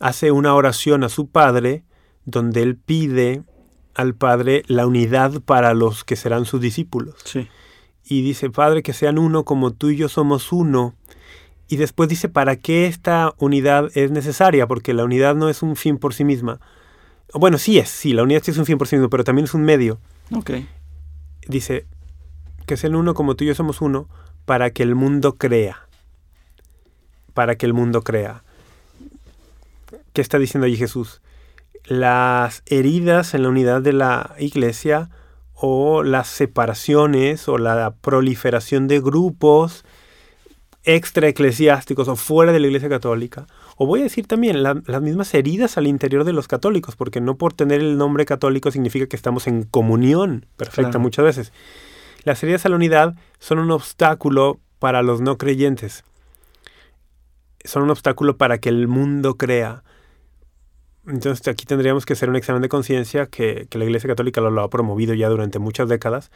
hace 0.00 0.30
una 0.30 0.54
oración 0.54 1.04
a 1.04 1.08
su 1.08 1.28
Padre 1.28 1.84
donde 2.24 2.62
él 2.62 2.76
pide 2.76 3.42
al 3.94 4.14
Padre 4.14 4.62
la 4.66 4.86
unidad 4.86 5.40
para 5.42 5.74
los 5.74 6.04
que 6.04 6.16
serán 6.16 6.44
sus 6.44 6.60
discípulos. 6.60 7.16
Sí. 7.24 7.48
Y 8.04 8.22
dice, 8.22 8.50
Padre, 8.50 8.82
que 8.82 8.92
sean 8.92 9.18
uno 9.18 9.44
como 9.44 9.72
tú 9.72 9.90
y 9.90 9.96
yo 9.96 10.08
somos 10.08 10.52
uno. 10.52 10.94
Y 11.68 11.76
después 11.76 12.08
dice, 12.08 12.28
¿para 12.28 12.56
qué 12.56 12.86
esta 12.86 13.34
unidad 13.38 13.90
es 13.94 14.10
necesaria? 14.10 14.66
Porque 14.66 14.94
la 14.94 15.04
unidad 15.04 15.36
no 15.36 15.48
es 15.48 15.62
un 15.62 15.76
fin 15.76 15.98
por 15.98 16.14
sí 16.14 16.24
misma, 16.24 16.60
bueno, 17.34 17.58
sí 17.58 17.78
es, 17.78 17.88
sí, 17.88 18.12
la 18.12 18.22
unidad 18.22 18.42
sí 18.42 18.50
es 18.50 18.58
un 18.58 18.66
100%, 18.66 19.08
pero 19.08 19.24
también 19.24 19.44
es 19.44 19.54
un 19.54 19.62
medio. 19.62 20.00
Ok. 20.34 20.50
Dice, 21.46 21.86
que 22.76 22.86
el 22.86 22.94
uno 22.94 23.14
como 23.14 23.34
tú 23.34 23.42
y 23.42 23.48
yo 23.48 23.54
somos 23.54 23.80
uno, 23.80 24.08
para 24.44 24.70
que 24.70 24.84
el 24.84 24.94
mundo 24.94 25.36
crea. 25.36 25.88
Para 27.34 27.56
que 27.56 27.66
el 27.66 27.72
mundo 27.72 28.02
crea. 28.02 28.44
¿Qué 30.12 30.20
está 30.20 30.38
diciendo 30.38 30.66
allí 30.66 30.76
Jesús? 30.76 31.20
Las 31.84 32.62
heridas 32.66 33.34
en 33.34 33.42
la 33.42 33.48
unidad 33.48 33.82
de 33.82 33.92
la 33.92 34.36
iglesia 34.38 35.10
o 35.54 36.04
las 36.04 36.28
separaciones 36.28 37.48
o 37.48 37.58
la 37.58 37.92
proliferación 38.00 38.86
de 38.86 39.00
grupos 39.00 39.84
extraeclesiásticos 40.84 42.08
o 42.08 42.16
fuera 42.16 42.52
de 42.52 42.60
la 42.60 42.68
iglesia 42.68 42.88
católica 42.88 43.46
o 43.76 43.86
voy 43.86 44.00
a 44.00 44.02
decir 44.04 44.26
también 44.26 44.62
las 44.62 45.02
mismas 45.02 45.32
heridas 45.34 45.78
al 45.78 45.86
interior 45.86 46.24
de 46.24 46.34
los 46.34 46.48
católicos, 46.48 46.96
porque 46.96 47.22
no 47.22 47.36
por 47.36 47.54
tener 47.54 47.80
el 47.80 47.96
nombre 47.96 48.26
católico 48.26 48.70
significa 48.70 49.06
que 49.06 49.16
estamos 49.16 49.46
en 49.46 49.62
comunión 49.62 50.44
perfecta 50.58 50.98
muchas 50.98 51.24
veces. 51.24 51.52
Las 52.22 52.42
heridas 52.42 52.66
a 52.66 52.68
la 52.68 52.76
unidad 52.76 53.14
son 53.38 53.58
un 53.58 53.70
obstáculo 53.70 54.60
para 54.78 55.02
los 55.02 55.20
no 55.20 55.38
creyentes. 55.38 56.04
Son 57.64 57.82
un 57.82 57.90
obstáculo 57.90 58.36
para 58.36 58.58
que 58.58 58.68
el 58.68 58.88
mundo 58.88 59.36
crea. 59.36 59.82
Entonces 61.06 61.46
aquí 61.48 61.64
tendríamos 61.64 62.06
que 62.06 62.12
hacer 62.12 62.28
un 62.28 62.36
examen 62.36 62.62
de 62.62 62.68
conciencia 62.68 63.26
que, 63.26 63.66
la 63.72 63.84
Iglesia 63.84 64.08
Católica 64.08 64.40
lo, 64.40 64.62
ha 64.62 64.70
promovido 64.70 65.14
ya 65.14 65.28
durante 65.28 65.58
muchas 65.58 65.88
décadas. 65.88 66.30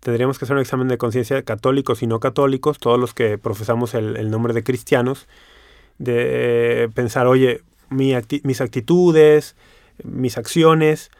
Tendríamos 0.00 0.38
que 0.38 0.44
hacer 0.44 0.56
un 0.56 0.62
examen 0.62 0.88
de 0.88 0.98
conciencia 0.98 1.42
católicos 1.42 2.02
y 2.02 2.06
no 2.06 2.20
católicos, 2.20 2.78
todos 2.78 2.98
los 2.98 3.12
que 3.12 3.36
profesamos 3.36 3.94
el 3.94 4.30
nombre 4.30 4.54
de 4.54 4.62
cristianos, 4.62 5.28
de 5.98 6.90
pensar, 6.94 7.26
oye, 7.26 7.60
mis 7.90 8.60
actitudes, 8.60 9.56
mis 10.02 10.38
acciones 10.38 11.10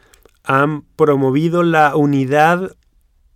han 0.43 0.81
promovido 0.95 1.63
la 1.63 1.95
unidad 1.95 2.75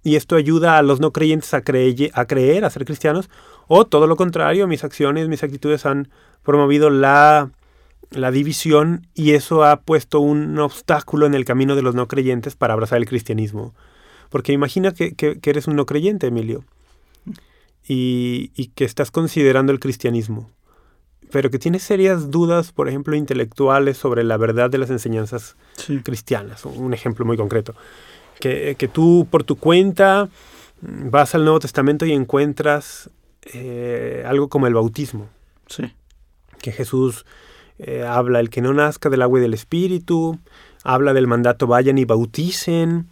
y 0.06 0.18
esto 0.18 0.36
ayuda 0.36 0.78
a 0.78 0.84
los 0.84 1.00
no 1.00 1.12
creyentes 1.12 1.56
a, 1.56 1.62
creer, 1.62 2.12
a 2.14 2.26
creer, 2.26 2.64
a 2.64 2.70
ser 2.70 2.86
cristianos, 2.86 3.28
o 3.68 3.86
todo 3.86 4.06
lo 4.06 4.16
contrario, 4.16 4.68
mis 4.68 4.84
acciones, 4.84 5.28
mis 5.28 5.42
actitudes 5.42 5.88
han 5.88 6.10
promovido 6.44 6.92
la, 6.92 7.50
la 8.12 8.30
división 8.30 9.08
y 9.16 9.32
eso 9.32 9.64
ha 9.64 9.82
puesto 9.82 10.20
un 10.20 10.60
obstáculo 10.60 11.26
en 11.26 11.34
el 11.34 11.44
camino 11.44 11.76
de 11.76 11.82
los 11.82 11.96
no 11.96 12.08
creyentes 12.08 12.56
para 12.56 12.76
abrazar 12.76 13.00
el 13.00 13.08
cristianismo. 13.08 13.74
Porque 14.30 14.54
imagina 14.54 14.94
que, 14.94 15.16
que, 15.16 15.40
eres 15.44 15.66
un 15.66 15.76
no 15.76 15.88
creyente, 15.88 16.28
Emilio, 16.28 16.64
y, 17.88 18.52
y, 18.56 18.68
que 18.76 18.86
estás 18.86 19.10
considerando 19.10 19.72
el 19.72 19.80
cristianismo, 19.80 20.52
pero 21.32 21.50
que 21.50 21.58
tienes 21.58 21.82
serias 21.82 22.30
dudas, 22.30 22.72
por 22.72 22.90
ejemplo, 22.90 23.16
intelectuales 23.16 23.98
sobre 23.98 24.24
la 24.24 24.38
verdad 24.38 24.70
de 24.70 24.78
las 24.78 24.92
enseñanzas 24.92 25.56
cristianas. 26.04 26.64
Un 26.64 26.94
ejemplo 26.94 27.26
muy 27.26 27.38
concreto. 27.38 27.74
Que, 28.46 28.76
que, 28.78 28.88
tú 28.88 29.26
por 29.32 29.44
tu 29.44 29.56
cuenta 29.56 30.30
vas 30.82 31.34
al 31.34 31.46
Nuevo 31.46 31.58
Testamento 31.58 32.06
y 32.06 32.12
encuentras 32.12 33.10
eh, 33.54 34.24
algo 34.28 34.50
como 34.50 34.68
el 34.68 34.76
bautismo. 34.76 35.30
Sí. 35.66 35.92
Que 36.62 36.72
Jesús 36.72 37.26
eh, 37.80 38.04
habla 38.04 38.40
el 38.40 38.52
que 38.52 38.62
no 38.62 38.72
nazca 38.72 39.10
del 39.10 39.24
agua 39.24 39.40
y 39.40 39.42
del 39.42 39.56
espíritu, 39.56 40.38
habla 40.84 41.14
del 41.14 41.26
mandato 41.26 41.66
vayan 41.66 41.98
y 41.98 42.06
bauticen. 42.06 43.08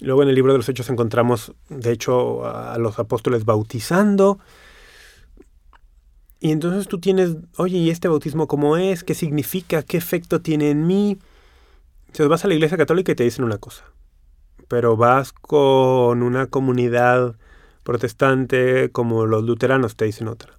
Luego 0.00 0.24
en 0.24 0.30
el 0.30 0.34
libro 0.34 0.50
de 0.50 0.58
los 0.58 0.68
Hechos 0.68 0.90
encontramos, 0.90 1.52
de 1.68 1.92
hecho, 1.92 2.44
a 2.44 2.76
los 2.78 2.98
apóstoles 2.98 3.44
bautizando. 3.44 4.40
Y 6.40 6.50
entonces 6.50 6.88
tú 6.88 6.98
tienes, 6.98 7.36
oye, 7.56 7.78
¿y 7.78 7.90
este 7.90 8.08
bautismo 8.08 8.48
cómo 8.48 8.76
es? 8.76 9.04
¿Qué 9.04 9.14
significa? 9.14 9.84
¿Qué 9.84 9.96
efecto 9.96 10.40
tiene 10.40 10.70
en 10.70 10.88
mí? 10.88 11.18
Entonces 12.06 12.26
vas 12.26 12.44
a 12.44 12.48
la 12.48 12.54
iglesia 12.54 12.76
católica 12.76 13.12
y 13.12 13.14
te 13.14 13.22
dicen 13.22 13.44
una 13.44 13.58
cosa, 13.58 13.84
pero 14.72 14.96
vas 14.96 15.34
con 15.34 16.22
una 16.22 16.46
comunidad 16.46 17.36
protestante 17.82 18.90
como 18.90 19.26
los 19.26 19.44
luteranos 19.44 19.96
te 19.96 20.06
dicen 20.06 20.28
otra. 20.28 20.58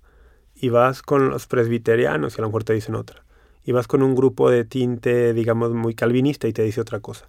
Y 0.53 0.69
vas 0.69 1.01
con 1.01 1.31
los 1.31 1.47
presbiterianos 1.47 2.35
y 2.37 2.37
a 2.39 2.41
lo 2.43 2.49
mejor 2.49 2.63
te 2.63 2.73
dicen 2.73 2.93
otra. 2.93 3.25
Y 3.65 3.71
vas 3.71 3.87
con 3.87 4.03
un 4.03 4.13
grupo 4.13 4.51
de 4.51 4.65
tinte, 4.65 5.33
digamos, 5.33 5.71
muy 5.71 5.95
calvinista 5.95 6.47
y 6.47 6.53
te 6.53 6.61
dice 6.61 6.79
otra 6.79 6.99
cosa. 6.99 7.27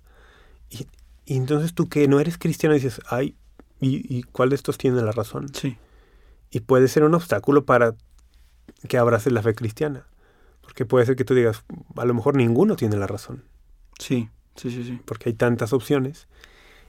Y, 0.69 0.87
entonces 1.25 1.73
tú 1.73 1.89
que 1.89 2.07
no 2.07 2.21
eres 2.21 2.37
cristiano 2.37 2.75
dices, 2.75 3.01
ay, 3.09 3.35
¿y, 3.81 4.23
cuál 4.25 4.51
de 4.51 4.57
estos 4.57 4.77
tiene 4.77 5.01
la 5.01 5.13
razón? 5.13 5.47
Sí. 5.55 5.79
Y 6.51 6.61
puede 6.61 6.89
ser 6.89 7.05
un 7.05 7.15
obstáculo 7.15 7.65
para 7.65 7.95
que 8.89 8.99
abraces 8.99 9.33
la 9.33 9.41
fe 9.41 9.55
cristiana. 9.55 10.07
Porque 10.61 10.85
puede 10.85 11.07
ser 11.07 11.17
que 11.17 11.25
tú 11.25 11.35
digas, 11.35 11.65
a 11.97 12.05
lo 12.05 12.13
mejor 12.13 12.37
ninguno 12.37 12.77
tiene 12.77 12.99
la 12.99 13.07
razón. 13.07 13.43
Sí, 13.99 14.29
sí, 14.55 14.71
sí, 14.71 14.85
sí. 14.85 15.01
Porque 15.07 15.31
hay 15.31 15.35
tantas 15.35 15.73
opciones. 15.73 16.29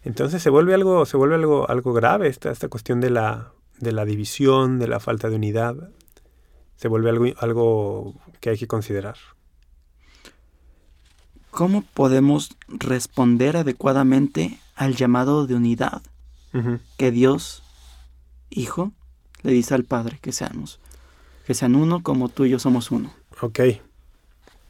Entonces 0.05 0.41
se 0.43 0.51
vuelve 0.51 0.75
algo, 0.75 1.05
se 1.05 1.17
vuelve 1.17 1.35
algo, 1.35 1.69
algo 1.69 1.91
grave 1.91 2.27
esta, 2.27 2.51
esta 2.51 2.69
cuestión 2.69 3.01
de 3.01 3.09
la, 3.09 3.51
de 3.79 3.91
la 3.91 4.05
división, 4.05 4.79
de 4.79 4.87
la 4.87 4.99
falta 4.99 5.29
de 5.29 5.35
unidad. 5.35 5.89
Se 6.77 6.87
vuelve 6.87 7.09
algo, 7.09 7.25
algo 7.39 8.13
que 8.39 8.51
hay 8.51 8.57
que 8.57 8.67
considerar. 8.67 9.17
¿Cómo 11.49 11.83
podemos 11.93 12.55
responder 12.67 13.57
adecuadamente 13.57 14.59
al 14.75 14.95
llamado 14.95 15.47
de 15.47 15.55
unidad 15.55 16.01
que 16.97 17.11
Dios, 17.11 17.63
Hijo, 18.49 18.93
le 19.41 19.51
dice 19.51 19.73
al 19.73 19.83
Padre 19.83 20.19
que 20.21 20.31
seamos? 20.31 20.79
Que 21.45 21.53
sean 21.53 21.75
uno 21.75 22.03
como 22.03 22.29
tú 22.29 22.45
y 22.45 22.51
yo 22.51 22.59
somos 22.59 22.91
uno. 22.91 23.13
Ok. 23.41 23.59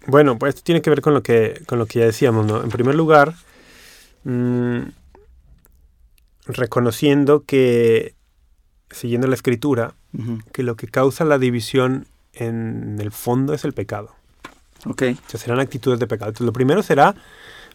Bueno, 0.08 0.38
pues 0.40 0.56
esto 0.56 0.64
tiene 0.64 0.82
que 0.82 0.90
ver 0.90 1.02
con 1.02 1.14
lo 1.14 1.22
que, 1.22 1.62
con 1.68 1.78
lo 1.78 1.86
que 1.86 2.00
ya 2.00 2.06
decíamos, 2.06 2.46
¿no? 2.46 2.64
En 2.64 2.70
primer 2.70 2.96
lugar, 2.96 3.36
mmm, 4.24 4.82
reconociendo 6.46 7.44
que, 7.44 8.16
siguiendo 8.90 9.28
la 9.28 9.36
escritura, 9.36 9.96
que 10.54 10.64
lo 10.64 10.76
que 10.76 10.88
causa 10.88 11.26
la 11.26 11.38
división 11.38 12.08
en 12.34 12.98
el 13.00 13.12
fondo 13.12 13.54
es 13.54 13.66
el 13.66 13.74
pecado. 13.74 14.16
Ok. 14.86 15.04
O 15.26 15.30
sea, 15.30 15.40
serán 15.40 15.60
actitudes 15.60 16.00
de 16.00 16.08
pecado. 16.08 16.30
Entonces, 16.30 16.46
lo 16.46 16.54
primero 16.54 16.84
será 16.84 17.16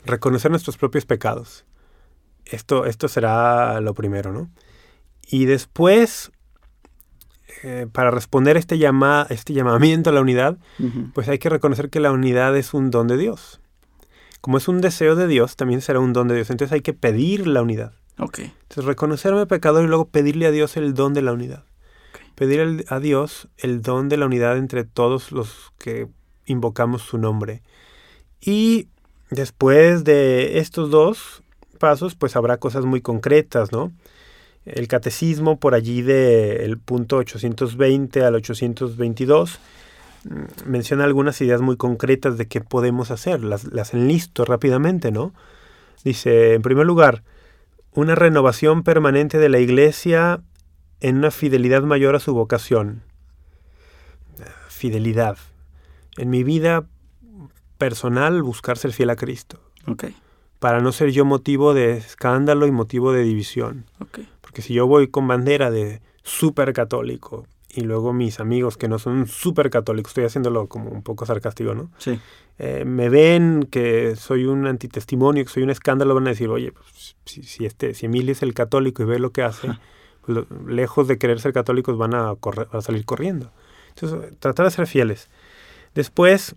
reconocer 0.05 0.51
nuestros 0.51 0.77
propios 0.77 1.05
pecados. 1.05 1.65
Esto, 2.45 2.87
esto 2.87 3.09
será 3.09 3.81
lo 3.81 3.95
primero, 3.95 4.33
¿no? 4.33 4.51
Y 5.29 5.45
después, 5.45 6.33
eh, 7.63 7.87
para 7.93 8.11
responder 8.11 8.57
este, 8.57 8.79
llama, 8.79 9.27
este 9.31 9.53
llamamiento 9.53 10.11
a 10.11 10.13
la 10.13 10.21
unidad, 10.21 10.59
pues 11.15 11.29
hay 11.29 11.39
que 11.39 11.49
reconocer 11.49 11.91
que 11.91 12.01
la 12.01 12.11
unidad 12.11 12.57
es 12.57 12.75
un 12.75 12.91
don 12.91 13.07
de 13.07 13.17
Dios. 13.17 13.61
Como 14.41 14.57
es 14.57 14.69
un 14.69 14.81
deseo 14.81 15.17
de 15.17 15.27
Dios, 15.27 15.57
también 15.57 15.81
será 15.81 16.01
un 16.01 16.13
don 16.13 16.27
de 16.27 16.35
Dios. 16.35 16.51
Entonces 16.51 16.73
hay 16.73 16.81
que 16.81 16.95
pedir 16.95 17.47
la 17.47 17.63
unidad. 17.63 17.93
Entonces, 18.23 18.85
reconocerme 18.85 19.47
pecador 19.47 19.85
y 19.85 19.89
luego 19.89 20.07
pedirle 20.07 20.47
a 20.47 20.51
Dios 20.51 20.77
el 20.77 20.95
don 20.95 21.15
de 21.15 21.23
la 21.23 21.33
unidad. 21.33 21.65
Pedir 22.35 22.85
a 22.89 23.01
Dios 23.01 23.49
el 23.59 23.83
don 23.83 24.09
de 24.09 24.17
la 24.17 24.27
unidad 24.27 24.57
entre 24.57 24.85
todos 24.85 25.33
los 25.33 25.73
que 25.79 26.09
invocamos 26.47 27.03
su 27.03 27.19
nombre. 27.19 27.63
Y 28.41 28.89
después 29.31 30.05
de 30.05 30.59
estos 30.59 30.91
dos 30.91 31.43
pasos, 31.79 32.15
pues 32.15 32.37
habrá 32.37 32.59
cosas 32.59 32.85
muy 32.85 33.01
concretas, 33.01 33.73
¿no? 33.73 33.93
El 34.65 34.89
catecismo 34.89 35.59
por 35.59 35.75
allí 35.75 36.03
del 36.03 36.79
punto 36.79 37.17
820 37.17 38.23
al 38.23 38.35
822 38.35 39.59
mm, 40.25 40.71
menciona 40.71 41.05
algunas 41.05 41.41
ideas 41.41 41.63
muy 41.63 41.77
concretas 41.77 42.37
de 42.37 42.47
qué 42.47 42.61
podemos 42.61 43.11
hacer. 43.11 43.43
Las, 43.43 43.65
las 43.65 43.95
enlisto 43.95 44.45
rápidamente, 44.45 45.11
¿no? 45.11 45.33
Dice, 46.05 46.55
en 46.55 46.63
primer 46.63 46.87
lugar, 46.87 47.23
una 47.93 48.15
renovación 48.15 48.83
permanente 48.83 49.39
de 49.39 49.49
la 49.49 49.59
Iglesia 49.59 50.43
en 51.01 51.19
una 51.19 51.31
fidelidad 51.31 51.83
mayor 51.83 52.15
a 52.15 52.21
su 52.21 52.35
vocación. 52.35 53.03
Fidelidad. 54.69 55.37
En 56.17 56.31
mi 56.31 56.45
vida 56.45 56.87
personal, 57.79 58.43
buscar 58.43 58.79
ser 58.79 58.93
fiel 58.93 59.11
a 59.11 59.17
Cristo. 59.17 59.61
Okay. 59.87 60.15
Para 60.59 60.81
no 60.81 60.93
ser 60.93 61.11
yo 61.11 61.25
motivo 61.25 61.75
de 61.75 61.97
escándalo 61.97 62.67
y 62.67 62.71
motivo 62.71 63.13
de 63.13 63.23
división. 63.23 63.87
Okay. 63.99 64.29
Porque 64.41 64.63
si 64.63 64.75
yo 64.75 64.87
voy 64.87 65.09
con 65.09 65.27
bandera 65.27 65.71
de 65.71 66.03
súper 66.23 66.73
católico 66.73 67.47
y 67.69 67.83
luego 67.83 68.13
mis 68.13 68.41
amigos 68.41 68.77
que 68.77 68.89
no 68.89 68.99
son 68.99 69.27
súper 69.27 69.71
católicos, 69.71 70.11
estoy 70.11 70.25
haciéndolo 70.25 70.67
como 70.67 70.91
un 70.91 71.03
poco 71.03 71.25
sarcástico, 71.25 71.75
¿no? 71.75 71.91
Sí. 71.99 72.21
Eh, 72.63 72.85
me 72.85 73.09
ven 73.09 73.67
que 73.71 74.17
soy 74.17 74.45
un 74.45 74.67
antitestimonio, 74.67 75.43
que 75.43 75.51
soy 75.51 75.63
un 75.63 75.71
escándalo, 75.71 76.15
van 76.15 76.27
a 76.27 76.31
decir, 76.31 76.51
oye, 76.51 76.73
pues, 76.73 77.17
si, 77.25 77.65
este, 77.65 77.95
si 77.95 78.05
Emilio 78.05 78.33
es 78.33 78.43
el 78.43 78.53
católico 78.53 79.03
y 79.03 79.07
ve 79.07 79.19
lo 79.19 79.33
que 79.33 79.43
hace, 79.43 79.71
pues, 80.27 80.45
lejos 80.67 81.09
de 81.09 81.17
querer 81.17 81.41
ser 81.41 81.55
católicos 81.55 81.97
van 81.97 82.15
a, 82.15 82.35
correr, 82.39 82.69
a 82.71 82.83
salir 82.83 83.07
corriendo. 83.07 83.51
Entonces, 83.95 84.39
tratar 84.41 84.67
de 84.67 84.73
ser 84.73 84.87
fieles. 84.87 85.31
Después, 85.95 86.55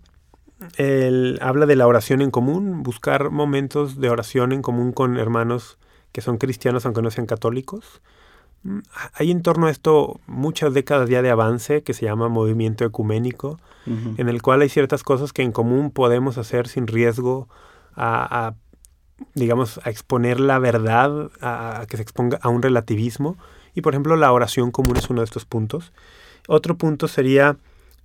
él 0.76 1.38
habla 1.40 1.64
de 1.64 1.74
la 1.74 1.86
oración 1.86 2.20
en 2.20 2.30
común, 2.30 2.82
buscar 2.82 3.30
momentos 3.30 3.98
de 3.98 4.10
oración 4.10 4.52
en 4.52 4.60
común 4.60 4.92
con 4.92 5.16
hermanos 5.16 5.78
que 6.12 6.20
son 6.20 6.36
cristianos 6.36 6.84
aunque 6.84 7.00
no 7.00 7.10
sean 7.10 7.26
católicos. 7.26 8.02
Hay 9.14 9.30
en 9.30 9.42
torno 9.42 9.66
a 9.66 9.70
esto 9.70 10.20
muchas 10.26 10.72
décadas 10.72 11.08
ya 11.08 11.22
de 11.22 11.30
avance 11.30 11.82
que 11.82 11.92
se 11.92 12.06
llama 12.06 12.28
movimiento 12.28 12.84
ecuménico, 12.84 13.58
en 13.86 14.28
el 14.30 14.40
cual 14.40 14.62
hay 14.62 14.70
ciertas 14.70 15.02
cosas 15.02 15.34
que 15.34 15.42
en 15.42 15.52
común 15.52 15.90
podemos 15.90 16.38
hacer 16.38 16.68
sin 16.68 16.86
riesgo 16.86 17.48
a, 17.94 18.54
digamos, 19.34 19.78
a 19.84 19.90
exponer 19.90 20.40
la 20.40 20.58
verdad, 20.58 21.30
a, 21.42 21.84
que 21.88 21.98
se 21.98 22.02
exponga 22.02 22.38
a 22.40 22.48
un 22.48 22.62
relativismo. 22.62 23.36
Y 23.74 23.82
por 23.82 23.92
ejemplo, 23.92 24.16
la 24.16 24.32
oración 24.32 24.70
común 24.70 24.96
es 24.96 25.10
uno 25.10 25.20
de 25.20 25.26
estos 25.26 25.44
puntos. 25.44 25.92
Otro 26.48 26.76
punto 26.76 27.08
sería 27.08 27.58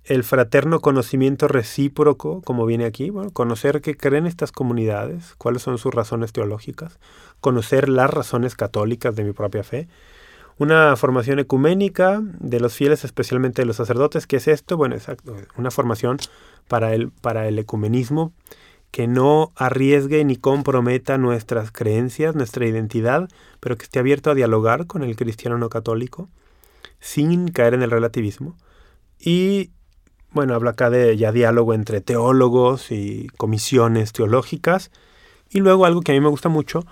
el 0.04 0.24
fraterno 0.24 0.80
conocimiento 0.80 1.46
recíproco, 1.46 2.42
como 2.42 2.66
viene 2.66 2.84
aquí, 2.84 3.10
bueno, 3.10 3.30
conocer 3.30 3.80
qué 3.80 3.96
creen 3.96 4.26
estas 4.26 4.50
comunidades, 4.50 5.34
cuáles 5.36 5.62
son 5.62 5.78
sus 5.78 5.94
razones 5.94 6.32
teológicas, 6.32 6.98
conocer 7.40 7.88
las 7.88 8.10
razones 8.10 8.56
católicas 8.56 9.14
de 9.14 9.24
mi 9.24 9.32
propia 9.32 9.62
fe, 9.62 9.88
una 10.60 10.94
formación 10.94 11.38
ecuménica 11.38 12.20
de 12.38 12.60
los 12.60 12.74
fieles, 12.74 13.02
especialmente 13.04 13.62
de 13.62 13.66
los 13.66 13.76
sacerdotes. 13.76 14.26
¿Qué 14.26 14.36
es 14.36 14.46
esto? 14.46 14.76
Bueno, 14.76 14.94
exacto, 14.94 15.34
una 15.56 15.70
formación 15.70 16.18
para 16.68 16.92
el, 16.92 17.10
para 17.10 17.48
el 17.48 17.58
ecumenismo 17.58 18.34
que 18.90 19.06
no 19.06 19.52
arriesgue 19.56 20.22
ni 20.22 20.36
comprometa 20.36 21.16
nuestras 21.16 21.72
creencias, 21.72 22.34
nuestra 22.34 22.66
identidad, 22.66 23.30
pero 23.58 23.78
que 23.78 23.84
esté 23.84 24.00
abierto 24.00 24.30
a 24.30 24.34
dialogar 24.34 24.86
con 24.86 25.02
el 25.02 25.16
cristiano 25.16 25.56
no 25.56 25.70
católico, 25.70 26.28
sin 26.98 27.48
caer 27.48 27.72
en 27.72 27.82
el 27.82 27.90
relativismo. 27.90 28.58
Y 29.18 29.70
bueno, 30.30 30.54
habla 30.54 30.72
acá 30.72 30.90
de 30.90 31.16
ya 31.16 31.32
diálogo 31.32 31.72
entre 31.72 32.02
teólogos 32.02 32.92
y 32.92 33.28
comisiones 33.38 34.12
teológicas. 34.12 34.90
Y 35.48 35.60
luego 35.60 35.86
algo 35.86 36.02
que 36.02 36.12
a 36.12 36.14
mí 36.14 36.20
me 36.20 36.28
gusta 36.28 36.50
mucho, 36.50 36.84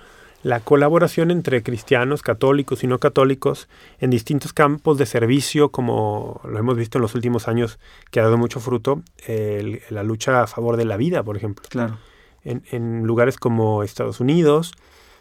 la 0.43 0.61
colaboración 0.61 1.30
entre 1.30 1.62
cristianos, 1.62 2.22
católicos 2.22 2.84
y 2.84 2.86
no 2.86 2.99
católicos 2.99 3.68
en 3.99 4.11
distintos 4.11 4.53
campos 4.53 4.97
de 4.99 5.07
servicio, 5.07 5.70
como 5.70 6.41
lo 6.45 6.59
hemos 6.59 6.76
visto 6.76 6.99
en 6.99 7.03
los 7.03 7.14
últimos 7.14 7.49
años, 7.49 7.78
que 8.11 8.20
ha 8.20 8.22
dado 8.22 8.39
mucho 8.39 8.61
fruto, 8.61 9.03
la 9.26 10.03
lucha 10.03 10.43
a 10.43 10.47
favor 10.47 10.76
de 10.76 10.84
la 10.84 10.97
vida, 10.97 11.22
por 11.22 11.36
ejemplo. 11.36 11.66
Claro. 11.68 11.99
En, 12.45 13.05
lugares 13.05 13.36
como 13.36 13.82
Estados 13.82 14.20
Unidos, 14.20 14.72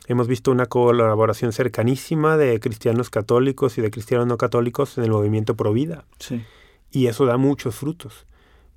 Hemos 0.10 0.30
visto 0.30 0.52
una 0.52 0.68
colaboración 0.68 1.52
cercanísima 1.52 2.38
de 2.38 2.62
cristianos 2.62 3.10
católicos 3.10 3.78
y 3.78 3.82
de 3.82 3.92
cristianos 3.92 4.26
no 4.26 4.38
católicos 4.38 4.98
en 4.98 5.04
el 5.04 5.12
movimiento 5.12 5.56
pro 5.56 5.74
vida. 5.74 6.06
Sí. 6.18 6.46
Y 6.92 7.08
eso 7.08 7.26
da 7.26 7.36
muchos 7.36 7.76
frutos. 7.76 8.26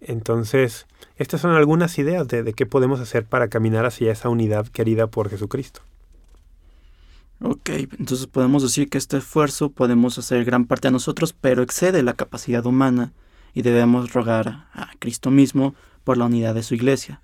Entonces, 0.00 0.88
estas 1.16 1.40
son 1.40 1.52
algunas 1.52 2.00
ideas 2.00 2.26
de, 2.26 2.42
de 2.42 2.52
qué 2.52 2.66
podemos 2.66 2.98
hacer 2.98 3.26
para 3.26 3.46
caminar 3.46 3.86
hacia 3.86 4.10
esa 4.10 4.28
unidad 4.28 4.66
querida 4.66 5.06
por 5.06 5.30
Jesucristo. 5.30 5.82
Ok, 7.42 7.70
entonces 7.98 8.26
podemos 8.26 8.62
decir 8.62 8.90
que 8.90 8.98
este 8.98 9.16
esfuerzo 9.16 9.70
podemos 9.70 10.18
hacer 10.18 10.44
gran 10.44 10.66
parte 10.66 10.88
a 10.88 10.90
nosotros, 10.90 11.32
pero 11.32 11.62
excede 11.62 12.02
la 12.02 12.12
capacidad 12.12 12.66
humana 12.66 13.12
y 13.54 13.62
debemos 13.62 14.12
rogar 14.12 14.68
a 14.74 14.90
Cristo 14.98 15.30
mismo 15.30 15.74
por 16.04 16.18
la 16.18 16.26
unidad 16.26 16.54
de 16.54 16.62
su 16.62 16.74
iglesia. 16.74 17.22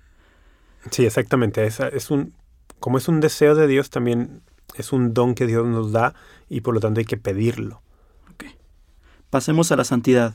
Sí, 0.89 1.05
exactamente. 1.05 1.65
Es, 1.65 1.79
es 1.79 2.09
un, 2.09 2.33
como 2.79 2.97
es 2.97 3.07
un 3.07 3.19
deseo 3.19 3.53
de 3.53 3.67
Dios, 3.67 3.89
también 3.89 4.41
es 4.75 4.91
un 4.91 5.13
don 5.13 5.35
que 5.35 5.45
Dios 5.45 5.65
nos 5.67 5.91
da 5.91 6.15
y 6.49 6.61
por 6.61 6.73
lo 6.73 6.79
tanto 6.79 6.99
hay 6.99 7.05
que 7.05 7.17
pedirlo. 7.17 7.81
Ok. 8.33 8.45
Pasemos 9.29 9.71
a 9.71 9.75
la 9.75 9.83
santidad. 9.83 10.33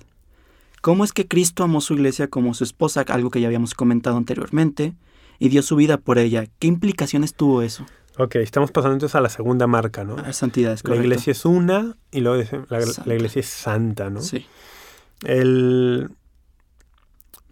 ¿Cómo 0.80 1.04
es 1.04 1.12
que 1.12 1.26
Cristo 1.26 1.64
amó 1.64 1.80
su 1.80 1.94
iglesia 1.94 2.28
como 2.28 2.54
su 2.54 2.64
esposa, 2.64 3.04
algo 3.08 3.30
que 3.30 3.40
ya 3.40 3.46
habíamos 3.46 3.74
comentado 3.74 4.16
anteriormente, 4.16 4.94
y 5.38 5.48
dio 5.48 5.62
su 5.62 5.76
vida 5.76 5.96
por 5.96 6.18
ella? 6.18 6.46
¿Qué 6.58 6.66
implicaciones 6.66 7.34
tuvo 7.34 7.62
eso? 7.62 7.86
Ok, 8.18 8.36
estamos 8.36 8.70
pasando 8.70 8.94
entonces 8.94 9.14
a 9.14 9.20
la 9.20 9.28
segunda 9.30 9.66
marca, 9.66 10.04
¿no? 10.04 10.16
A 10.18 10.32
santidad, 10.32 10.72
es 10.74 10.84
La 10.84 10.88
correcto. 10.88 11.04
iglesia 11.04 11.30
es 11.30 11.44
una 11.44 11.96
y 12.10 12.20
luego 12.20 12.42
la, 12.68 12.80
la 13.06 13.14
iglesia 13.14 13.40
es 13.40 13.46
santa, 13.46 14.10
¿no? 14.10 14.20
Sí. 14.20 14.46
El, 15.24 16.10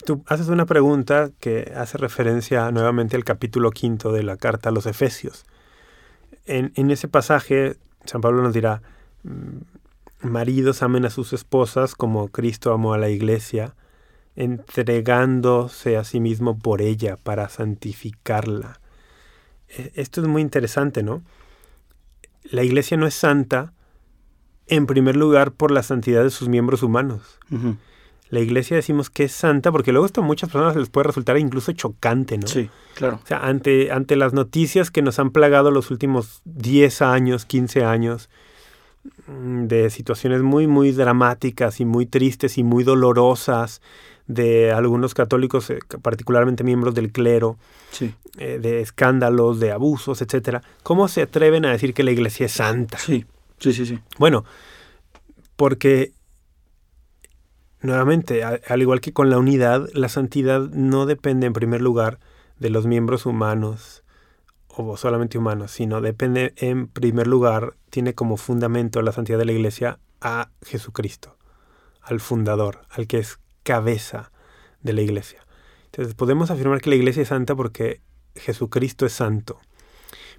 tú 0.05 0.23
haces 0.27 0.49
una 0.49 0.67
pregunta 0.67 1.31
que 1.41 1.73
hace 1.77 1.97
referencia 1.99 2.71
nuevamente 2.73 3.17
al 3.17 3.25
capítulo 3.25 3.71
quinto 3.71 4.13
de 4.13 4.23
la 4.23 4.37
carta 4.37 4.69
a 4.69 4.73
los 4.73 4.87
Efesios. 4.87 5.45
En, 6.47 6.73
en 6.75 6.91
ese 6.91 7.09
pasaje, 7.09 7.77
San 8.05 8.21
Pablo 8.21 8.43
nos 8.43 8.53
dirá, 8.53 8.83
mm, 9.23 10.29
maridos 10.29 10.83
amen 10.83 11.07
a 11.07 11.11
sus 11.11 11.33
esposas 11.33 11.95
como 11.95 12.29
Cristo 12.29 12.73
amó 12.73 12.93
a 12.93 12.99
la 12.99 13.09
iglesia, 13.09 13.75
entregándose 14.37 15.97
a 15.97 16.05
sí 16.05 16.21
mismo 16.21 16.59
por 16.59 16.83
ella 16.83 17.17
para 17.17 17.49
santificarla. 17.49 18.80
E- 19.77 19.93
Esto 19.95 20.21
es 20.21 20.27
muy 20.27 20.43
interesante, 20.43 21.03
¿no? 21.03 21.23
La 22.45 22.62
iglesia 22.64 22.97
no 22.97 23.07
es 23.07 23.14
santa, 23.14 23.73
en 24.66 24.87
primer 24.87 25.16
lugar, 25.16 25.53
por 25.53 25.71
la 25.71 25.83
santidad 25.83 26.23
de 26.23 26.31
sus 26.31 26.49
miembros 26.49 26.83
humanos. 26.83 27.39
La 28.31 28.39
iglesia 28.41 28.77
decimos 28.77 29.11
que 29.11 29.25
es 29.25 29.33
santa 29.33 29.73
porque 29.73 29.91
luego 29.91 30.07
esto 30.07 30.21
a 30.21 30.25
muchas 30.25 30.51
personas 30.51 30.77
les 30.77 30.89
puede 30.89 31.09
resultar 31.09 31.37
incluso 31.37 31.73
chocante, 31.73 32.39
¿no? 32.39 32.47
Sí, 32.47 32.71
claro. 32.95 33.18
O 33.23 33.27
sea, 33.27 33.39
ante, 33.39 33.91
ante 33.91 34.14
las 34.14 34.33
noticias 34.33 34.91
que 34.93 35.03
nos 35.03 35.18
han 35.18 35.31
plagado 35.31 35.73
los 35.73 35.91
últimos 35.91 36.41
10 36.45 37.03
años, 37.03 37.45
15 37.45 37.85
años, 37.85 38.31
mm, 39.27 39.64
de 39.66 39.91
situaciones 39.91 40.43
muy, 40.43 40.68
muy 40.68 40.93
dramáticas 40.93 41.81
y 41.81 41.85
muy 41.85 42.07
tristes 42.07 42.57
y 42.57 42.62
muy 42.62 42.85
dolorosas 42.85 43.83
de 44.33 44.70
algunos 44.72 45.12
católicos, 45.14 45.68
eh, 45.70 45.78
particularmente 46.03 46.64
miembros 46.64 46.95
del 46.95 47.11
clero, 47.12 47.57
Sí, 47.91 48.14
eh, 48.39 48.59
de 48.61 48.81
escándalos, 48.81 49.59
de 49.61 49.72
abusos, 49.72 50.22
etcétera. 50.22 50.62
¿Cómo 50.85 51.09
se 51.09 51.22
atreven 51.22 51.64
a 51.64 51.72
decir 51.72 51.93
que 51.95 52.05
la 52.05 52.12
iglesia 52.12 52.47
es 52.47 52.53
santa? 52.53 52.99
sí, 52.99 53.24
sí, 53.59 53.72
sí, 53.72 53.85
sí. 53.87 53.99
Bueno, 54.18 54.45
porque 55.57 56.12
nuevamente, 57.83 58.45
a- 58.45 58.61
al 58.68 58.83
igual 58.83 59.01
que 59.01 59.12
con 59.12 59.31
la 59.31 59.39
unidad, 59.39 59.89
la 59.95 60.09
santidad 60.09 60.61
no 60.70 61.07
depende 61.07 61.47
en 61.47 61.53
primer 61.53 61.81
lugar 61.81 62.18
de 62.59 62.70
los 62.70 62.87
miembros 62.87 63.26
humanos 63.26 64.05
o 64.68 64.97
solamente 64.97 65.39
humanos, 65.39 65.72
sino 65.72 66.01
depende 66.01 66.53
en 66.57 66.87
primer 66.87 67.26
lugar, 67.26 67.74
tiene 67.91 68.14
como 68.14 68.37
fundamento 68.37 69.03
la 69.03 69.12
santidad 69.12 69.39
de 69.39 69.47
la 69.47 69.53
iglesia 69.53 69.99
a 70.20 70.51
Jesucristo, 70.64 71.37
al 72.03 72.20
fundador, 72.20 72.83
al 72.91 73.07
que 73.07 73.18
es 73.18 73.41
cabeza 73.63 74.33
de 74.83 74.93
la 74.93 75.03
iglesia. 75.03 75.45
Entonces 75.87 76.15
podemos 76.15 76.51
afirmar 76.51 76.81
que 76.81 76.91
la 76.91 76.97
iglesia 76.97 77.23
es 77.23 77.29
santa 77.29 77.55
porque 77.55 78.01
Jesucristo 78.35 79.07
es 79.07 79.13
santo. 79.13 79.61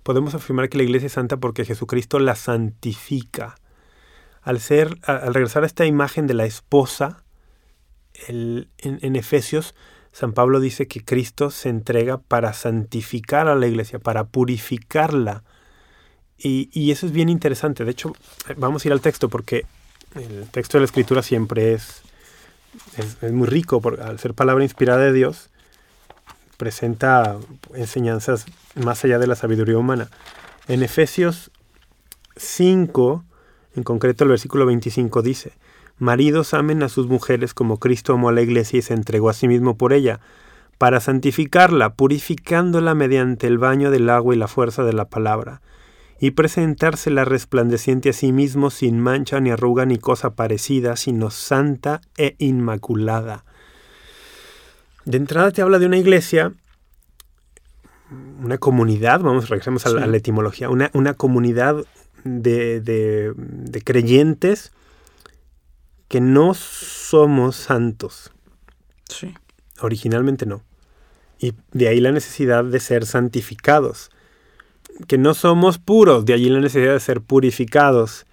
Podemos 0.03 0.33
afirmar 0.33 0.69
que 0.69 0.77
la 0.77 0.83
iglesia 0.83 1.07
es 1.07 1.13
santa 1.13 1.37
porque 1.37 1.65
Jesucristo 1.65 2.19
la 2.19 2.35
santifica. 2.35 3.55
Al 4.41 4.59
ser, 4.59 4.97
al 5.03 5.33
regresar 5.33 5.63
a 5.63 5.67
esta 5.67 5.85
imagen 5.85 6.25
de 6.25 6.33
la 6.33 6.45
esposa, 6.45 7.23
en, 8.27 9.15
Efesios, 9.15 9.75
San 10.11 10.33
Pablo 10.33 10.59
dice 10.59 10.87
que 10.87 11.03
Cristo 11.03 11.51
se 11.51 11.69
entrega 11.69 12.17
para 12.17 12.53
santificar 12.53 13.47
a 13.47 13.55
la 13.55 13.67
iglesia, 13.67 13.99
para 13.99 14.25
purificarla. 14.25 15.43
Y, 16.37 16.91
eso 16.91 17.05
es 17.05 17.11
bien 17.11 17.29
interesante. 17.29 17.85
De 17.85 17.91
hecho, 17.91 18.15
vamos 18.57 18.83
a 18.83 18.87
ir 18.87 18.93
al 18.93 19.01
texto 19.01 19.29
porque 19.29 19.65
el 20.15 20.49
texto 20.49 20.77
de 20.77 20.81
la 20.81 20.85
Escritura 20.85 21.21
siempre 21.21 21.73
es, 21.73 22.01
es, 22.97 23.31
muy 23.31 23.47
rico, 23.47 23.81
por, 23.81 24.01
al 24.01 24.19
ser 24.19 24.33
palabra 24.33 24.63
inspirada 24.63 24.99
de 25.01 25.13
Dios, 25.13 25.49
presenta 26.57 27.37
enseñanzas 27.73 28.45
más 28.75 29.03
allá 29.03 29.19
de 29.19 29.27
la 29.27 29.35
sabiduría 29.35 29.77
humana. 29.77 30.09
En 30.67 30.83
Efesios 30.83 31.51
5, 32.35 33.23
en 33.75 33.83
concreto 33.83 34.23
el 34.23 34.29
versículo 34.29 34.65
25 34.65 35.21
dice, 35.21 35.53
Maridos 35.97 36.53
amen 36.53 36.83
a 36.83 36.89
sus 36.89 37.07
mujeres 37.07 37.53
como 37.53 37.77
Cristo 37.77 38.13
amó 38.13 38.29
a 38.29 38.31
la 38.31 38.41
iglesia 38.41 38.79
y 38.79 38.81
se 38.81 38.93
entregó 38.93 39.29
a 39.29 39.33
sí 39.33 39.47
mismo 39.47 39.77
por 39.77 39.93
ella, 39.93 40.19
para 40.77 40.99
santificarla, 40.99 41.93
purificándola 41.93 42.95
mediante 42.95 43.45
el 43.45 43.59
baño 43.59 43.91
del 43.91 44.09
agua 44.09 44.33
y 44.33 44.37
la 44.37 44.47
fuerza 44.47 44.83
de 44.83 44.93
la 44.93 45.05
palabra, 45.05 45.61
y 46.21 46.31
presentársela 46.31 47.25
resplandeciente 47.25 48.09
a 48.11 48.13
sí 48.13 48.31
mismo 48.31 48.69
sin 48.69 48.99
mancha 48.99 49.39
ni 49.41 49.49
arruga 49.49 49.85
ni 49.85 49.97
cosa 49.97 50.35
parecida, 50.35 50.95
sino 50.95 51.31
santa 51.31 51.99
e 52.15 52.35
inmaculada. 52.37 53.43
De 55.03 55.17
entrada 55.17 55.51
te 55.51 55.63
habla 55.63 55.79
de 55.79 55.87
una 55.87 55.97
iglesia, 55.97 56.53
una 58.39 58.59
comunidad, 58.59 59.21
vamos, 59.21 59.49
regresemos 59.49 59.85
a 59.87 59.89
la, 59.89 60.03
a 60.03 60.07
la 60.07 60.17
etimología, 60.17 60.69
una, 60.69 60.91
una 60.93 61.15
comunidad 61.15 61.83
de, 62.23 62.81
de- 62.81 63.33
de 63.35 63.81
creyentes 63.81 64.71
que 66.07 66.21
no 66.21 66.53
somos 66.53 67.55
santos, 67.55 68.31
Sí, 69.09 69.33
originalmente 69.81 70.45
no. 70.45 70.61
Y 71.39 71.53
de 71.71 71.87
ahí 71.87 71.99
la 71.99 72.11
necesidad 72.11 72.63
de 72.63 72.79
ser 72.79 73.05
santificados. 73.05 74.11
Que 75.07 75.17
no 75.17 75.33
somos 75.33 75.77
puros, 75.77 76.25
de 76.25 76.33
allí 76.33 76.49
la 76.49 76.59
necesidad 76.59 76.93
de 76.93 76.99
ser 76.99 77.21
purificados. 77.21 78.25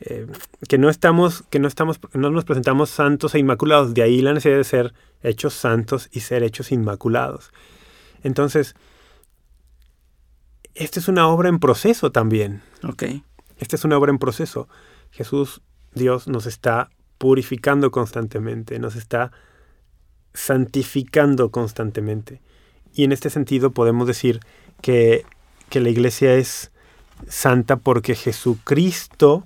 Eh, 0.00 0.26
que 0.68 0.76
no 0.76 0.90
estamos, 0.90 1.42
que 1.48 1.58
no 1.58 1.68
estamos, 1.68 1.98
no 2.12 2.30
nos 2.30 2.44
presentamos 2.44 2.90
santos 2.90 3.34
e 3.34 3.38
inmaculados, 3.38 3.94
de 3.94 4.02
ahí 4.02 4.20
la 4.20 4.34
necesidad 4.34 4.58
de 4.58 4.64
ser 4.64 4.94
hechos 5.22 5.54
santos 5.54 6.08
y 6.12 6.20
ser 6.20 6.42
hechos 6.42 6.70
inmaculados. 6.70 7.50
Entonces, 8.22 8.74
esta 10.74 11.00
es 11.00 11.08
una 11.08 11.28
obra 11.28 11.48
en 11.48 11.58
proceso 11.58 12.12
también. 12.12 12.62
ok. 12.82 13.04
Esta 13.58 13.76
es 13.76 13.84
una 13.84 13.96
obra 13.96 14.10
en 14.10 14.18
proceso. 14.18 14.68
Jesús, 15.10 15.62
Dios, 15.94 16.28
nos 16.28 16.44
está 16.44 16.90
purificando 17.16 17.90
constantemente, 17.90 18.78
nos 18.78 18.96
está 18.96 19.32
santificando 20.34 21.50
constantemente. 21.50 22.42
Y 22.92 23.04
en 23.04 23.12
este 23.12 23.30
sentido 23.30 23.70
podemos 23.70 24.06
decir 24.06 24.40
que, 24.82 25.24
que 25.68 25.80
la 25.80 25.88
iglesia 25.88 26.34
es 26.34 26.70
santa 27.28 27.76
porque 27.76 28.14
Jesucristo, 28.14 29.44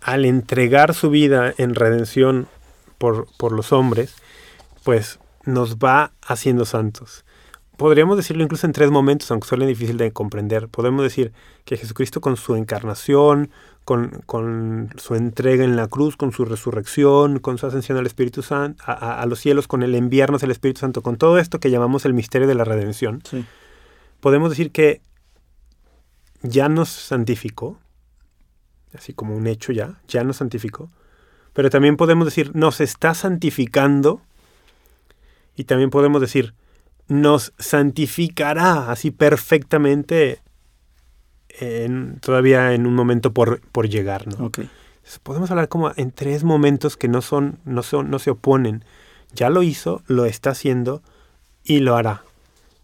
al 0.00 0.24
entregar 0.24 0.94
su 0.94 1.10
vida 1.10 1.52
en 1.58 1.74
redención 1.74 2.48
por, 2.98 3.26
por 3.36 3.52
los 3.52 3.72
hombres, 3.72 4.14
pues 4.84 5.18
nos 5.44 5.76
va 5.76 6.12
haciendo 6.26 6.64
santos. 6.64 7.24
Podríamos 7.76 8.16
decirlo 8.16 8.44
incluso 8.44 8.66
en 8.66 8.72
tres 8.72 8.90
momentos, 8.90 9.30
aunque 9.30 9.48
suele 9.48 9.66
difícil 9.66 9.96
de 9.96 10.12
comprender. 10.12 10.68
Podemos 10.68 11.02
decir 11.02 11.32
que 11.64 11.76
Jesucristo 11.76 12.20
con 12.20 12.36
su 12.36 12.54
encarnación, 12.54 13.50
con, 13.84 14.22
con 14.26 14.90
su 14.98 15.16
entrega 15.16 15.64
en 15.64 15.74
la 15.74 15.88
cruz, 15.88 16.16
con 16.16 16.30
su 16.32 16.44
resurrección, 16.44 17.40
con 17.40 17.58
su 17.58 17.66
ascensión 17.66 17.98
al 17.98 18.06
Espíritu 18.06 18.42
Santo, 18.42 18.82
a, 18.86 19.20
a- 19.20 19.26
los 19.26 19.40
cielos, 19.40 19.66
con 19.66 19.82
el 19.82 19.94
enviarnos 19.96 20.40
del 20.42 20.52
Espíritu 20.52 20.80
Santo, 20.80 21.02
con 21.02 21.16
todo 21.16 21.38
esto 21.38 21.58
que 21.58 21.70
llamamos 21.70 22.04
el 22.04 22.14
misterio 22.14 22.46
de 22.46 22.54
la 22.54 22.64
redención, 22.64 23.20
podemos 24.22 24.48
decir 24.50 24.70
que 24.70 25.02
ya 26.42 26.68
nos 26.68 26.88
santificó, 26.88 27.78
así 28.94 29.12
como 29.12 29.36
un 29.36 29.46
hecho 29.46 29.72
ya, 29.72 30.00
ya 30.08 30.22
nos 30.24 30.36
santificó, 30.38 30.88
pero 31.52 31.68
también 31.70 31.96
podemos 31.96 32.24
decir 32.24 32.52
nos 32.54 32.80
está 32.80 33.14
santificando 33.14 34.22
y 35.56 35.64
también 35.64 35.90
podemos 35.90 36.20
decir 36.20 36.54
nos 37.08 37.52
santificará 37.58 38.90
así 38.90 39.10
perfectamente 39.10 40.40
en- 41.60 42.18
todavía 42.20 42.72
en 42.74 42.86
un 42.86 42.94
momento 42.94 43.32
por, 43.32 43.60
por 43.72 43.88
llegar, 43.88 44.24
Podemos 45.24 45.50
hablar 45.50 45.68
como 45.68 45.90
en 45.96 46.12
tres 46.12 46.44
momentos 46.44 46.96
que 46.96 47.08
no 47.08 47.22
son, 47.22 47.58
no 47.64 47.82
son, 47.82 48.08
no 48.08 48.20
se 48.20 48.30
oponen. 48.30 48.84
Ya 49.34 49.50
lo 49.50 49.64
hizo, 49.64 50.02
lo 50.06 50.26
está 50.26 50.50
haciendo 50.50 51.02
y 51.64 51.80
lo 51.80 51.96
hará. 51.96 52.22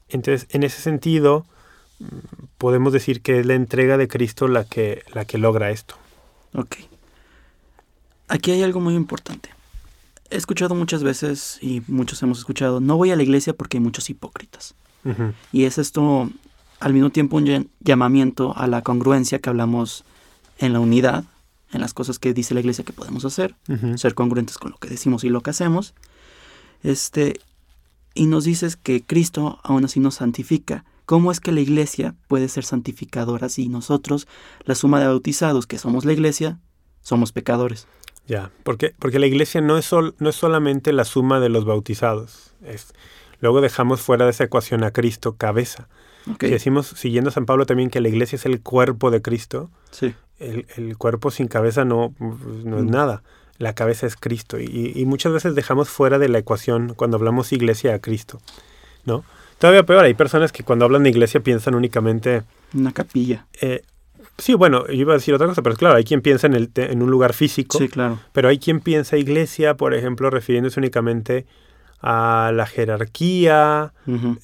Entonces, 0.09 0.49
en 0.51 0.63
ese 0.63 0.81
sentido, 0.81 1.47
podemos 2.59 2.93
decir 2.93 3.23
que 3.23 3.41
es 3.41 3.47
la 3.47 3.55
entrega 3.55 3.97
de 3.97 4.09
Cristo 4.09 4.49
la 4.49 4.65
que, 4.65 5.03
la 5.13 5.25
que 5.25 5.39
logra 5.39 5.71
esto. 5.71 5.97
Ok. 6.55 6.77
Aquí 8.29 8.51
hay 8.51 8.63
algo 8.63 8.81
muy 8.81 8.95
importante. 8.95 9.51
He 10.31 10.37
escuchado 10.37 10.75
muchas 10.75 11.03
veces 11.03 11.59
y 11.63 11.83
muchos 11.87 12.23
hemos 12.23 12.39
escuchado, 12.39 12.81
no 12.81 12.97
voy 12.97 13.11
a 13.11 13.17
la 13.17 13.23
iglesia 13.23 13.55
porque 13.55 13.79
hay 13.79 13.83
muchos 13.83 14.11
hipócritas. 14.11 14.75
Y 15.53 15.65
es 15.65 15.79
esto 15.79 16.29
al 16.81 16.93
mismo 16.93 17.09
tiempo 17.09 17.39
un 17.39 17.71
llamamiento 17.81 18.55
a 18.59 18.67
la 18.67 18.83
congruencia 18.83 19.39
que 19.39 19.49
hablamos 19.49 20.05
en 20.59 20.75
la 20.75 20.81
unidad, 20.81 21.25
en 21.73 21.81
las 21.81 21.95
cosas 21.95 22.19
que 22.19 22.35
dice 22.35 22.53
la 22.53 22.61
iglesia 22.61 22.85
que 22.85 22.93
podemos 22.93 23.25
hacer, 23.25 23.55
ser 23.97 24.15
congruentes 24.15 24.59
con 24.59 24.73
lo 24.73 24.77
que 24.77 24.89
decimos 24.89 25.25
y 25.25 25.31
lo 25.31 25.41
que 25.41 25.51
hacemos. 25.51 25.95
Este, 26.83 27.41
y 28.19 28.27
nos 28.27 28.43
dices 28.43 28.77
que 28.77 29.05
Cristo 29.07 29.61
aún 29.63 29.85
así 29.85 30.01
nos 30.01 30.17
santifica. 30.17 30.85
¿Cómo 31.07 31.31
es 31.31 31.39
que 31.39 31.53
la 31.53 31.61
iglesia 31.61 32.17
puede 32.27 32.49
ser 32.49 32.65
santificadora 32.65 33.49
si 33.49 33.69
nosotros, 33.69 34.27
la 34.65 34.75
suma 34.75 34.99
de 34.99 35.07
bautizados 35.07 35.69
que 35.69 35.79
somos 35.79 36.05
la 36.05 36.13
iglesia, 36.13 36.59
somos 37.01 37.31
pecadores? 37.31 37.87
Ya, 38.27 38.51
porque, 38.65 38.93
porque 38.99 39.21
la 39.21 39.27
iglesia 39.27 39.61
no 39.61 39.79
es, 39.79 39.85
sol, 39.85 40.17
no 40.19 40.31
es 40.31 40.35
solamente 40.35 40.93
la 40.93 41.05
suma 41.05 41.39
de 41.39 41.49
los 41.49 41.65
bautizados. 41.65 42.55
Es, 42.65 42.93
luego 43.41 43.61
dejamos 43.61 44.01
fuera 44.01 44.25
de 44.25 44.33
esa 44.33 44.45
ecuación 44.45 44.83
a 44.83 44.91
Cristo 44.91 45.37
cabeza. 45.37 45.89
Okay. 46.35 46.51
decimos, 46.51 46.89
siguiendo 46.89 47.31
a 47.31 47.33
San 47.33 47.47
Pablo 47.47 47.67
también, 47.67 47.89
que 47.89 48.01
la 48.01 48.09
iglesia 48.09 48.35
es 48.35 48.47
el 48.47 48.61
cuerpo 48.61 49.13
de 49.13 49.23
Cristo, 49.23 49.71
sí. 49.93 50.13
el, 50.41 50.67
el 50.77 50.99
cuerpo 50.99 51.31
sin 51.31 51.47
cabeza 51.47 51.85
no, 51.85 52.15
no 52.19 52.79
es 52.79 52.85
mm. 52.85 52.91
nada. 52.91 53.23
La 53.59 53.75
cabeza 53.75 54.07
es 54.07 54.17
Cristo. 54.17 54.59
Y, 54.59 54.93
y, 54.95 55.05
muchas 55.05 55.33
veces 55.33 55.55
dejamos 55.55 55.89
fuera 55.89 56.19
de 56.19 56.29
la 56.29 56.39
ecuación 56.39 56.95
cuando 56.95 57.17
hablamos 57.17 57.53
iglesia 57.53 57.95
a 57.95 57.99
Cristo. 57.99 58.41
¿no? 59.05 59.25
Todavía 59.59 59.85
peor, 59.85 60.05
hay 60.05 60.15
personas 60.15 60.53
que 60.53 60.63
cuando 60.63 60.85
hablan 60.85 61.03
de 61.03 61.11
iglesia 61.11 61.41
piensan 61.41 61.75
únicamente... 61.75 62.45
Una 62.75 62.93
capilla. 62.93 63.47
Eh, 63.61 63.83
sí, 64.37 64.55
bueno, 64.55 64.87
yo 64.87 64.93
iba 64.93 65.15
a 65.15 65.17
decir 65.17 65.35
otra 65.35 65.49
cosa, 65.49 65.63
pero 65.63 65.75
claro, 65.77 65.97
hay 65.97 66.05
quien 66.05 66.23
piensa 66.23 66.47
en, 66.47 66.55
el 66.55 66.71
en 66.77 67.03
un 67.03 67.11
lugar 67.11 67.33
físico. 67.33 67.79
Sí, 67.79 67.89
claro. 67.89 68.21
Pero 68.33 68.49
hay 68.49 68.59
quien 68.59 68.81
piensa 68.81 69.17
iglesia, 69.17 69.77
por 69.77 69.95
ejemplo, 69.95 70.31
refiriéndose 70.31 70.79
únicamente 70.79 71.47
a 72.01 72.53
la 72.55 72.67
jerarquía, 72.67 73.93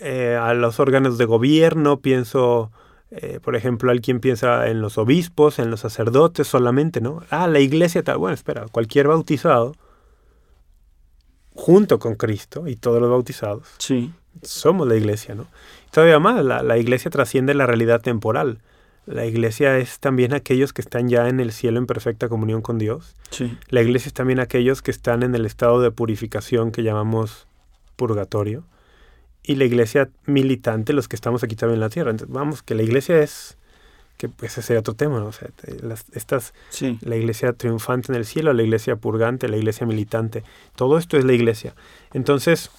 eh, 0.01 0.37
a 0.41 0.55
los 0.55 0.81
órganos 0.81 1.19
de 1.19 1.25
gobierno, 1.25 2.01
pienso, 2.01 2.73
eh, 3.17 3.39
por 3.41 3.55
ejemplo, 3.55 3.93
hay 3.93 4.01
quien 4.01 4.21
piensa 4.21 4.69
en 4.69 4.81
los 4.81 4.99
obispos, 4.99 5.59
en 5.59 5.71
los 5.71 5.81
sacerdotes 5.81 6.47
solamente, 6.47 7.01
¿no? 7.01 7.23
Ah, 7.31 7.47
la 7.47 7.61
iglesia 7.61 8.03
tal, 8.03 8.19
bueno, 8.19 8.35
espera, 8.35 8.67
cualquier 8.71 9.09
bautizado, 9.09 9.75
junto 11.55 11.99
con 11.99 12.17
Cristo 12.17 12.67
y 12.67 12.77
todos 12.77 13.01
los 13.01 13.11
bautizados, 13.11 13.69
sí. 13.79 14.13
somos 14.43 14.89
la 14.89 14.97
iglesia, 14.97 15.35
¿no? 15.35 15.47
Todavía 15.93 16.19
más, 16.19 16.45
la, 16.45 16.63
la 16.63 16.77
iglesia 16.77 17.11
trasciende 17.11 17.55
la 17.55 17.67
realidad 17.67 18.01
temporal. 18.01 18.59
La 19.07 19.27
iglesia 19.27 19.79
es 19.79 20.01
también 20.01 20.33
aquellos 20.33 20.73
que 20.73 20.81
están 20.81 21.09
ya 21.09 21.29
en 21.29 21.39
el 21.39 21.53
cielo 21.53 21.79
en 21.79 21.87
perfecta 21.87 22.29
comunión 22.29 22.63
con 22.63 22.79
Dios. 22.79 23.15
Sí. 23.31 23.57
La 23.69 23.83
iglesia 23.83 24.09
es 24.09 24.15
también 24.15 24.41
aquellos 24.41 24.83
que 24.83 24.91
están 24.91 25.23
en 25.23 25.35
el 25.35 25.47
estado 25.47 25.81
de 25.81 25.91
purificación 25.91 26.73
que 26.73 26.83
llamamos 26.83 27.47
purgatorio. 27.97 28.65
Y 29.45 29.57
la 29.57 29.65
iglesia 29.65 30.09
militante, 30.27 30.93
los 30.93 31.07
que 31.07 31.17
estamos 31.17 31.45
aquí 31.45 31.55
también 31.55 31.77
en 31.77 31.81
la 31.81 31.91
tierra. 31.91 32.11
Entonces, 32.11 32.35
vamos, 32.35 32.63
que 32.63 32.75
la 32.75 32.83
iglesia 32.83 33.21
es, 33.21 33.59
que 34.17 34.29
pues 34.29 34.57
ese 34.57 34.75
es 34.75 34.81
otro 34.81 34.95
tema, 34.95 35.21
¿no? 35.21 35.27
O 35.27 35.33
sea, 35.33 35.49
las, 35.83 36.07
estas, 36.13 36.55
sí. 36.71 36.99
la 37.03 37.17
iglesia 37.17 37.53
triunfante 37.53 38.11
en 38.11 38.17
el 38.17 38.25
cielo, 38.25 38.53
la 38.53 38.63
iglesia 38.63 38.97
purgante, 38.97 39.49
la 39.49 39.57
iglesia 39.57 39.87
militante. 39.87 40.45
Todo 40.77 40.97
esto 40.97 41.19
es 41.19 41.25
la 41.25 41.35
iglesia. 41.35 41.75
Entonces, 42.15 42.71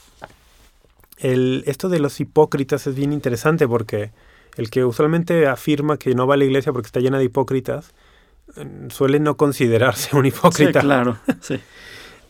el, 1.17 1.63
esto 1.67 1.89
de 1.89 1.99
los 1.99 2.19
hipócritas 2.19 2.87
es 2.87 2.95
bien 2.95 3.13
interesante 3.13 3.67
porque 3.67 4.11
el 4.57 4.69
que 4.69 4.85
usualmente 4.85 5.47
afirma 5.47 5.97
que 5.97 6.15
no 6.15 6.27
va 6.27 6.35
a 6.35 6.37
la 6.37 6.45
iglesia 6.45 6.71
porque 6.71 6.87
está 6.87 6.99
llena 6.99 7.17
de 7.17 7.25
hipócritas, 7.25 7.93
mm, 8.55 8.89
suele 8.89 9.19
no 9.19 9.37
considerarse 9.37 10.15
un 10.15 10.25
hipócrita. 10.25 10.81
Sí, 10.81 10.85
claro, 10.85 11.17
sí. 11.41 11.59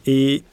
y, 0.06 0.44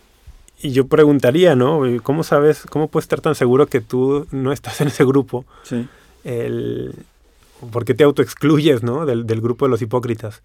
y, 0.63 0.73
yo 0.73 0.87
preguntaría, 0.87 1.55
¿no? 1.55 1.83
¿Cómo 2.03 2.23
sabes, 2.25 2.65
cómo 2.69 2.89
puedes 2.89 3.05
estar 3.05 3.21
tan 3.21 3.35
seguro 3.35 3.67
que 3.67 3.81
tú 3.81 4.27
no 4.31 4.53
estás 4.53 4.81
en 4.81 4.89
ese 4.89 5.05
grupo? 5.05 5.45
Sí. 5.63 5.89
El, 6.25 6.95
¿Por 7.71 7.85
qué 7.85 7.95
te 7.95 8.05
autoexcluyes, 8.05 8.83
¿no? 8.83 9.07
Del, 9.07 9.27
del 9.27 9.41
grupo 9.41 9.67
de 9.67 9.71
los 9.71 9.83
hipócritas. 9.83 10.43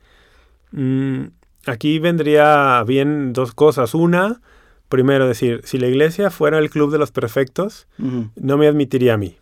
Mm, 0.71 1.25
aquí 1.65 1.99
vendría 1.99 2.83
bien 2.85 3.33
dos 3.33 3.53
cosas. 3.53 3.93
Una, 3.93 4.41
primero 4.89 5.27
decir, 5.27 5.61
si 5.63 5.77
la 5.77 5.87
iglesia 5.87 6.29
fuera 6.29 6.59
el 6.59 6.69
club 6.69 6.91
de 6.91 6.97
los 6.97 7.11
perfectos, 7.11 7.87
uh 7.99 8.05
-huh. 8.05 8.29
no 8.35 8.57
me 8.57 8.67
admitiría 8.67 9.15
a 9.15 9.17
mí. 9.17 9.37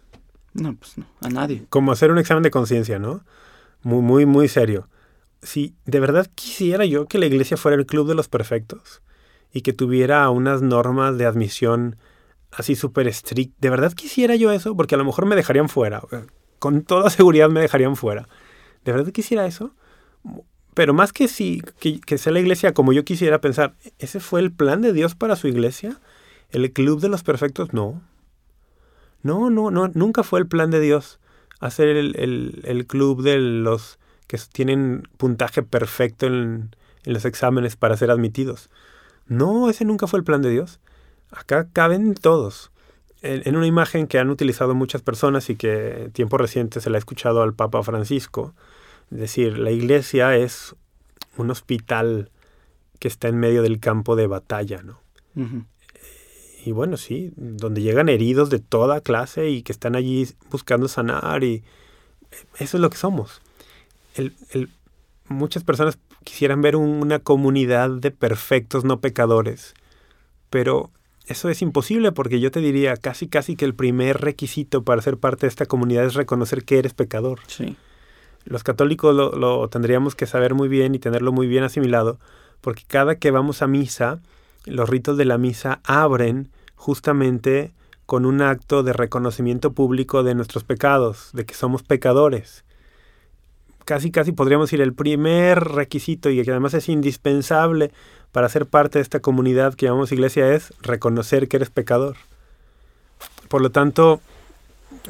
No, 0.54 0.76
pues 0.76 0.98
no, 0.98 1.06
a 1.22 1.30
nadie. 1.30 1.64
Como 1.70 1.92
hacer 1.92 2.12
un 2.12 2.18
examen 2.18 2.44
de 2.44 2.52
conciencia, 2.52 2.98
¿no? 3.00 3.24
Muy, 3.84 4.02
muy, 4.02 4.26
muy 4.26 4.48
serio. 4.48 4.88
Si 5.42 5.76
de 5.86 6.00
verdad 6.00 6.28
quisiera 6.34 6.86
yo 6.86 7.08
que 7.08 7.20
la 7.20 7.26
iglesia 7.26 7.58
fuera 7.58 7.78
el 7.78 7.86
club 7.86 8.08
de 8.08 8.16
los 8.16 8.30
perfectos 8.30 9.02
y 9.56 9.62
que 9.62 9.72
tuviera 9.72 10.30
unas 10.32 10.62
normas 10.62 11.18
de 11.18 11.26
admisión 11.26 11.96
así 12.52 12.76
súper 12.76 13.08
estrictas, 13.08 13.56
¿de 13.62 13.70
verdad 13.70 13.94
quisiera 13.94 14.36
yo 14.36 14.52
eso? 14.52 14.76
Porque 14.76 14.96
a 14.96 14.98
lo 14.98 15.06
mejor 15.06 15.26
me 15.28 15.36
dejarían 15.38 15.70
fuera. 15.70 16.02
Con 16.60 16.84
toda 16.84 17.10
seguridad 17.10 17.50
me 17.50 17.62
dejarían 17.62 17.96
fuera. 17.96 18.28
¿De 18.84 18.92
verdad 18.92 19.14
quisiera 19.14 19.46
eso? 19.46 19.74
Pero 20.74 20.94
más 20.94 21.14
que 21.14 21.30
si 21.30 21.62
que, 21.80 22.18
sea 22.18 22.34
la 22.34 22.42
iglesia 22.42 22.74
como 22.74 22.92
yo 22.92 23.06
quisiera 23.06 23.40
pensar, 23.40 23.76
¿ese 23.98 24.20
fue 24.20 24.42
el 24.42 24.52
plan 24.52 24.82
de 24.82 24.92
Dios 24.92 25.16
para 25.16 25.38
su 25.38 25.48
iglesia? 25.48 26.02
¿El 26.50 26.74
club 26.74 27.00
de 27.00 27.08
los 27.08 27.24
perfectos? 27.24 27.72
No, 27.72 28.02
no, 29.24 29.50
no, 29.50 29.72
no, 29.72 29.88
nunca 29.94 30.24
fue 30.24 30.42
el 30.42 30.48
plan 30.48 30.70
de 30.70 30.82
Dios 30.82 31.22
hacer 31.62 31.88
el, 31.88 32.20
el, 32.20 32.62
el 32.66 32.88
club 32.88 33.24
de 33.24 33.38
los 33.38 34.00
que 34.28 34.38
tienen 34.52 35.08
puntaje 35.16 35.64
perfecto 35.64 36.26
en, 36.26 36.76
en, 37.06 37.14
los 37.14 37.24
exámenes 37.24 37.78
para 37.78 37.96
ser 37.96 38.12
admitidos. 38.12 38.70
No, 39.28 39.70
ese 39.70 39.86
nunca 39.86 40.08
fue 40.08 40.20
el 40.20 40.26
plan 40.26 40.42
de 40.42 40.50
Dios. 40.50 40.80
Acá 41.32 41.68
caben 41.72 42.14
todos. 42.14 42.72
En, 43.22 43.42
en 43.46 43.56
una 43.56 43.68
imagen 43.68 44.08
que 44.08 44.20
han 44.20 44.30
utilizado 44.30 44.76
muchas 44.76 45.02
personas 45.02 45.50
y 45.50 45.56
que 45.56 46.04
en 46.04 46.12
tiempo 46.12 46.38
reciente 46.38 46.82
se 46.82 46.90
la 46.90 46.98
ha 46.98 47.00
escuchado 47.00 47.42
al 47.42 47.54
Papa 47.54 47.82
Francisco, 47.84 48.54
es 49.12 49.20
decir, 49.20 49.58
la 49.58 49.72
iglesia 49.72 50.36
es 50.36 50.76
un 51.38 51.52
hospital 51.52 52.30
que 53.00 53.08
está 53.08 53.28
en 53.28 53.38
medio 53.38 53.62
del 53.62 53.80
campo 53.80 54.16
de 54.16 54.28
batalla, 54.28 54.82
¿no? 54.84 55.00
Uh 55.36 55.42
-huh 55.42 55.66
y 56.66 56.72
bueno, 56.72 56.98
sí, 56.98 57.32
donde 57.36 57.84
llegan 57.84 58.10
heridos 58.10 58.50
de 58.50 58.58
toda 58.58 59.00
clase 59.00 59.50
y 59.50 59.62
que 59.62 59.72
están 59.72 59.96
allí 59.96 60.28
buscando 60.50 60.88
sanar 60.88 61.44
y 61.44 61.64
eso 62.58 62.78
es 62.78 62.82
lo 62.82 62.90
que 62.90 62.98
somos. 62.98 63.40
El, 64.16 64.34
el, 64.50 64.70
muchas 65.28 65.64
personas 65.64 66.00
quisieran 66.26 66.62
ver 66.62 66.76
un, 66.76 67.02
una 67.02 67.20
comunidad 67.20 67.90
de 67.90 68.12
perfectos 68.12 68.84
no 68.84 69.00
pecadores, 69.00 69.74
pero 70.50 70.92
eso 71.26 71.48
es 71.50 71.62
imposible 71.62 72.12
porque 72.12 72.42
yo 72.42 72.52
te 72.52 72.60
diría 72.60 72.98
casi 72.98 73.28
casi 73.28 73.56
que 73.56 73.64
el 73.64 73.74
primer 73.74 74.20
requisito 74.20 74.84
para 74.84 75.02
ser 75.02 75.18
parte 75.18 75.46
de 75.46 75.50
esta 75.50 75.66
comunidad 75.66 76.04
es 76.04 76.16
reconocer 76.16 76.66
que 76.66 76.80
eres 76.80 76.94
pecador. 76.94 77.40
Sí. 77.48 77.78
Los 78.44 78.64
católicos 78.64 79.16
lo, 79.16 79.32
lo 79.32 79.70
tendríamos 79.70 80.14
que 80.14 80.28
saber 80.28 80.54
muy 80.54 80.68
bien 80.68 80.94
y 80.94 81.00
tenerlo 81.00 81.32
muy 81.32 81.48
bien 81.48 81.64
asimilado, 81.64 82.20
porque 82.60 82.84
cada 82.86 83.16
que 83.16 83.32
vamos 83.32 83.62
a 83.62 83.68
misa, 83.68 84.20
los 84.66 84.90
ritos 84.90 85.16
de 85.18 85.26
la 85.26 85.38
misa 85.38 85.80
abren 85.84 86.50
justamente 86.76 87.74
con 88.06 88.26
un 88.26 88.42
acto 88.42 88.84
de 88.84 88.94
reconocimiento 88.94 89.74
público 89.74 90.24
de 90.24 90.36
nuestros 90.36 90.64
pecados, 90.64 91.30
de 91.34 91.46
que 91.46 91.56
somos 91.56 91.84
pecadores. 91.84 92.64
Casi, 93.86 94.12
casi 94.12 94.32
podríamos 94.32 94.68
decir 94.68 94.82
el 94.82 94.94
primer 94.94 95.64
requisito 95.64 96.30
y 96.30 96.44
que 96.44 96.52
además 96.52 96.74
es 96.74 96.90
indispensable 96.90 97.92
para 98.32 98.50
ser 98.50 98.66
parte 98.66 99.00
de 99.00 99.04
esta 99.04 99.20
comunidad 99.20 99.76
que 99.76 99.86
llamamos 99.86 100.12
iglesia 100.12 100.54
es 100.54 100.74
reconocer 100.82 101.48
que 101.48 101.58
eres 101.58 101.70
pecador. 101.70 102.18
Por 103.48 103.62
lo 103.62 103.70
tanto, 103.70 104.20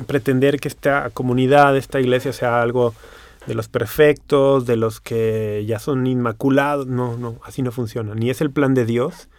pretender 0.07 0.59
que 0.59 0.67
esta 0.67 1.09
comunidad, 1.11 1.75
esta 1.77 1.99
iglesia 1.99 2.33
sea 2.33 2.61
algo 2.61 2.93
de 3.47 3.55
los 3.55 3.67
perfectos, 3.67 4.65
de 4.65 4.75
los 4.75 4.99
que 4.99 5.63
ya 5.67 5.79
son 5.79 6.05
inmaculados, 6.07 6.87
no, 6.87 7.17
no, 7.17 7.39
así 7.43 7.61
no 7.61 7.71
funciona. 7.71 8.13
Ni 8.15 8.29
es 8.29 8.41
el 8.41 8.51
plan 8.51 8.73
de 8.73 8.85
Dios, 8.85 9.29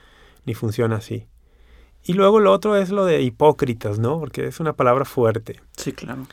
ni 0.44 0.54
funciona 0.54 0.96
así. 0.96 1.26
Y 2.04 2.12
luego 2.12 2.38
lo 2.40 2.52
otro 2.52 2.76
es 2.76 2.90
lo 2.90 3.04
de 3.04 3.22
hipócritas, 3.22 3.98
¿no? 3.98 4.20
Porque 4.20 4.46
es 4.46 4.60
una 4.60 4.74
palabra 4.74 5.04
fuerte. 5.04 5.60
Sí, 5.76 5.92
claro. 5.92 6.26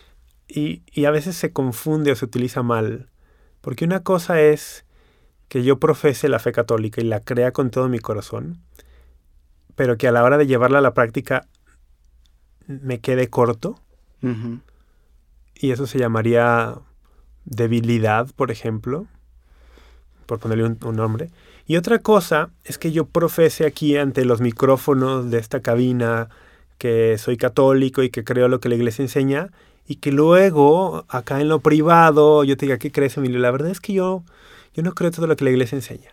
Y, 0.55 0.83
y, 0.91 1.05
a 1.05 1.11
veces 1.11 1.35
se 1.35 1.51
confunde 1.51 2.11
o 2.11 2.15
se 2.15 2.25
utiliza 2.25 2.61
mal. 2.61 3.09
Porque 3.61 3.85
una 3.85 4.03
cosa 4.03 4.39
es 4.39 4.85
que 5.47 5.63
yo 5.63 5.79
profese 5.79 6.29
la 6.29 6.37
fe 6.37 6.51
católica 6.51 7.01
y 7.01 7.05
la 7.05 7.21
crea 7.21 7.51
con 7.51 7.71
todo 7.71 7.89
mi 7.89 7.97
corazón, 7.97 8.59
pero 9.75 9.97
que 9.97 10.07
a 10.07 10.11
la 10.11 10.23
hora 10.23 10.37
de 10.37 10.45
llevarla 10.45 10.77
a 10.77 10.81
la 10.81 10.93
práctica 10.93 11.47
me 12.67 12.99
quede 12.99 13.29
corto. 13.29 13.79
Uh 14.21 14.27
-huh. 14.27 14.61
Y 15.55 15.71
eso 15.71 15.87
se 15.87 15.97
llamaría 15.97 16.75
debilidad, 17.45 18.27
por 18.35 18.51
ejemplo, 18.51 19.07
por 20.27 20.39
ponerle 20.39 20.65
un, 20.65 20.77
un 20.83 20.95
nombre. 20.95 21.31
Y 21.65 21.77
otra 21.77 21.97
cosa 21.97 22.51
es 22.63 22.77
que 22.77 22.91
yo 22.91 23.05
profese 23.05 23.65
aquí 23.65 23.97
ante 23.97 24.23
los 24.23 24.39
micrófonos 24.39 25.31
de 25.31 25.39
esta 25.39 25.61
cabina 25.61 26.29
que 26.77 27.17
soy 27.17 27.37
católico 27.37 28.03
y 28.03 28.09
que 28.11 28.23
creo 28.23 28.49
lo 28.49 28.59
que 28.59 28.69
la 28.69 28.75
iglesia 28.75 29.01
enseña 29.01 29.49
y 29.85 29.95
que 29.95 30.11
luego, 30.11 31.05
acá 31.09 31.41
en 31.41 31.49
lo 31.49 31.59
privado, 31.59 32.43
yo 32.43 32.57
te 32.57 32.65
diga, 32.65 32.77
¿qué 32.77 32.91
crees, 32.91 33.17
Emilio? 33.17 33.39
La 33.39 33.51
verdad 33.51 33.69
es 33.69 33.79
que 33.79 33.93
yo, 33.93 34.23
yo 34.73 34.83
no 34.83 34.93
creo 34.93 35.11
todo 35.11 35.27
lo 35.27 35.35
que 35.35 35.43
la 35.43 35.51
iglesia 35.51 35.75
enseña. 35.75 36.11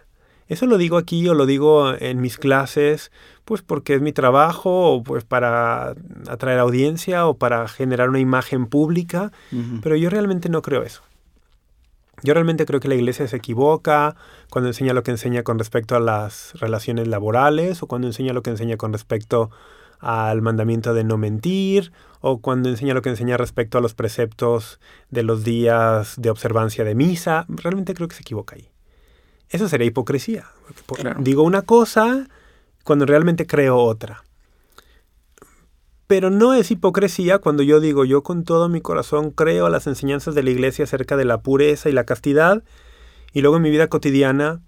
Eso 0.48 0.66
lo 0.66 0.78
digo 0.78 0.96
aquí 0.96 1.28
o 1.28 1.34
lo 1.34 1.46
digo 1.46 1.94
en 1.96 2.20
mis 2.20 2.36
clases, 2.36 3.12
pues 3.44 3.62
porque 3.62 3.94
es 3.94 4.02
mi 4.02 4.12
trabajo 4.12 4.94
o 4.94 5.02
pues 5.04 5.22
para 5.22 5.94
atraer 6.28 6.58
audiencia 6.58 7.28
o 7.28 7.34
para 7.34 7.68
generar 7.68 8.08
una 8.08 8.18
imagen 8.18 8.66
pública, 8.66 9.30
pero 9.80 9.94
yo 9.94 10.10
realmente 10.10 10.48
no 10.48 10.60
creo 10.60 10.82
eso. 10.82 11.02
Yo 12.24 12.34
realmente 12.34 12.66
creo 12.66 12.80
que 12.80 12.88
la 12.88 12.96
iglesia 12.96 13.28
se 13.28 13.36
equivoca 13.36 14.16
cuando 14.50 14.68
enseña 14.68 14.92
lo 14.92 15.04
que 15.04 15.12
enseña 15.12 15.44
con 15.44 15.56
respecto 15.56 15.94
a 15.94 16.00
las 16.00 16.52
relaciones 16.54 17.06
laborales 17.06 17.82
o 17.84 17.86
cuando 17.86 18.08
enseña 18.08 18.32
lo 18.32 18.42
que 18.42 18.50
enseña 18.50 18.76
con 18.76 18.92
respecto 18.92 19.50
al 20.00 20.42
mandamiento 20.42 20.94
de 20.94 21.04
no 21.04 21.18
mentir 21.18 21.92
o 22.20 22.40
cuando 22.40 22.68
enseña 22.68 22.94
lo 22.94 23.02
que 23.02 23.10
enseña 23.10 23.36
respecto 23.36 23.78
a 23.78 23.80
los 23.80 23.94
preceptos 23.94 24.80
de 25.10 25.22
los 25.22 25.44
días 25.44 26.14
de 26.18 26.30
observancia 26.30 26.84
de 26.84 26.94
misa. 26.94 27.46
Realmente 27.48 27.94
creo 27.94 28.08
que 28.08 28.16
se 28.16 28.22
equivoca 28.22 28.56
ahí. 28.56 28.68
Eso 29.48 29.68
sería 29.68 29.86
hipocresía. 29.86 30.46
Digo 31.18 31.42
una 31.42 31.62
cosa 31.62 32.28
cuando 32.84 33.06
realmente 33.06 33.46
creo 33.46 33.76
otra. 33.76 34.24
Pero 36.06 36.30
no 36.30 36.54
es 36.54 36.70
hipocresía 36.70 37.38
cuando 37.38 37.62
yo 37.62 37.80
digo 37.80 38.04
yo 38.04 38.22
con 38.22 38.44
todo 38.44 38.68
mi 38.68 38.80
corazón 38.80 39.30
creo 39.30 39.68
las 39.68 39.86
enseñanzas 39.86 40.34
de 40.34 40.42
la 40.42 40.50
iglesia 40.50 40.84
acerca 40.84 41.16
de 41.16 41.24
la 41.24 41.40
pureza 41.40 41.88
y 41.88 41.92
la 41.92 42.04
castidad 42.04 42.64
y 43.32 43.42
luego 43.42 43.56
en 43.56 43.62
mi 43.62 43.70
vida 43.70 43.88
cotidiana 43.88 44.60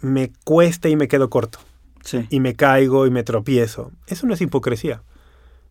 me 0.00 0.32
cuesta 0.44 0.88
y 0.88 0.96
me 0.96 1.08
quedo 1.08 1.28
corto. 1.28 1.58
Y 2.30 2.40
me 2.40 2.54
caigo 2.54 3.06
y 3.06 3.10
me 3.10 3.22
tropiezo. 3.22 3.92
Eso 4.06 4.26
no 4.26 4.34
es 4.34 4.40
hipocresía. 4.40 5.02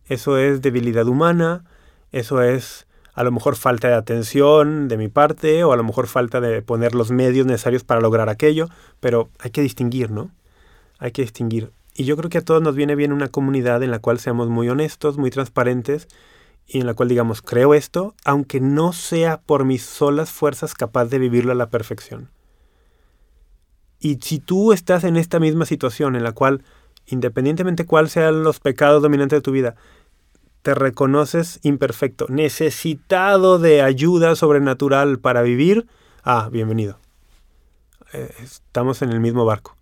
Eso 0.06 0.38
es 0.38 0.60
debilidad 0.62 1.06
humana, 1.06 1.64
eso 2.10 2.42
es 2.42 2.86
a 3.14 3.22
lo 3.22 3.32
mejor 3.32 3.56
falta 3.56 3.88
de 3.88 3.94
atención 3.94 4.88
de 4.88 4.96
mi 4.96 5.08
parte 5.08 5.62
o 5.64 5.72
a 5.72 5.76
lo 5.76 5.84
mejor 5.84 6.06
falta 6.06 6.40
de 6.40 6.62
poner 6.62 6.94
los 6.94 7.10
medios 7.10 7.46
necesarios 7.46 7.84
para 7.84 8.00
lograr 8.00 8.28
aquello, 8.28 8.68
pero 8.98 9.30
hay 9.38 9.50
que 9.50 9.62
distinguir, 9.62 10.10
¿no? 10.10 10.30
Hay 10.98 11.12
que 11.12 11.22
distinguir. 11.22 11.70
Y 11.94 12.04
yo 12.04 12.16
creo 12.16 12.30
que 12.30 12.38
a 12.38 12.44
todos 12.44 12.62
nos 12.62 12.74
viene 12.74 12.94
bien 12.94 13.12
una 13.12 13.28
comunidad 13.28 13.82
en 13.82 13.90
la 13.90 13.98
cual 13.98 14.18
seamos 14.18 14.48
muy 14.48 14.68
honestos, 14.68 15.18
muy 15.18 15.30
transparentes 15.30 16.08
y 16.66 16.80
en 16.80 16.86
la 16.86 16.94
cual 16.94 17.08
digamos, 17.08 17.42
creo 17.42 17.74
esto, 17.74 18.14
aunque 18.24 18.60
no 18.60 18.92
sea 18.92 19.40
por 19.40 19.64
mis 19.64 19.82
solas 19.82 20.30
fuerzas 20.30 20.74
capaz 20.74 21.06
de 21.06 21.18
vivirlo 21.18 21.52
a 21.52 21.56
la 21.56 21.68
perfección. 21.68 22.30
Y 24.00 24.18
si 24.22 24.38
tú 24.38 24.72
estás 24.72 25.04
en 25.04 25.16
esta 25.16 25.38
misma 25.38 25.66
situación 25.66 26.16
en 26.16 26.24
la 26.24 26.32
cual, 26.32 26.64
independientemente 27.06 27.86
cuál 27.86 28.08
sean 28.08 28.42
los 28.42 28.58
pecados 28.58 29.02
dominantes 29.02 29.36
de 29.36 29.42
tu 29.42 29.52
vida, 29.52 29.76
te 30.62 30.74
reconoces 30.74 31.60
imperfecto, 31.62 32.26
necesitado 32.28 33.58
de 33.58 33.82
ayuda 33.82 34.34
sobrenatural 34.36 35.18
para 35.18 35.42
vivir, 35.42 35.86
ah, 36.22 36.48
bienvenido. 36.50 36.98
Eh, 38.12 38.34
estamos 38.42 39.02
en 39.02 39.10
el 39.10 39.20
mismo 39.20 39.44
barco. 39.44 39.76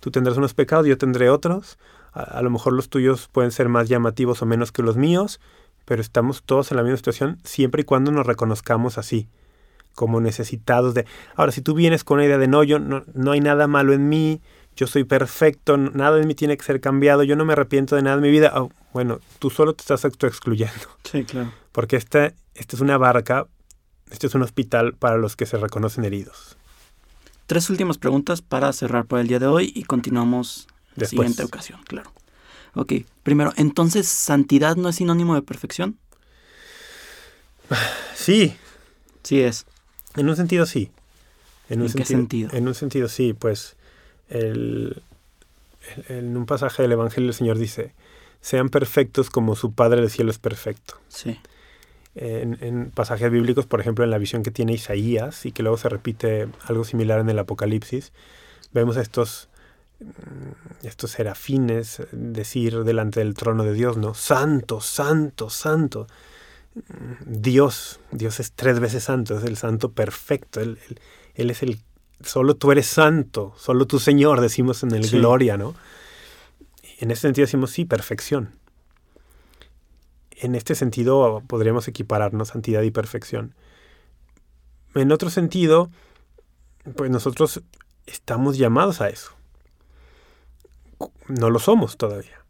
Tú 0.00 0.10
tendrás 0.10 0.36
unos 0.36 0.54
pecados, 0.54 0.86
yo 0.86 0.98
tendré 0.98 1.30
otros. 1.30 1.78
A, 2.12 2.42
lo 2.42 2.50
mejor 2.50 2.72
los 2.72 2.88
tuyos 2.88 3.28
pueden 3.28 3.50
ser 3.50 3.68
más 3.68 3.88
llamativos 3.88 4.40
o 4.42 4.46
menos 4.46 4.70
que 4.70 4.82
los 4.82 4.96
míos, 4.96 5.40
pero 5.84 6.00
estamos 6.00 6.42
todos 6.44 6.70
en 6.70 6.76
la 6.76 6.82
misma 6.82 6.96
situación 6.96 7.38
siempre 7.42 7.82
y 7.82 7.84
cuando 7.84 8.12
nos 8.12 8.26
reconozcamos 8.26 8.98
así, 8.98 9.28
como 9.94 10.20
necesitados 10.20 10.94
de... 10.94 11.06
Ahora, 11.36 11.52
si 11.52 11.60
tú 11.60 11.74
vienes 11.74 12.04
con 12.04 12.16
una 12.16 12.26
idea 12.26 12.38
de 12.38 12.48
no, 12.48 12.62
yo 12.62 12.78
no, 12.78 13.04
no 13.14 13.32
hay 13.32 13.40
nada 13.40 13.66
malo 13.66 13.92
en 13.92 14.08
mí, 14.08 14.40
yo 14.76 14.86
soy 14.86 15.04
perfecto, 15.04 15.76
nada 15.76 16.20
en 16.20 16.26
mí 16.26 16.34
tiene 16.34 16.56
que 16.56 16.64
ser 16.64 16.80
cambiado, 16.80 17.22
yo 17.22 17.36
no 17.36 17.44
me 17.44 17.52
arrepiento 17.52 17.96
de 17.96 18.02
nada 18.02 18.16
en 18.16 18.22
mi 18.22 18.30
vida, 18.30 18.52
oh, 18.56 18.70
bueno, 18.92 19.20
tú 19.38 19.50
solo 19.50 19.74
te 19.74 19.82
estás 19.82 20.04
excluyendo. 20.04 20.74
Sí, 21.04 21.24
claro. 21.24 21.52
Porque 21.70 21.96
esta, 21.96 22.32
esta 22.54 22.76
es 22.76 22.80
una 22.80 22.98
barca, 22.98 23.46
este 24.10 24.26
es 24.26 24.34
un 24.34 24.42
hospital 24.42 24.94
para 24.94 25.16
los 25.16 25.36
que 25.36 25.46
se 25.46 25.58
reconocen 25.58 26.04
heridos 26.04 26.56
tres 27.46 27.70
últimas 27.70 27.98
preguntas 27.98 28.42
para 28.42 28.72
cerrar 28.72 29.06
por 29.06 29.18
el 29.20 29.28
día 29.28 29.38
de 29.38 29.46
hoy 29.46 29.72
y 29.74 29.84
continuamos 29.84 30.66
en 30.96 31.02
la 31.02 31.08
siguiente 31.08 31.44
ocasión, 31.44 31.80
claro. 31.86 32.12
Ok, 32.74 32.92
primero, 33.22 33.52
entonces, 33.56 34.08
¿santidad 34.08 34.76
no 34.76 34.88
es 34.88 34.96
sinónimo 34.96 35.34
de 35.34 35.42
perfección? 35.42 35.98
Sí. 38.14 38.56
Sí 39.22 39.40
es. 39.40 39.66
En 40.16 40.28
un 40.28 40.36
sentido 40.36 40.66
sí. 40.66 40.90
En, 41.68 41.82
un 41.82 41.92
qué 41.92 42.04
sentido? 42.04 42.50
En 42.52 42.68
un 42.68 42.74
sentido 42.74 43.08
sí, 43.08 43.32
pues 43.32 43.76
el, 44.28 45.02
en 46.08 46.36
un 46.36 46.46
pasaje 46.46 46.82
del 46.82 46.92
Evangelio 46.92 47.28
el 47.28 47.34
Señor 47.34 47.58
dice, 47.58 47.92
sean 48.40 48.68
perfectos 48.68 49.30
como 49.30 49.56
su 49.56 49.72
Padre 49.72 50.00
del 50.00 50.10
cielo 50.10 50.30
es 50.30 50.38
perfecto. 50.38 50.98
Sí 51.08 51.38
en, 52.14 52.90
pasajes 52.94 53.30
bíblicos, 53.30 53.66
por 53.66 53.80
ejemplo, 53.80 54.04
en 54.04 54.10
la 54.10 54.18
visión 54.18 54.42
que 54.42 54.50
tiene 54.50 54.72
Isaías 54.72 55.46
y 55.46 55.52
que 55.52 55.62
luego 55.62 55.76
se 55.76 55.88
repite 55.88 56.48
algo 56.66 56.84
similar 56.84 57.20
en 57.20 57.28
el 57.28 57.38
Apocalipsis, 57.38 58.12
vemos 58.72 58.96
estos, 58.96 59.48
mm, 60.00 60.86
estos 60.86 61.10
serafines 61.12 62.02
decir 62.12 62.84
delante 62.84 63.20
del 63.20 63.34
trono 63.34 63.64
de 63.64 63.72
Dios, 63.72 63.96
¿no? 63.96 64.14
Santo, 64.14 64.80
santo, 64.80 65.50
santo. 65.50 66.06
Dios, 67.24 68.00
Dios 68.10 68.40
es 68.40 68.52
tres 68.52 68.80
veces 68.80 69.04
santo, 69.04 69.38
es 69.38 69.44
el 69.44 69.56
santo 69.56 69.92
perfecto, 69.92 70.60
Él, 70.60 70.78
él, 71.34 71.50
es 71.50 71.62
el, 71.62 71.80
solo 72.20 72.56
tú 72.56 72.72
eres 72.72 72.86
santo, 72.86 73.54
solo 73.56 73.86
tu 73.86 73.98
Señor, 73.98 74.40
decimos 74.40 74.82
en 74.82 74.92
el 74.92 75.08
Gloria, 75.08 75.56
¿no? 75.56 75.74
En 76.98 77.10
ese 77.10 77.22
sentido 77.22 77.46
decimos, 77.46 77.70
sí, 77.70 77.84
perfección 77.84 78.52
en 80.44 80.54
este 80.54 80.74
sentido 80.74 81.42
podríamos 81.46 81.88
equipararnos 81.88 82.48
santidad 82.48 82.82
y 82.82 82.90
perfección. 82.90 83.54
En 84.94 85.10
otro 85.12 85.30
sentido, 85.30 85.90
pues 86.96 87.10
nosotros 87.10 87.62
estamos 88.06 88.58
llamados 88.58 89.00
a 89.00 89.08
eso. 89.08 89.32
No 91.28 91.50
lo 91.50 91.58
somos 91.58 91.96
todavía, 91.96 92.43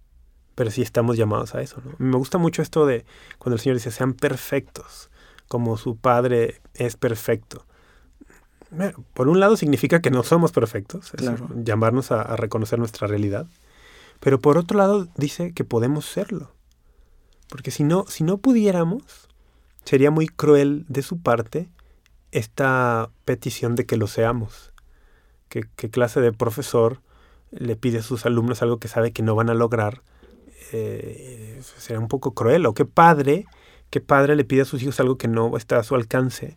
pero 0.55 0.71
sí 0.71 0.83
estamos 0.83 1.17
llamados 1.17 1.55
a 1.55 1.63
eso. 1.63 1.83
Me 1.99 2.17
gusta 2.17 2.39
mucho 2.39 2.63
esto 2.63 2.87
de 2.87 3.05
cuando 3.39 3.57
el 3.57 3.61
Señor 3.61 3.77
dice, 3.77 3.91
sean 3.91 4.15
perfectos, 4.15 5.11
como 5.49 5.77
su 5.77 5.97
Padre 5.97 6.61
es 6.75 6.97
perfecto. 6.97 7.67
Por 9.13 9.29
un 9.29 9.39
lado 9.39 9.57
significa 9.57 10.01
que 10.01 10.11
no 10.11 10.23
somos 10.25 10.51
perfectos, 10.51 11.13
llamarnos 11.55 12.11
a 12.11 12.37
reconocer 12.37 12.79
nuestra 12.79 13.07
realidad, 13.07 13.47
pero 14.21 14.41
por 14.41 14.59
otro 14.59 14.79
lado 14.79 15.07
dice 15.17 15.53
que 15.53 15.65
podemos 15.65 16.07
serlo. 16.07 16.53
Porque 17.49 17.71
si 17.71 17.85
no, 17.85 18.05
si 18.09 18.25
no 18.25 18.39
pudiéramos, 18.39 19.29
sería 19.85 20.11
muy 20.11 20.27
cruel 20.29 20.87
de 20.89 21.03
su 21.03 21.21
parte 21.21 21.69
esta 22.33 23.11
petición 23.25 23.77
de 23.77 23.87
que 23.87 23.97
lo 23.97 24.07
seamos. 24.07 24.73
¿Qué, 25.49 25.63
clase 25.89 26.21
de 26.21 26.33
profesor 26.33 27.01
le 27.53 27.77
pide 27.77 27.99
a 27.99 28.03
sus 28.03 28.27
alumnos 28.27 28.61
algo 28.63 28.79
que 28.79 28.89
sabe 28.89 29.13
que 29.13 29.23
no 29.23 29.37
van 29.37 29.51
a 29.51 29.55
lograr? 29.55 30.03
Eh, 30.73 31.61
sería 31.63 32.01
un 32.01 32.09
poco 32.09 32.35
cruel. 32.35 32.67
O 32.67 32.75
qué 32.75 32.85
padre, 32.85 33.47
qué 33.91 34.01
padre 34.01 34.37
le 34.37 34.45
pide 34.45 34.63
a 34.63 34.67
sus 34.67 34.83
hijos 34.83 35.01
algo 35.01 35.19
que 35.19 35.29
no 35.29 35.57
está 35.57 35.79
a 35.79 35.85
su 35.85 35.95
alcance. 35.95 36.57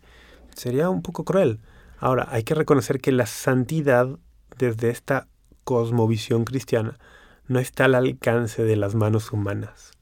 Sería 0.54 0.90
un 0.90 1.02
poco 1.02 1.24
cruel. 1.24 1.60
Ahora, 1.98 2.28
hay 2.30 2.44
que 2.44 2.54
reconocer 2.54 3.00
que 3.00 3.12
la 3.12 3.26
santidad 3.26 4.18
desde 4.56 4.90
esta 4.90 5.28
cosmovisión 5.64 6.44
cristiana 6.44 6.98
no 7.46 7.58
está 7.58 7.86
al 7.86 7.94
alcance 7.94 8.64
de 8.64 8.76
las 8.76 8.94
manos 8.94 9.32
humanas 9.32 9.92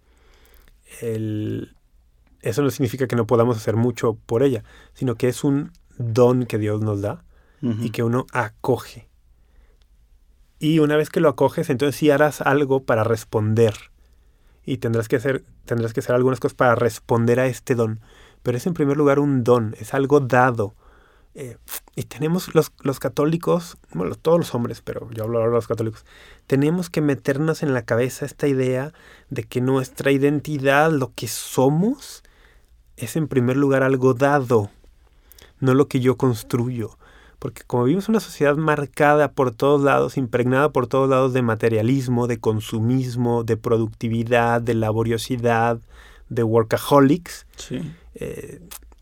eso 2.42 2.62
no 2.62 2.70
significa 2.70 3.06
que 3.06 3.16
no 3.16 3.26
podamos 3.26 3.56
hacer 3.56 3.76
mucho 3.76 4.18
por 4.26 4.42
ella, 4.42 4.62
sino 4.94 5.16
que 5.16 5.28
es 5.28 5.44
un 5.44 5.72
don 5.98 6.46
que 6.46 6.58
Dios 6.58 6.80
nos 6.80 7.00
da 7.02 7.24
y 7.62 7.90
que 7.90 8.04
uno 8.04 8.26
acoge. 8.32 9.08
Y 10.60 10.78
una 10.78 10.96
vez 10.96 11.10
que 11.10 11.20
lo 11.20 11.28
acoges, 11.28 11.68
entonces 11.68 11.96
sí 11.96 12.10
harás 12.10 12.40
algo 12.40 12.84
para 12.84 13.02
responder. 13.02 13.74
Y 14.66 14.78
tendrás 14.78 15.08
que 15.08 15.16
hacer, 15.16 15.44
tendrás 15.64 15.94
que 15.94 16.00
hacer 16.00 16.14
algunas 16.14 16.40
cosas 16.40 16.54
para 16.54 16.74
responder 16.74 17.40
a 17.40 17.46
este 17.46 17.74
don. 17.74 18.00
Pero 18.42 18.58
es 18.58 18.66
en 18.66 18.74
primer 18.74 18.98
lugar 18.98 19.18
un 19.18 19.42
don, 19.42 19.74
es 19.80 19.94
algo 19.94 20.20
dado. 20.20 20.74
Eh, 21.34 21.56
y 21.94 22.04
tenemos 22.04 22.54
los, 22.54 22.72
los 22.80 22.98
católicos, 22.98 23.76
bueno, 23.92 24.14
todos 24.14 24.38
los 24.38 24.54
hombres, 24.54 24.82
pero 24.82 25.10
yo 25.12 25.24
hablo 25.24 25.38
ahora 25.38 25.50
de 25.50 25.56
los 25.56 25.66
católicos, 25.66 26.04
tenemos 26.46 26.88
que 26.88 27.02
meternos 27.02 27.62
en 27.62 27.74
la 27.74 27.82
cabeza 27.82 28.24
esta 28.24 28.46
idea 28.46 28.92
de 29.28 29.44
que 29.44 29.60
nuestra 29.60 30.10
identidad, 30.12 30.90
lo 30.90 31.12
que 31.14 31.28
somos, 31.28 32.22
es 32.96 33.16
en 33.16 33.28
primer 33.28 33.58
lugar 33.58 33.82
algo 33.82 34.14
dado, 34.14 34.70
no 35.60 35.74
lo 35.74 35.88
que 35.88 36.00
yo 36.00 36.16
construyo. 36.16 36.98
Porque 37.46 37.62
como 37.64 37.84
vivimos 37.84 38.08
una 38.08 38.18
sociedad 38.18 38.56
marcada 38.56 39.30
por 39.30 39.54
todos 39.54 39.80
lados, 39.80 40.16
impregnada 40.16 40.70
por 40.72 40.88
todos 40.88 41.08
lados 41.08 41.32
de 41.32 41.42
materialismo, 41.42 42.26
de 42.26 42.40
consumismo, 42.40 43.44
de 43.44 43.56
productividad, 43.56 44.60
de 44.60 44.74
laboriosidad, 44.74 45.78
de 46.28 46.42
workaholics, 46.42 47.46
eh, 48.16 48.60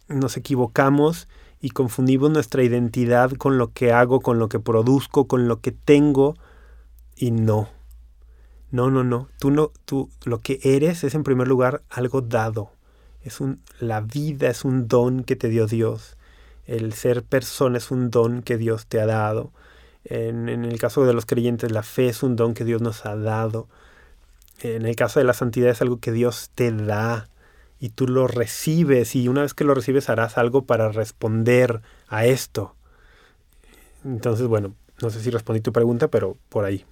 nos 0.09 0.37
equivocamos 0.37 1.27
y 1.63 1.71
confundimos 1.71 2.31
nuestra 2.31 2.63
identidad 2.63 3.33
con 3.33 3.57
lo 3.57 3.73
que 3.73 3.93
hago, 3.93 4.21
con 4.21 4.39
lo 4.39 4.51
que 4.51 4.61
produzco, 4.61 5.27
con 5.27 5.49
lo 5.49 5.63
que 5.63 5.73
tengo 5.73 6.37
y 7.17 7.31
no. 7.31 7.71
No, 8.71 8.91
no, 8.91 9.05
no. 9.05 9.29
Tú 9.39 9.53
no, 9.53 9.73
tú 9.87 10.11
lo 10.27 10.43
que 10.43 10.61
eres 10.65 11.03
es 11.03 11.15
en 11.15 11.25
primer 11.25 11.49
lugar 11.49 11.81
algo 11.89 12.21
dado. 12.21 12.73
Es 13.23 13.41
un, 13.41 13.63
la 13.81 14.03
vida 14.03 14.51
es 14.51 14.67
un 14.67 14.87
don 14.87 15.25
que 15.25 15.35
te 15.35 15.49
dio 15.49 15.67
Dios. 15.67 16.19
El 16.67 16.93
ser 16.93 17.23
persona 17.23 17.79
es 17.79 17.91
un 17.91 18.11
don 18.11 18.43
que 18.43 18.57
Dios 18.57 18.87
te 18.87 19.01
ha 19.01 19.07
dado. 19.07 19.53
En, 20.05 20.49
el 20.49 20.79
caso 20.79 21.05
de 21.05 21.15
los 21.15 21.27
creyentes, 21.27 21.73
la 21.73 21.83
fe 21.83 22.09
es 22.09 22.23
un 22.23 22.37
don 22.37 22.55
que 22.55 22.65
Dios 22.65 22.83
nos 22.83 23.07
ha 23.07 23.17
dado. 23.17 23.69
En 24.61 24.87
el 24.87 24.97
caso 24.97 25.21
de 25.21 25.25
la 25.25 25.35
santidad 25.35 25.71
es 25.71 25.83
algo 25.83 25.99
que 25.99 26.13
Dios 26.13 26.51
te 26.55 26.71
da 26.73 27.29
y 27.81 27.91
tú 27.91 28.07
lo 28.07 28.29
recibes 28.29 29.15
y 29.17 29.29
una 29.29 29.43
vez 29.43 29.53
que 29.53 29.65
lo 29.65 29.75
recibes 29.75 30.09
harás 30.09 30.39
algo 30.39 30.65
para 30.65 30.91
responder 30.91 31.83
a 32.09 32.27
esto. 32.27 32.75
Entonces, 34.05 34.47
bueno, 34.47 34.75
no 35.03 35.11
sé 35.11 35.21
si 35.21 35.31
respondí 35.31 35.61
tu 35.61 35.73
pregunta, 35.73 36.09
pero 36.09 36.37
por 36.49 36.65
ahí. 36.65 36.85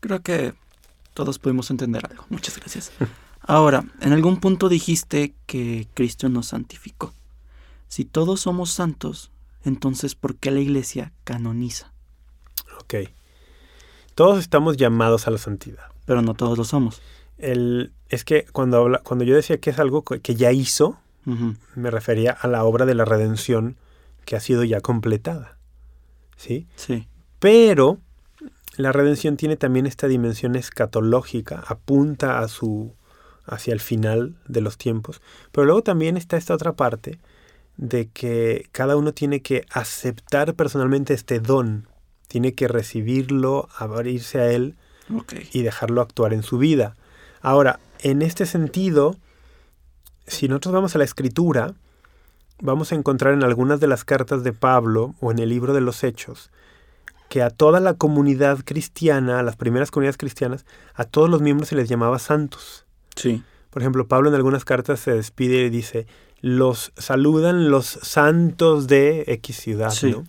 Creo 0.00 0.20
que 0.20 0.54
todos 1.14 1.38
pudimos 1.38 1.70
entender 1.70 2.06
algo. 2.08 2.24
Muchas 2.28 2.58
gracias. 2.58 2.92
Ahora, 3.40 3.84
en 4.00 4.12
algún 4.12 4.38
punto 4.38 4.68
dijiste 4.68 5.34
que 5.46 5.88
Cristo 5.94 6.28
nos 6.28 6.48
santificó. 6.48 7.12
Si 7.88 8.04
todos 8.04 8.40
somos 8.40 8.70
santos, 8.70 9.30
entonces 9.62 10.14
¿por 10.14 10.36
qué 10.36 10.50
la 10.50 10.60
iglesia 10.60 11.12
canoniza? 11.24 11.92
Ok. 12.80 12.94
Todos 14.14 14.38
estamos 14.38 14.76
llamados 14.76 15.26
a 15.26 15.30
la 15.30 15.38
santidad. 15.38 15.90
Pero 16.04 16.22
no 16.22 16.34
todos 16.34 16.56
lo 16.56 16.64
somos. 16.64 17.02
El, 17.38 17.92
es 18.08 18.24
que 18.24 18.46
cuando, 18.52 18.78
habla, 18.78 18.98
cuando 19.00 19.24
yo 19.24 19.34
decía 19.34 19.58
que 19.58 19.70
es 19.70 19.78
algo 19.78 20.02
que 20.02 20.34
ya 20.34 20.52
hizo, 20.52 20.98
me 21.74 21.90
refería 21.90 22.30
a 22.30 22.46
la 22.46 22.62
obra 22.62 22.86
de 22.86 22.94
la 22.94 23.04
redención 23.04 23.76
que 24.24 24.36
ha 24.36 24.40
sido 24.40 24.62
ya 24.62 24.80
completada. 24.80 25.58
¿Sí? 26.36 26.68
Sí. 26.76 27.08
Pero 27.40 27.98
la 28.76 28.92
redención 28.92 29.36
tiene 29.36 29.56
también 29.56 29.86
esta 29.86 30.06
dimensión 30.06 30.54
escatológica, 30.54 31.64
apunta 31.66 32.38
a 32.38 32.48
su 32.48 32.94
hacia 33.44 33.72
el 33.72 33.80
final 33.80 34.36
de 34.48 34.60
los 34.60 34.76
tiempos, 34.76 35.22
pero 35.52 35.66
luego 35.66 35.82
también 35.82 36.16
está 36.16 36.36
esta 36.36 36.52
otra 36.52 36.72
parte 36.72 37.20
de 37.76 38.08
que 38.08 38.68
cada 38.72 38.96
uno 38.96 39.12
tiene 39.12 39.42
que 39.42 39.64
aceptar 39.70 40.54
personalmente 40.54 41.14
este 41.14 41.40
don, 41.40 41.88
tiene 42.28 42.54
que 42.54 42.68
recibirlo, 42.68 43.68
abrirse 43.76 44.40
a 44.40 44.50
él 44.50 44.76
y 45.52 45.62
dejarlo 45.62 46.00
actuar 46.00 46.32
en 46.32 46.42
su 46.42 46.58
vida. 46.58 46.96
Ahora, 47.40 47.78
en 48.00 48.22
este 48.22 48.46
sentido, 48.46 49.16
si 50.26 50.48
nosotros 50.48 50.74
vamos 50.74 50.94
a 50.94 50.98
la 50.98 51.04
escritura, 51.04 51.74
vamos 52.60 52.92
a 52.92 52.94
encontrar 52.94 53.34
en 53.34 53.44
algunas 53.44 53.80
de 53.80 53.86
las 53.86 54.04
cartas 54.04 54.42
de 54.42 54.52
Pablo 54.52 55.14
o 55.20 55.30
en 55.30 55.38
el 55.38 55.50
libro 55.50 55.72
de 55.72 55.80
los 55.80 56.02
Hechos, 56.02 56.50
que 57.28 57.42
a 57.42 57.50
toda 57.50 57.80
la 57.80 57.94
comunidad 57.94 58.60
cristiana, 58.64 59.38
a 59.38 59.42
las 59.42 59.56
primeras 59.56 59.90
comunidades 59.90 60.16
cristianas, 60.16 60.64
a 60.94 61.04
todos 61.04 61.28
los 61.28 61.42
miembros 61.42 61.68
se 61.68 61.76
les 61.76 61.88
llamaba 61.88 62.18
santos. 62.18 62.86
Sí. 63.14 63.42
Por 63.70 63.82
ejemplo, 63.82 64.08
Pablo 64.08 64.30
en 64.30 64.34
algunas 64.34 64.64
cartas 64.64 65.00
se 65.00 65.12
despide 65.12 65.66
y 65.66 65.70
dice, 65.70 66.06
los 66.40 66.92
saludan 66.96 67.70
los 67.70 67.86
santos 67.86 68.86
de 68.86 69.24
X 69.26 69.56
ciudad, 69.56 69.92
¿no? 70.02 70.24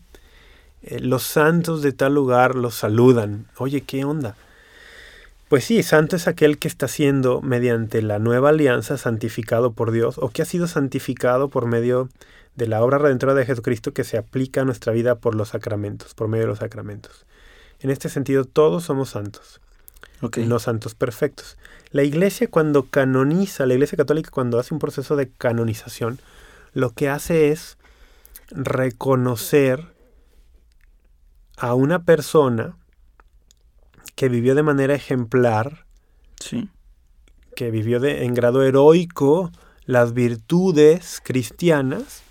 Eh, 0.83 0.99
los 0.99 1.23
santos 1.23 1.81
de 1.81 1.91
tal 1.91 2.15
lugar 2.15 2.55
los 2.55 2.75
saludan. 2.75 3.47
Oye, 3.57 3.81
¿qué 3.81 4.05
onda? 4.05 4.35
Pues 5.49 5.63
sí, 5.63 5.81
santo 5.81 6.15
es 6.15 6.27
aquel 6.27 6.57
que 6.57 6.67
está 6.67 6.87
siendo 6.87 7.41
mediante 7.41 8.01
la 8.01 8.19
nueva 8.19 8.49
alianza 8.49 8.97
santificado 8.97 9.71
por 9.71 9.91
Dios 9.91 10.17
o 10.17 10.29
que 10.29 10.41
ha 10.41 10.45
sido 10.45 10.67
santificado 10.67 11.47
por 11.49 11.67
medio 11.67 12.09
de 12.55 12.67
la 12.67 12.83
obra 12.83 12.97
redentora 12.97 13.33
de 13.33 13.45
Jesucristo 13.45 13.93
que 13.93 14.03
se 14.03 14.17
aplica 14.17 14.61
a 14.61 14.65
nuestra 14.65 14.91
vida 14.91 15.15
por 15.15 15.35
los 15.35 15.49
sacramentos, 15.49 16.13
por 16.15 16.27
medio 16.27 16.45
de 16.45 16.49
los 16.49 16.59
sacramentos. 16.59 17.25
En 17.79 17.91
este 17.91 18.09
sentido, 18.09 18.43
todos 18.45 18.83
somos 18.83 19.11
santos, 19.11 19.61
no 20.37 20.59
santos 20.59 20.95
perfectos. 20.95 21.57
La 21.91 22.03
iglesia 22.03 22.49
cuando 22.49 22.83
canoniza, 22.83 23.65
la 23.65 23.73
iglesia 23.73 23.97
católica 23.97 24.29
cuando 24.31 24.59
hace 24.59 24.73
un 24.73 24.79
proceso 24.79 25.15
de 25.15 25.29
canonización, 25.29 26.19
lo 26.73 26.91
que 26.91 27.09
hace 27.09 27.51
es 27.51 27.77
reconocer 28.49 29.93
a 31.57 31.73
una 31.73 32.03
persona 32.03 32.77
que 34.15 34.29
vivió 34.29 34.55
de 34.55 34.63
manera 34.63 34.95
ejemplar, 34.95 35.85
sí. 36.39 36.69
que 37.55 37.71
vivió 37.71 37.99
de, 37.99 38.25
en 38.25 38.33
grado 38.33 38.63
heroico 38.63 39.51
las 39.85 40.13
virtudes 40.13 41.21
cristianas 41.23 42.21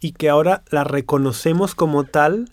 y 0.00 0.12
que 0.12 0.28
ahora 0.28 0.62
la 0.70 0.84
reconocemos 0.84 1.74
como 1.74 2.04
tal 2.04 2.48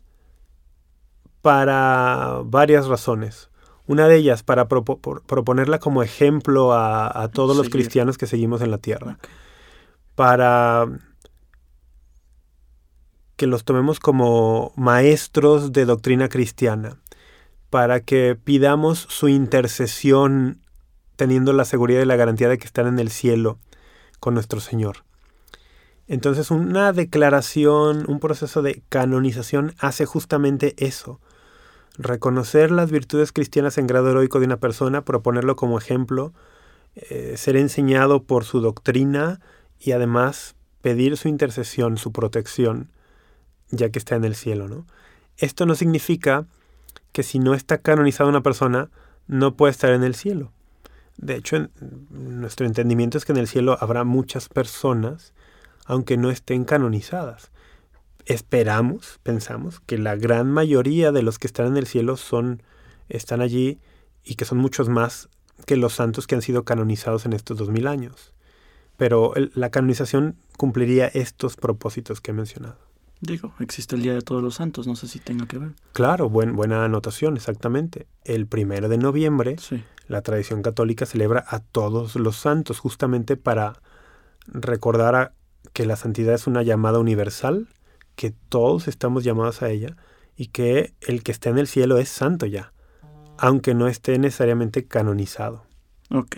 para 1.41 2.41
varias 2.43 2.87
razones. 2.87 3.49
Una 3.87 4.07
de 4.07 4.17
ellas, 4.17 4.43
para 4.43 4.67
proponerla 4.67 5.79
como 5.79 6.01
ejemplo 6.01 6.73
a, 6.73 7.29
todos 7.33 7.55
los 7.55 7.69
cristianos 7.69 8.17
que 8.17 8.27
seguimos 8.27 8.61
en 8.61 8.71
la 8.71 8.79
tierra. 8.79 9.19
Para 10.15 10.87
que 13.35 13.47
los 13.47 13.63
tomemos 13.63 13.99
como 13.99 14.71
maestros 14.75 15.73
de 15.73 15.85
doctrina 15.85 16.29
cristiana 16.29 16.97
para 17.75 17.99
que 17.99 18.37
pidamos 18.41 19.05
su 19.09 19.27
intercesión 19.27 20.61
teniendo 21.17 21.51
la 21.51 21.65
seguridad 21.65 22.01
y 22.01 22.05
la 22.05 22.15
garantía 22.15 22.47
de 22.47 22.57
que 22.57 22.65
están 22.65 22.87
en 22.87 22.99
el 22.99 23.09
cielo 23.09 23.59
con 24.21 24.33
nuestro 24.33 24.61
Señor. 24.61 25.03
Entonces 26.07 26.51
una 26.51 26.93
declaración, 26.93 28.05
un 28.07 28.21
proceso 28.21 28.61
de 28.61 28.81
canonización 28.87 29.73
hace 29.77 30.05
justamente 30.05 30.73
eso. 30.77 31.19
Reconocer 31.97 32.71
las 32.71 32.91
virtudes 32.91 33.31
cristianas 33.31 33.77
en 33.77 33.87
grado 33.87 34.09
heroico 34.09 34.39
de 34.39 34.45
una 34.45 34.57
persona, 34.57 35.05
proponerlo 35.05 35.55
como 35.55 35.77
ejemplo, 35.77 36.33
eh, 36.95 37.35
ser 37.37 37.55
enseñado 37.55 38.23
por 38.23 38.43
su 38.43 38.59
doctrina 38.59 39.39
y 39.79 39.91
además 39.91 40.55
pedir 40.81 41.17
su 41.17 41.27
intercesión, 41.27 41.97
su 41.97 42.11
protección, 42.11 42.91
ya 43.69 43.89
que 43.89 43.99
está 43.99 44.15
en 44.15 44.25
el 44.25 44.35
cielo. 44.35 44.67
¿no? 44.67 44.85
Esto 45.37 45.65
no 45.65 45.75
significa 45.75 46.45
que 47.11 47.23
si 47.23 47.39
no 47.39 47.53
está 47.53 47.77
canonizada 47.77 48.29
una 48.29 48.43
persona, 48.43 48.89
no 49.27 49.55
puede 49.55 49.71
estar 49.71 49.91
en 49.91 50.03
el 50.03 50.15
cielo. 50.15 50.51
De 51.17 51.35
hecho, 51.35 51.69
nuestro 52.09 52.65
entendimiento 52.65 53.17
es 53.17 53.25
que 53.25 53.31
en 53.31 53.37
el 53.37 53.47
cielo 53.47 53.77
habrá 53.79 54.03
muchas 54.03 54.49
personas, 54.49 55.33
aunque 55.85 56.17
no 56.17 56.29
estén 56.29 56.65
canonizadas. 56.65 57.51
Esperamos, 58.25 59.19
pensamos, 59.23 59.79
que 59.81 59.97
la 59.97 60.15
gran 60.15 60.51
mayoría 60.51 61.11
de 61.11 61.21
los 61.21 61.39
que 61.39 61.47
están 61.47 61.67
en 61.67 61.77
el 61.77 61.85
cielo 61.85 62.17
son, 62.17 62.63
están 63.07 63.41
allí 63.41 63.79
y 64.23 64.35
que 64.35 64.45
son 64.45 64.57
muchos 64.57 64.89
más 64.89 65.29
que 65.65 65.77
los 65.77 65.93
santos 65.93 66.27
que 66.27 66.35
han 66.35 66.41
sido 66.41 66.63
canonizados 66.63 67.25
en 67.25 67.33
estos 67.33 67.57
dos 67.57 67.69
mil 67.69 67.87
años. 67.87 68.33
Pero 68.97 69.33
la 69.53 69.69
canonización 69.69 70.37
cumpliría 70.57 71.07
estos 71.07 71.55
propósitos 71.55 72.21
que 72.21 72.31
he 72.31 72.33
mencionado. 72.33 72.77
Digo, 73.21 73.53
existe 73.59 73.95
el 73.95 74.01
Día 74.01 74.13
de 74.13 74.21
Todos 74.21 74.43
los 74.43 74.55
Santos, 74.55 74.87
no 74.87 74.95
sé 74.95 75.07
si 75.07 75.19
tenga 75.19 75.47
que 75.47 75.57
ver. 75.57 75.71
Claro, 75.93 76.29
buena 76.29 76.83
anotación, 76.83 77.37
exactamente. 77.37 78.07
El 78.23 78.45
primero 78.45 78.89
de 78.89 78.97
noviembre, 78.97 79.55
la 80.07 80.21
tradición 80.21 80.61
católica 80.61 81.05
celebra 81.05 81.43
a 81.47 81.59
todos 81.59 82.15
los 82.15 82.35
santos, 82.35 82.79
justamente 82.79 83.37
para 83.37 83.81
recordar 84.47 85.33
que 85.73 85.85
la 85.85 85.95
santidad 85.95 86.35
es 86.35 86.45
una 86.45 86.61
llamada 86.61 86.99
universal, 86.99 87.67
que 88.15 88.31
todos 88.49 88.87
estamos 88.87 89.23
llamados 89.23 89.61
a 89.61 89.69
ella, 89.69 89.95
y 90.37 90.47
que 90.47 90.93
el 91.01 91.23
que 91.23 91.31
esté 91.31 91.49
en 91.49 91.57
el 91.57 91.67
cielo 91.67 91.97
es 91.97 92.09
santo 92.09 92.45
ya, 92.45 92.73
aunque 93.37 93.73
no 93.73 93.87
esté 93.87 94.17
necesariamente 94.19 94.85
canonizado. 94.85 95.65
Ok. 96.09 96.37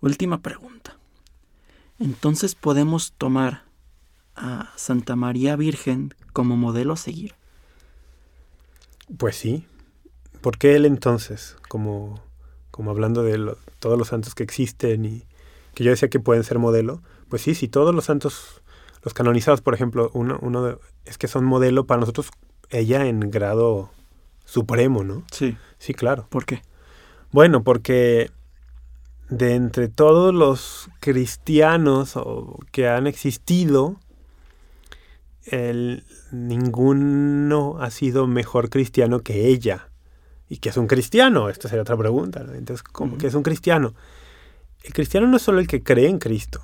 Última 0.00 0.40
pregunta. 0.40 0.96
Entonces 1.98 2.54
podemos 2.54 3.12
tomar 3.12 3.68
a 4.38 4.72
Santa 4.76 5.16
María 5.16 5.56
Virgen 5.56 6.14
como 6.32 6.56
modelo 6.56 6.94
a 6.94 6.96
seguir? 6.96 7.34
Pues 9.16 9.36
sí. 9.36 9.66
¿Por 10.40 10.58
qué 10.58 10.76
él 10.76 10.86
entonces? 10.86 11.56
Como, 11.68 12.22
como 12.70 12.90
hablando 12.90 13.22
de 13.22 13.56
todos 13.80 13.98
los 13.98 14.08
santos 14.08 14.34
que 14.34 14.44
existen 14.44 15.04
y 15.04 15.24
que 15.74 15.84
yo 15.84 15.90
decía 15.90 16.08
que 16.08 16.20
pueden 16.20 16.44
ser 16.44 16.58
modelo. 16.58 17.02
Pues 17.28 17.42
sí, 17.42 17.54
si 17.54 17.68
todos 17.68 17.94
los 17.94 18.04
santos, 18.04 18.62
los 19.08 19.14
canonizados, 19.14 19.62
por 19.62 19.72
ejemplo, 19.72 20.10
uno, 20.12 20.38
uno 20.42 20.78
es 21.06 21.16
que 21.16 21.28
son 21.28 21.46
modelo 21.46 21.86
para 21.86 22.00
nosotros, 22.00 22.28
ella 22.68 23.06
en 23.06 23.20
grado 23.30 23.90
supremo, 24.44 25.02
¿no? 25.02 25.24
Sí. 25.32 25.56
Sí, 25.78 25.94
claro. 25.94 26.26
¿Por 26.28 26.44
qué? 26.44 26.60
Bueno, 27.32 27.64
porque 27.64 28.30
de 29.30 29.54
entre 29.54 29.88
todos 29.88 30.34
los 30.34 30.90
cristianos 31.00 32.18
que 32.70 32.86
han 32.86 33.06
existido, 33.06 33.96
el, 35.46 36.04
ninguno 36.30 37.78
ha 37.80 37.90
sido 37.90 38.26
mejor 38.26 38.68
cristiano 38.68 39.20
que 39.20 39.48
ella. 39.48 39.88
¿Y 40.50 40.58
que 40.58 40.68
es 40.68 40.76
un 40.76 40.86
cristiano? 40.86 41.48
Esta 41.48 41.68
sería 41.68 41.80
otra 41.80 41.96
pregunta. 41.96 42.40
Entonces, 42.40 42.82
¿cómo 42.82 43.16
que 43.16 43.28
es 43.28 43.34
un 43.34 43.42
cristiano? 43.42 43.94
El 44.82 44.92
cristiano 44.92 45.26
no 45.26 45.38
es 45.38 45.42
solo 45.42 45.60
el 45.60 45.66
que 45.66 45.82
cree 45.82 46.08
en 46.08 46.18
Cristo. 46.18 46.60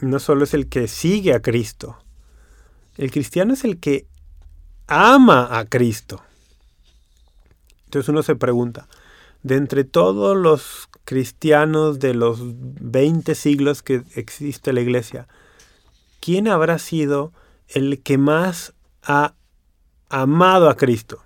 No 0.00 0.18
solo 0.18 0.44
es 0.44 0.54
el 0.54 0.68
que 0.68 0.88
sigue 0.88 1.34
a 1.34 1.42
Cristo. 1.42 1.98
El 2.96 3.10
cristiano 3.10 3.54
es 3.54 3.64
el 3.64 3.78
que 3.78 4.06
ama 4.86 5.58
a 5.58 5.66
Cristo. 5.66 6.22
Entonces 7.84 8.08
uno 8.08 8.22
se 8.22 8.36
pregunta, 8.36 8.88
de 9.42 9.56
entre 9.56 9.84
todos 9.84 10.36
los 10.36 10.88
cristianos 11.04 11.98
de 12.00 12.12
los 12.12 12.40
20 12.42 13.34
siglos 13.34 13.82
que 13.82 14.02
existe 14.14 14.72
la 14.72 14.80
iglesia, 14.80 15.26
¿quién 16.20 16.48
habrá 16.48 16.78
sido 16.78 17.32
el 17.68 18.02
que 18.02 18.18
más 18.18 18.74
ha 19.02 19.34
amado 20.10 20.68
a 20.68 20.76
Cristo? 20.76 21.22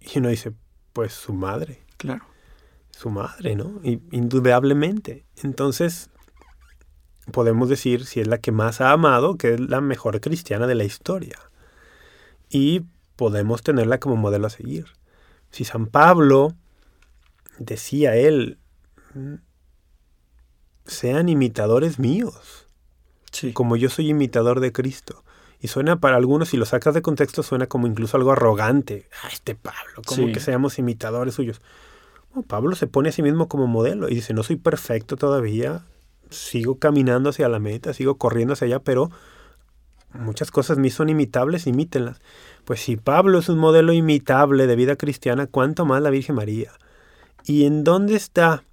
Y 0.00 0.18
uno 0.18 0.28
dice, 0.28 0.52
pues 0.92 1.12
su 1.12 1.32
madre. 1.32 1.82
Claro. 1.96 2.24
Su 2.90 3.10
madre, 3.10 3.56
¿no? 3.56 3.80
indudablemente. 3.82 5.24
Entonces, 5.42 6.10
podemos 7.30 7.68
decir, 7.68 8.04
si 8.04 8.20
es 8.20 8.26
la 8.26 8.38
que 8.38 8.52
más 8.52 8.80
ha 8.80 8.92
amado, 8.92 9.36
que 9.36 9.54
es 9.54 9.60
la 9.60 9.80
mejor 9.80 10.20
cristiana 10.20 10.66
de 10.66 10.74
la 10.74 10.84
historia. 10.84 11.38
Y 12.48 12.82
podemos 13.16 13.62
tenerla 13.62 14.00
como 14.00 14.16
modelo 14.16 14.46
a 14.46 14.50
seguir. 14.50 14.86
Si 15.50 15.64
San 15.64 15.86
Pablo 15.86 16.54
decía 17.58 18.16
él, 18.16 18.58
sean 20.86 21.28
imitadores 21.28 21.98
míos, 21.98 22.66
como 23.52 23.76
yo 23.76 23.90
soy 23.90 24.08
imitador 24.08 24.60
de 24.60 24.72
Cristo. 24.72 25.24
Y 25.62 25.68
suena 25.68 26.00
para 26.00 26.16
algunos, 26.16 26.48
si 26.48 26.56
lo 26.56 26.64
sacas 26.64 26.94
de 26.94 27.02
contexto, 27.02 27.42
suena 27.42 27.66
como 27.66 27.86
incluso 27.86 28.16
algo 28.16 28.32
arrogante. 28.32 29.08
Ah, 29.22 29.28
este 29.30 29.54
Pablo, 29.54 30.02
como 30.06 30.32
que 30.32 30.40
seamos 30.40 30.78
imitadores 30.78 31.34
suyos. 31.34 31.60
Pablo 32.46 32.76
se 32.76 32.86
pone 32.86 33.10
a 33.10 33.12
sí 33.12 33.22
mismo 33.22 33.48
como 33.48 33.66
modelo 33.66 34.08
y 34.08 34.14
dice, 34.14 34.32
no 34.32 34.42
soy 34.42 34.56
perfecto 34.56 35.16
todavía, 35.16 35.84
sigo 36.30 36.78
caminando 36.78 37.30
hacia 37.30 37.48
la 37.48 37.58
meta, 37.58 37.92
sigo 37.94 38.16
corriendo 38.16 38.54
hacia 38.54 38.66
allá, 38.66 38.80
pero 38.80 39.10
muchas 40.12 40.50
cosas 40.50 40.78
mí 40.78 40.90
son 40.90 41.08
imitables, 41.08 41.66
imítenlas. 41.66 42.20
Pues 42.64 42.80
si 42.80 42.96
Pablo 42.96 43.38
es 43.38 43.48
un 43.48 43.58
modelo 43.58 43.92
imitable 43.92 44.66
de 44.66 44.76
vida 44.76 44.96
cristiana, 44.96 45.46
¿cuánto 45.46 45.84
más 45.84 46.02
la 46.02 46.10
Virgen 46.10 46.36
María? 46.36 46.72
¿Y 47.44 47.64
en 47.64 47.84
dónde 47.84 48.16
está? 48.16 48.64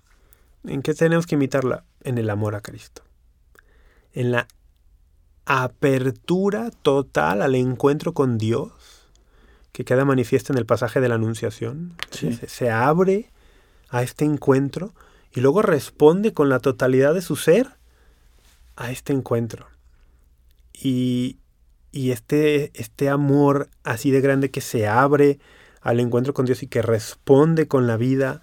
¿En 0.65 0.81
qué 0.81 0.93
tenemos 0.93 1.25
que 1.25 1.35
imitarla? 1.35 1.83
En 2.03 2.17
el 2.17 2.29
amor 2.29 2.55
a 2.55 2.61
Cristo. 2.61 3.03
En 4.13 4.31
la 4.31 4.47
apertura 5.45 6.71
total 6.81 7.41
al 7.41 7.55
encuentro 7.55 8.13
con 8.13 8.37
Dios, 8.37 8.71
que 9.71 9.85
queda 9.85 10.05
manifiesta 10.05 10.51
en 10.53 10.59
el 10.59 10.65
pasaje 10.65 10.99
de 10.99 11.07
la 11.07 11.15
Anunciación. 11.15 11.95
Se, 12.11 12.69
abre 12.69 13.31
a 13.89 14.03
este 14.03 14.25
encuentro 14.25 14.93
y 15.37 15.39
luego 15.39 15.61
responde 15.61 16.33
con 16.33 16.49
la 16.49 16.57
totalidad 16.57 17.13
de 17.13 17.21
su 17.21 17.35
ser 17.35 17.77
a 18.75 18.89
este 18.89 19.13
encuentro. 19.13 19.67
Y, 20.73 21.37
y 21.91 22.09
este, 22.09 22.71
este 22.73 23.07
amor 23.07 23.69
así 23.83 24.09
de 24.09 24.19
grande 24.19 24.49
que 24.49 24.61
se 24.61 24.87
abre 24.87 25.37
al 25.81 25.99
encuentro 25.99 26.33
con 26.33 26.47
Dios 26.47 26.63
y 26.63 26.67
que 26.67 26.81
responde 26.81 27.67
con 27.67 27.85
la 27.85 27.97
vida 27.97 28.41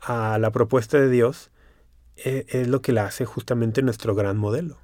a 0.00 0.38
la 0.38 0.50
propuesta 0.50 0.98
de 0.98 1.10
Dios, 1.10 1.50
es, 2.16 2.46
es 2.48 2.68
lo 2.68 2.80
que 2.80 2.92
la 2.92 3.04
hace 3.04 3.26
justamente 3.26 3.82
nuestro 3.82 4.14
gran 4.14 4.38
modelo. 4.38 4.78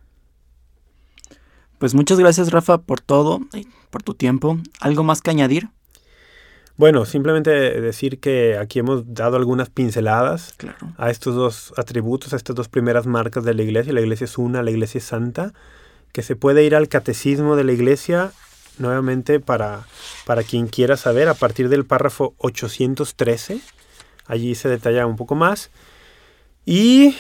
Pues 1.79 1.95
muchas 1.95 2.19
gracias 2.19 2.53
Rafa 2.53 2.83
por 2.83 3.01
todo, 3.01 3.41
por 3.89 4.03
tu 4.03 4.13
tiempo. 4.13 4.59
¿Algo 4.79 5.05
más 5.05 5.23
que 5.23 5.31
añadir? 5.31 5.71
Bueno, 6.79 7.07
simplemente 7.07 7.51
decir 7.81 8.21
que 8.21 8.59
aquí 8.59 8.81
hemos 8.81 9.15
dado 9.15 9.37
algunas 9.37 9.71
pinceladas 9.71 10.55
a 10.99 11.11
estos 11.11 11.35
dos 11.35 11.73
atributos, 11.79 12.35
a 12.35 12.37
estas 12.37 12.55
dos 12.55 12.69
primeras 12.69 13.07
marcas 13.07 13.45
de 13.45 13.55
la 13.55 13.63
iglesia. 13.63 13.95
La 13.95 14.03
iglesia 14.03 14.27
es 14.27 14.37
una, 14.37 14.63
la 14.63 14.71
iglesia 14.71 14.99
es 14.99 15.05
santa, 15.05 15.55
que 16.13 16.23
se 16.23 16.37
puede 16.37 16.65
ir 16.65 16.77
al 16.77 16.89
catecismo 16.89 17.57
de 17.57 17.65
la 17.65 17.73
iglesia 17.73 18.31
nuevamente 18.79 19.41
para, 19.41 19.87
para 20.27 20.43
quien 20.43 20.67
quiera 20.67 20.99
saber, 20.99 21.31
a 21.31 21.35
partir 21.35 21.71
del 21.71 21.87
párrafo 21.87 22.35
813. 22.37 23.59
Allí 24.27 24.55
se 24.55 24.69
detalla 24.69 25.07
un 25.07 25.17
poco 25.17 25.35
más. 25.35 25.71
Y 26.67 27.17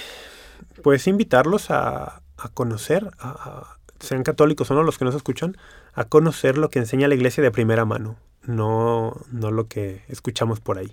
pues 0.82 1.06
invitarlos 1.06 1.70
a, 1.70 2.20
a 2.36 2.48
conocer, 2.52 3.08
a, 3.20 3.78
sean 4.00 4.22
católicos 4.22 4.70
o 4.70 4.74
no 4.74 4.82
los 4.82 4.98
que 4.98 5.06
nos 5.06 5.14
escuchan, 5.14 5.56
a 5.94 6.04
conocer 6.04 6.58
lo 6.58 6.68
que 6.68 6.78
enseña 6.78 7.08
la 7.08 7.14
iglesia 7.14 7.42
de 7.42 7.50
primera 7.50 7.86
mano 7.86 8.18
no, 8.46 9.20
no 9.30 9.50
lo 9.50 9.68
que 9.68 10.02
escuchamos 10.08 10.60
por 10.60 10.78
ahí. 10.78 10.92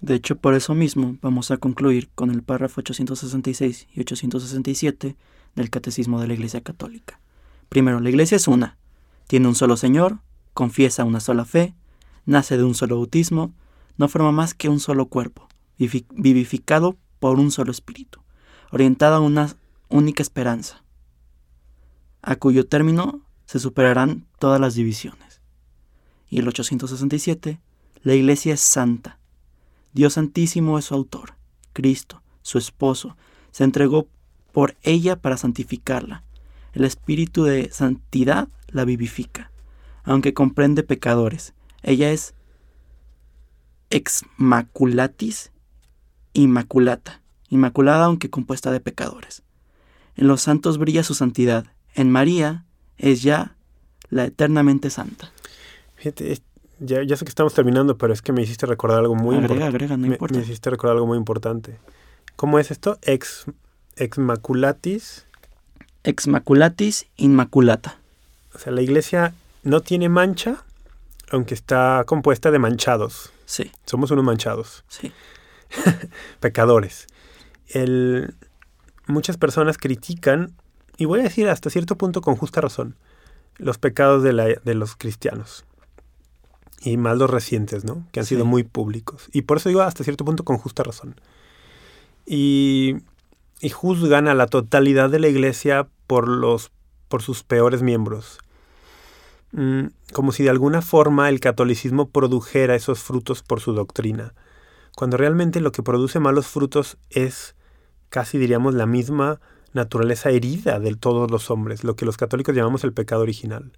De 0.00 0.14
hecho, 0.14 0.36
por 0.36 0.54
eso 0.54 0.74
mismo 0.74 1.16
vamos 1.22 1.50
a 1.50 1.56
concluir 1.56 2.10
con 2.14 2.30
el 2.30 2.42
párrafo 2.42 2.80
866 2.80 3.88
y 3.94 4.00
867 4.00 5.16
del 5.54 5.70
Catecismo 5.70 6.20
de 6.20 6.26
la 6.26 6.34
Iglesia 6.34 6.60
Católica. 6.60 7.20
Primero, 7.68 8.00
la 8.00 8.10
Iglesia 8.10 8.36
es 8.36 8.48
una, 8.48 8.76
tiene 9.28 9.46
un 9.46 9.54
solo 9.54 9.76
Señor, 9.76 10.18
confiesa 10.54 11.04
una 11.04 11.20
sola 11.20 11.44
fe, 11.44 11.74
nace 12.26 12.56
de 12.56 12.64
un 12.64 12.74
solo 12.74 12.96
bautismo, 12.96 13.52
no 13.96 14.08
forma 14.08 14.32
más 14.32 14.54
que 14.54 14.68
un 14.68 14.80
solo 14.80 15.06
cuerpo, 15.06 15.48
vivificado 15.78 16.96
por 17.20 17.38
un 17.38 17.52
solo 17.52 17.70
espíritu, 17.70 18.20
orientada 18.72 19.16
a 19.16 19.20
una 19.20 19.56
única 19.88 20.22
esperanza, 20.22 20.82
a 22.22 22.36
cuyo 22.36 22.66
término 22.66 23.20
se 23.46 23.60
superarán 23.60 24.26
todas 24.38 24.60
las 24.60 24.74
divisiones 24.74 25.31
y 26.32 26.38
el 26.38 26.48
867, 26.48 27.60
la 28.04 28.14
Iglesia 28.14 28.54
es 28.54 28.60
santa. 28.60 29.18
Dios 29.92 30.14
Santísimo 30.14 30.78
es 30.78 30.86
su 30.86 30.94
autor. 30.94 31.34
Cristo, 31.74 32.22
su 32.40 32.56
esposo, 32.56 33.18
se 33.50 33.64
entregó 33.64 34.08
por 34.50 34.74
ella 34.82 35.16
para 35.16 35.36
santificarla. 35.36 36.24
El 36.72 36.84
espíritu 36.84 37.44
de 37.44 37.70
santidad 37.70 38.48
la 38.68 38.86
vivifica, 38.86 39.50
aunque 40.04 40.32
comprende 40.32 40.82
pecadores. 40.82 41.52
Ella 41.82 42.10
es 42.12 42.32
ex 43.90 44.24
maculatis 44.38 45.52
inmaculata, 46.32 47.20
inmaculada 47.50 48.06
aunque 48.06 48.30
compuesta 48.30 48.70
de 48.70 48.80
pecadores. 48.80 49.42
En 50.16 50.28
los 50.28 50.40
santos 50.40 50.78
brilla 50.78 51.02
su 51.02 51.12
santidad, 51.12 51.66
en 51.94 52.10
María 52.10 52.64
es 52.96 53.22
ya 53.22 53.54
la 54.08 54.24
eternamente 54.24 54.88
santa 54.88 55.30
ya, 56.84 57.16
sé 57.16 57.24
que 57.24 57.28
estamos 57.28 57.54
terminando, 57.54 57.96
pero 57.96 58.12
es 58.12 58.22
que 58.22 58.32
me 58.32 58.42
hiciste 58.42 58.66
recordar 58.66 58.98
algo 58.98 59.14
muy 59.14 59.36
importante. 59.36 59.88
No 59.88 59.98
me, 59.98 60.08
importa. 60.08 60.36
Me 60.36 60.42
hiciste 60.42 60.70
recordar 60.70 60.96
algo 60.96 61.06
muy 61.06 61.16
importante. 61.16 61.78
¿Cómo 62.34 62.58
es 62.58 62.70
esto? 62.70 62.98
Ex, 63.02 63.44
ex 63.96 64.18
maculatis. 64.18 65.26
Ex 66.02 66.26
maculatis 66.26 67.06
inmaculata. 67.16 67.98
O 68.54 68.58
sea, 68.58 68.72
la 68.72 68.82
iglesia 68.82 69.34
no 69.62 69.80
tiene 69.80 70.08
mancha, 70.08 70.64
aunque 71.30 71.54
está 71.54 72.02
compuesta 72.06 72.50
de 72.50 72.58
manchados. 72.58 73.32
Sí. 73.46 73.70
Somos 73.86 74.10
unos 74.10 74.24
manchados. 74.24 74.84
Sí. 74.88 75.12
Pecadores. 76.40 77.06
El, 77.68 78.34
muchas 79.06 79.36
personas 79.36 79.78
critican, 79.78 80.52
y 80.96 81.04
voy 81.04 81.20
a 81.20 81.24
decir 81.24 81.48
hasta 81.48 81.70
cierto 81.70 81.96
punto 81.96 82.22
con 82.22 82.34
justa 82.34 82.60
razón, 82.60 82.96
los 83.56 83.78
pecados 83.78 84.24
de, 84.24 84.32
la, 84.32 84.46
de 84.46 84.74
los 84.74 84.96
cristianos 84.96 85.64
y 86.84 86.96
más 86.96 87.16
los 87.16 87.30
recientes, 87.30 87.84
¿no? 87.84 88.06
Que 88.12 88.20
han 88.20 88.26
sido 88.26 88.44
muy 88.44 88.64
públicos. 88.64 89.28
Y 89.32 89.42
por 89.42 89.58
eso 89.58 89.68
digo 89.68 89.82
hasta 89.82 90.04
cierto 90.04 90.24
punto 90.24 90.44
con 90.44 90.58
justa 90.58 90.82
razón. 90.82 91.14
Y, 92.26 92.96
y, 93.60 93.68
juzgan 93.70 94.28
a 94.28 94.34
la 94.34 94.46
totalidad 94.46 95.10
de 95.10 95.20
la 95.20 95.28
iglesia 95.28 95.88
por, 96.06 96.28
los, 96.28 96.70
por 97.08 97.22
sus 97.22 97.42
peores 97.42 97.82
miembros. 97.82 98.38
Mm, 99.52 99.86
como 100.12 100.32
si 100.32 100.42
de 100.42 100.50
alguna 100.50 100.82
forma 100.82 101.28
el 101.28 101.40
catolicismo 101.40 102.08
produjera 102.08 102.74
esos 102.74 103.00
frutos 103.00 103.42
por 103.42 103.60
su 103.60 103.72
doctrina. 103.74 104.34
Cuando 104.96 105.16
realmente 105.16 105.60
lo 105.60 105.72
que 105.72 105.82
produce 105.82 106.20
malos 106.20 106.46
frutos 106.46 106.98
es 107.10 107.54
casi 108.08 108.38
diríamos 108.38 108.74
la 108.74 108.86
misma 108.86 109.40
naturaleza 109.72 110.30
herida 110.30 110.78
de 110.78 110.94
todos 110.96 111.30
los 111.30 111.50
hombres, 111.50 111.82
lo 111.82 111.96
que 111.96 112.04
los 112.04 112.18
católicos 112.18 112.54
llamamos 112.54 112.84
el 112.84 112.92
pecado 112.92 113.22
original. 113.22 113.72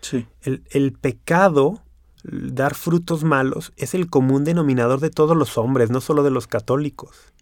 Sí. 0.00 0.26
El, 0.42 0.62
el 0.70 0.92
pecado 0.92 1.82
dar 2.24 2.74
frutos 2.74 3.24
malos 3.24 3.72
es 3.76 3.94
el 3.94 4.08
común 4.08 4.44
denominador 4.44 5.00
de 5.00 5.10
todos 5.10 5.36
los 5.36 5.58
hombres, 5.58 5.90
no 5.90 6.00
solo 6.00 6.22
de 6.22 6.30
los 6.30 6.46
católicos. 6.46 7.32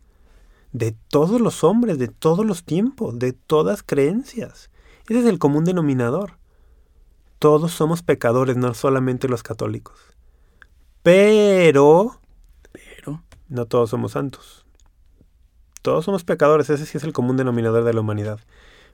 De 0.72 0.92
todos 1.08 1.40
los 1.40 1.64
hombres, 1.64 1.98
de 1.98 2.08
todos 2.08 2.46
los 2.46 2.64
tiempos, 2.64 3.18
de 3.18 3.32
todas 3.32 3.82
creencias. 3.82 4.70
Ese 5.08 5.20
es 5.20 5.26
el 5.26 5.38
común 5.38 5.64
denominador. 5.64 6.38
Todos 7.38 7.72
somos 7.72 8.02
pecadores, 8.02 8.56
no 8.56 8.74
solamente 8.74 9.28
los 9.28 9.42
católicos. 9.42 9.98
Pero, 11.02 12.20
pero, 12.70 13.22
no 13.48 13.66
todos 13.66 13.90
somos 13.90 14.12
santos. 14.12 14.66
Todos 15.82 16.04
somos 16.04 16.24
pecadores, 16.24 16.68
ese 16.68 16.84
sí 16.84 16.98
es 16.98 17.04
el 17.04 17.12
común 17.12 17.36
denominador 17.36 17.84
de 17.84 17.94
la 17.94 18.00
humanidad. 18.00 18.40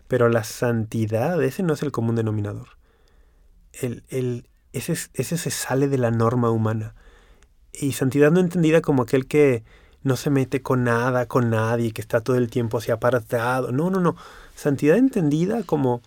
Pero 0.09 0.28
la 0.28 0.45
santidad, 0.45 1.43
ese 1.43 1.62
no 1.64 1.74
es 1.74 1.82
el 1.82 1.91
común 1.91 2.14
denominador. 2.14 2.68
El, 3.72 4.05
el, 4.09 4.49
ese, 4.79 5.37
se 5.37 5.51
sale 5.51 5.89
de 5.89 5.99
la 5.99 6.11
norma 6.11 6.51
humana. 6.51 6.95
Y 7.72 7.93
santidad 7.93 8.31
no 8.31 8.41
entendida 8.41 8.81
como 8.81 9.03
aquel 9.03 9.27
que 9.27 9.64
no 10.03 10.16
se 10.16 10.31
mete 10.31 10.62
con 10.62 10.85
nada, 10.85 11.27
con 11.27 11.51
nadie, 11.51 11.93
que 11.93 12.01
está 12.01 12.20
todo 12.20 12.37
el 12.37 12.49
tiempo 12.49 12.79
así 12.79 12.91
apartado. 12.91 13.72
No, 13.72 13.91
no, 13.91 14.01
no. 14.01 14.16
Santidad 14.55 14.97
entendida 14.97 15.62
como 15.62 16.01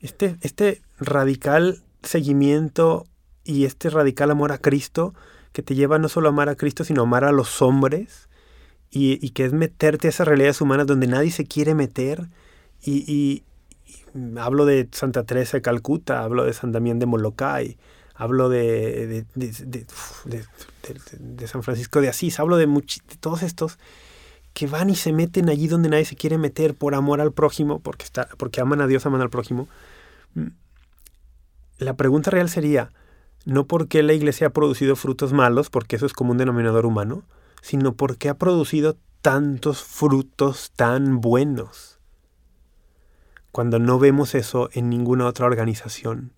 este, 0.00 0.36
este 0.42 0.82
radical 0.98 1.82
seguimiento 2.02 3.06
y 3.44 3.64
este 3.64 3.90
radical 3.90 4.30
amor 4.30 4.52
a 4.52 4.58
Cristo 4.58 5.14
que 5.52 5.62
te 5.62 5.74
lleva 5.74 5.98
no 5.98 6.08
solo 6.08 6.28
a 6.28 6.32
amar 6.32 6.48
a 6.48 6.56
Cristo, 6.56 6.84
sino 6.84 7.02
a 7.02 7.04
amar 7.04 7.24
a 7.24 7.32
los 7.32 7.62
hombres 7.62 8.28
y, 8.90 9.30
que 9.30 9.44
es 9.44 9.52
meterte 9.52 10.08
a 10.08 10.10
esas 10.10 10.26
realidades 10.26 10.60
humanas 10.60 10.86
donde 10.86 11.06
nadie 11.06 11.30
se 11.30 11.46
quiere 11.46 11.74
meter. 11.74 12.28
Y, 12.84 13.42
hablo 14.38 14.64
de 14.64 14.88
Santa 14.92 15.24
Teresa 15.24 15.58
de 15.58 15.62
Calcuta, 15.62 16.22
hablo 16.22 16.44
de 16.44 16.52
San 16.52 16.72
Damián 16.72 16.98
de 16.98 17.06
Molokai, 17.06 17.76
hablo 18.18 18.48
de, 18.48 19.24
de, 19.36 19.86
San 21.46 21.62
Francisco 21.62 22.00
de 22.00 22.08
Asís, 22.08 22.40
hablo 22.40 22.56
de, 22.56 22.66
de 22.66 23.16
todos 23.20 23.44
estos 23.44 23.78
que 24.54 24.66
van 24.66 24.90
y 24.90 24.96
se 24.96 25.12
meten 25.12 25.48
allí 25.48 25.68
donde 25.68 25.88
nadie 25.88 26.04
se 26.04 26.16
quiere 26.16 26.36
meter 26.36 26.74
por 26.74 26.96
amor 26.96 27.20
al 27.20 27.32
prójimo, 27.32 27.78
porque, 27.78 28.04
está, 28.04 28.28
porque 28.36 28.60
aman 28.60 28.80
a 28.80 28.88
Dios, 28.88 29.06
aman 29.06 29.20
al 29.20 29.30
prójimo. 29.30 29.68
Mm, 30.34 30.48
la 31.78 31.94
pregunta 31.94 32.32
real 32.32 32.48
sería, 32.48 32.90
no 33.44 33.66
por 33.68 33.86
qué 33.86 34.02
la 34.02 34.14
iglesia 34.14 34.48
ha 34.48 34.50
producido 34.50 34.96
frutos 34.96 35.32
malos, 35.32 35.70
porque 35.70 35.94
eso 35.94 36.06
es 36.06 36.12
como 36.12 36.32
un 36.32 36.38
denominador 36.38 36.86
humano, 36.86 37.22
sino 37.62 37.94
porque 37.94 38.28
ha 38.28 38.34
producido 38.34 38.96
tantos 39.22 39.84
frutos 39.84 40.72
tan 40.74 41.20
buenos. 41.20 42.00
Cuando 43.52 43.78
no 43.78 44.00
vemos 44.00 44.34
eso 44.34 44.70
en 44.72 44.90
ninguna 44.90 45.26
otra 45.26 45.46
organización. 45.46 46.32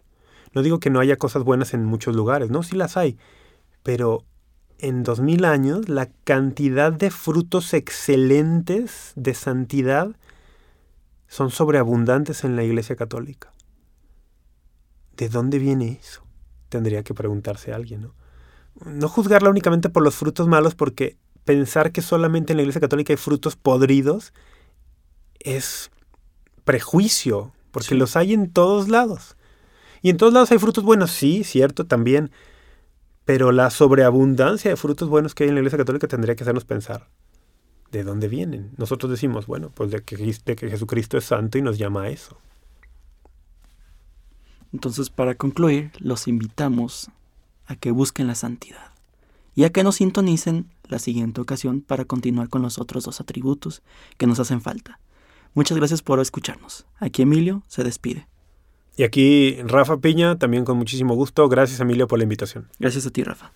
No 0.53 0.63
digo 0.63 0.81
que 0.81 0.91
no 0.91 1.01
haya 1.01 1.17
cosas 1.17 1.45
buenas 1.45 1.75
en 1.75 1.85
muchos 1.85 2.15
lugares, 2.15 2.51
no, 2.51 2.63
sí 2.63 2.77
las 2.77 2.97
hay, 2.97 3.19
pero 3.83 4.25
en 4.79 5.03
dos 5.03 5.21
mil 5.21 5.45
años 5.45 5.89
la 5.89 6.07
cantidad 6.25 6.93
de 6.93 7.11
frutos 7.11 7.75
excelentes 7.75 9.13
de 9.15 9.35
santidad 9.35 10.17
son 11.29 11.51
sobreabundantes 11.51 12.45
en 12.45 12.57
la 12.57 12.65
Iglesia 12.65 12.97
Católica. 12.97 13.53
¿De 15.17 15.29
dónde 15.29 15.59
viene 15.59 15.99
eso? 16.01 16.23
Tendría 16.69 17.03
que 17.03 17.15
preguntarse 17.15 17.73
alguien, 17.73 18.01
¿no? 18.03 18.15
No 18.85 19.09
juzgarla 19.09 19.51
únicamente 19.51 19.91
por 19.91 20.03
los 20.03 20.15
frutos 20.15 20.49
malos, 20.49 20.75
porque 20.75 21.19
pensar 21.45 21.93
que 21.93 22.03
solamente 22.03 22.53
en 22.53 22.57
la 22.57 22.63
Iglesia 22.63 22.81
Católica 22.81 23.13
hay 23.13 23.17
frutos 23.17 23.57
podridos 23.57 24.33
es 25.41 25.91
prejuicio, 26.65 27.53
porque 27.71 27.95
los 27.95 28.17
hay 28.17 28.33
en 28.33 28.51
todos 28.51 28.89
lados. 28.89 29.37
Y 30.03 30.11
en 30.11 30.17
todos 30.17 30.33
lados 30.33 30.51
hay 30.51 30.59
frutos 30.59 30.85
buenos, 30.85 31.11
sí, 31.11 31.45
cierto, 31.45 31.87
también. 31.87 32.31
Pero 33.25 33.53
la 33.53 33.71
sobreabundancia 33.71 34.71
de 34.71 34.77
frutos 34.77 35.09
buenos 35.09 35.35
que 35.35 35.45
hay 35.45 35.49
en 35.49 35.55
la 35.55 35.61
Iglesia 35.61 35.79
Católica 35.79 36.09
tendría 36.09 36.35
que 36.35 36.45
hacernos 36.45 36.65
pensar 36.65 37.09
de 37.93 38.05
dónde 38.05 38.29
vienen. 38.29 38.71
Nosotros 38.77 39.11
decimos, 39.11 39.47
bueno, 39.47 39.71
pues 39.75 39.91
de 39.91 40.03
que, 40.03 40.17
Jesucristo 40.17 41.19
es 41.19 41.25
santo 41.25 41.59
y 41.59 41.63
nos 41.63 41.79
llama 41.79 42.05
a 42.05 42.09
eso. 42.09 42.39
Entonces, 44.73 45.11
para 45.11 45.35
concluir, 45.35 45.93
los 45.99 46.29
invitamos 46.29 47.11
a 47.67 47.77
que 47.77 47.91
busquen 47.91 48.27
la 48.27 48.37
santidad 48.37 48.93
y 49.55 49.65
a 49.65 49.71
que 49.71 49.83
nos 49.83 49.97
sintonicen 49.97 50.71
la 50.85 50.99
siguiente 50.99 51.41
ocasión 51.41 51.81
para 51.81 52.05
continuar 52.05 52.49
con 52.49 52.63
los 52.63 52.79
otros 52.79 53.05
dos 53.05 53.21
atributos 53.21 53.83
que 54.17 54.27
nos 54.27 54.39
hacen 54.39 54.61
falta. 54.61 55.01
Muchas 55.55 55.77
gracias 55.77 56.03
por 56.03 56.21
escucharnos. 56.21 56.87
Aquí 56.99 57.23
Emilio 57.23 57.65
se 57.67 57.83
despide. 57.83 58.30
Y 59.01 59.03
aquí 59.03 59.57
Rafa 59.63 59.97
Piña, 59.97 60.37
también 60.37 60.67
con 60.67 60.77
muchísimo 60.77 61.15
gusto. 61.15 61.49
Gracias 61.49 61.81
Emilio 61.81 62.07
por 62.07 62.19
la 62.19 62.25
invitación. 62.25 62.69
Gracias 62.79 63.07
a 63.07 63.11
ti 63.11 63.25
Rafa. 63.25 63.51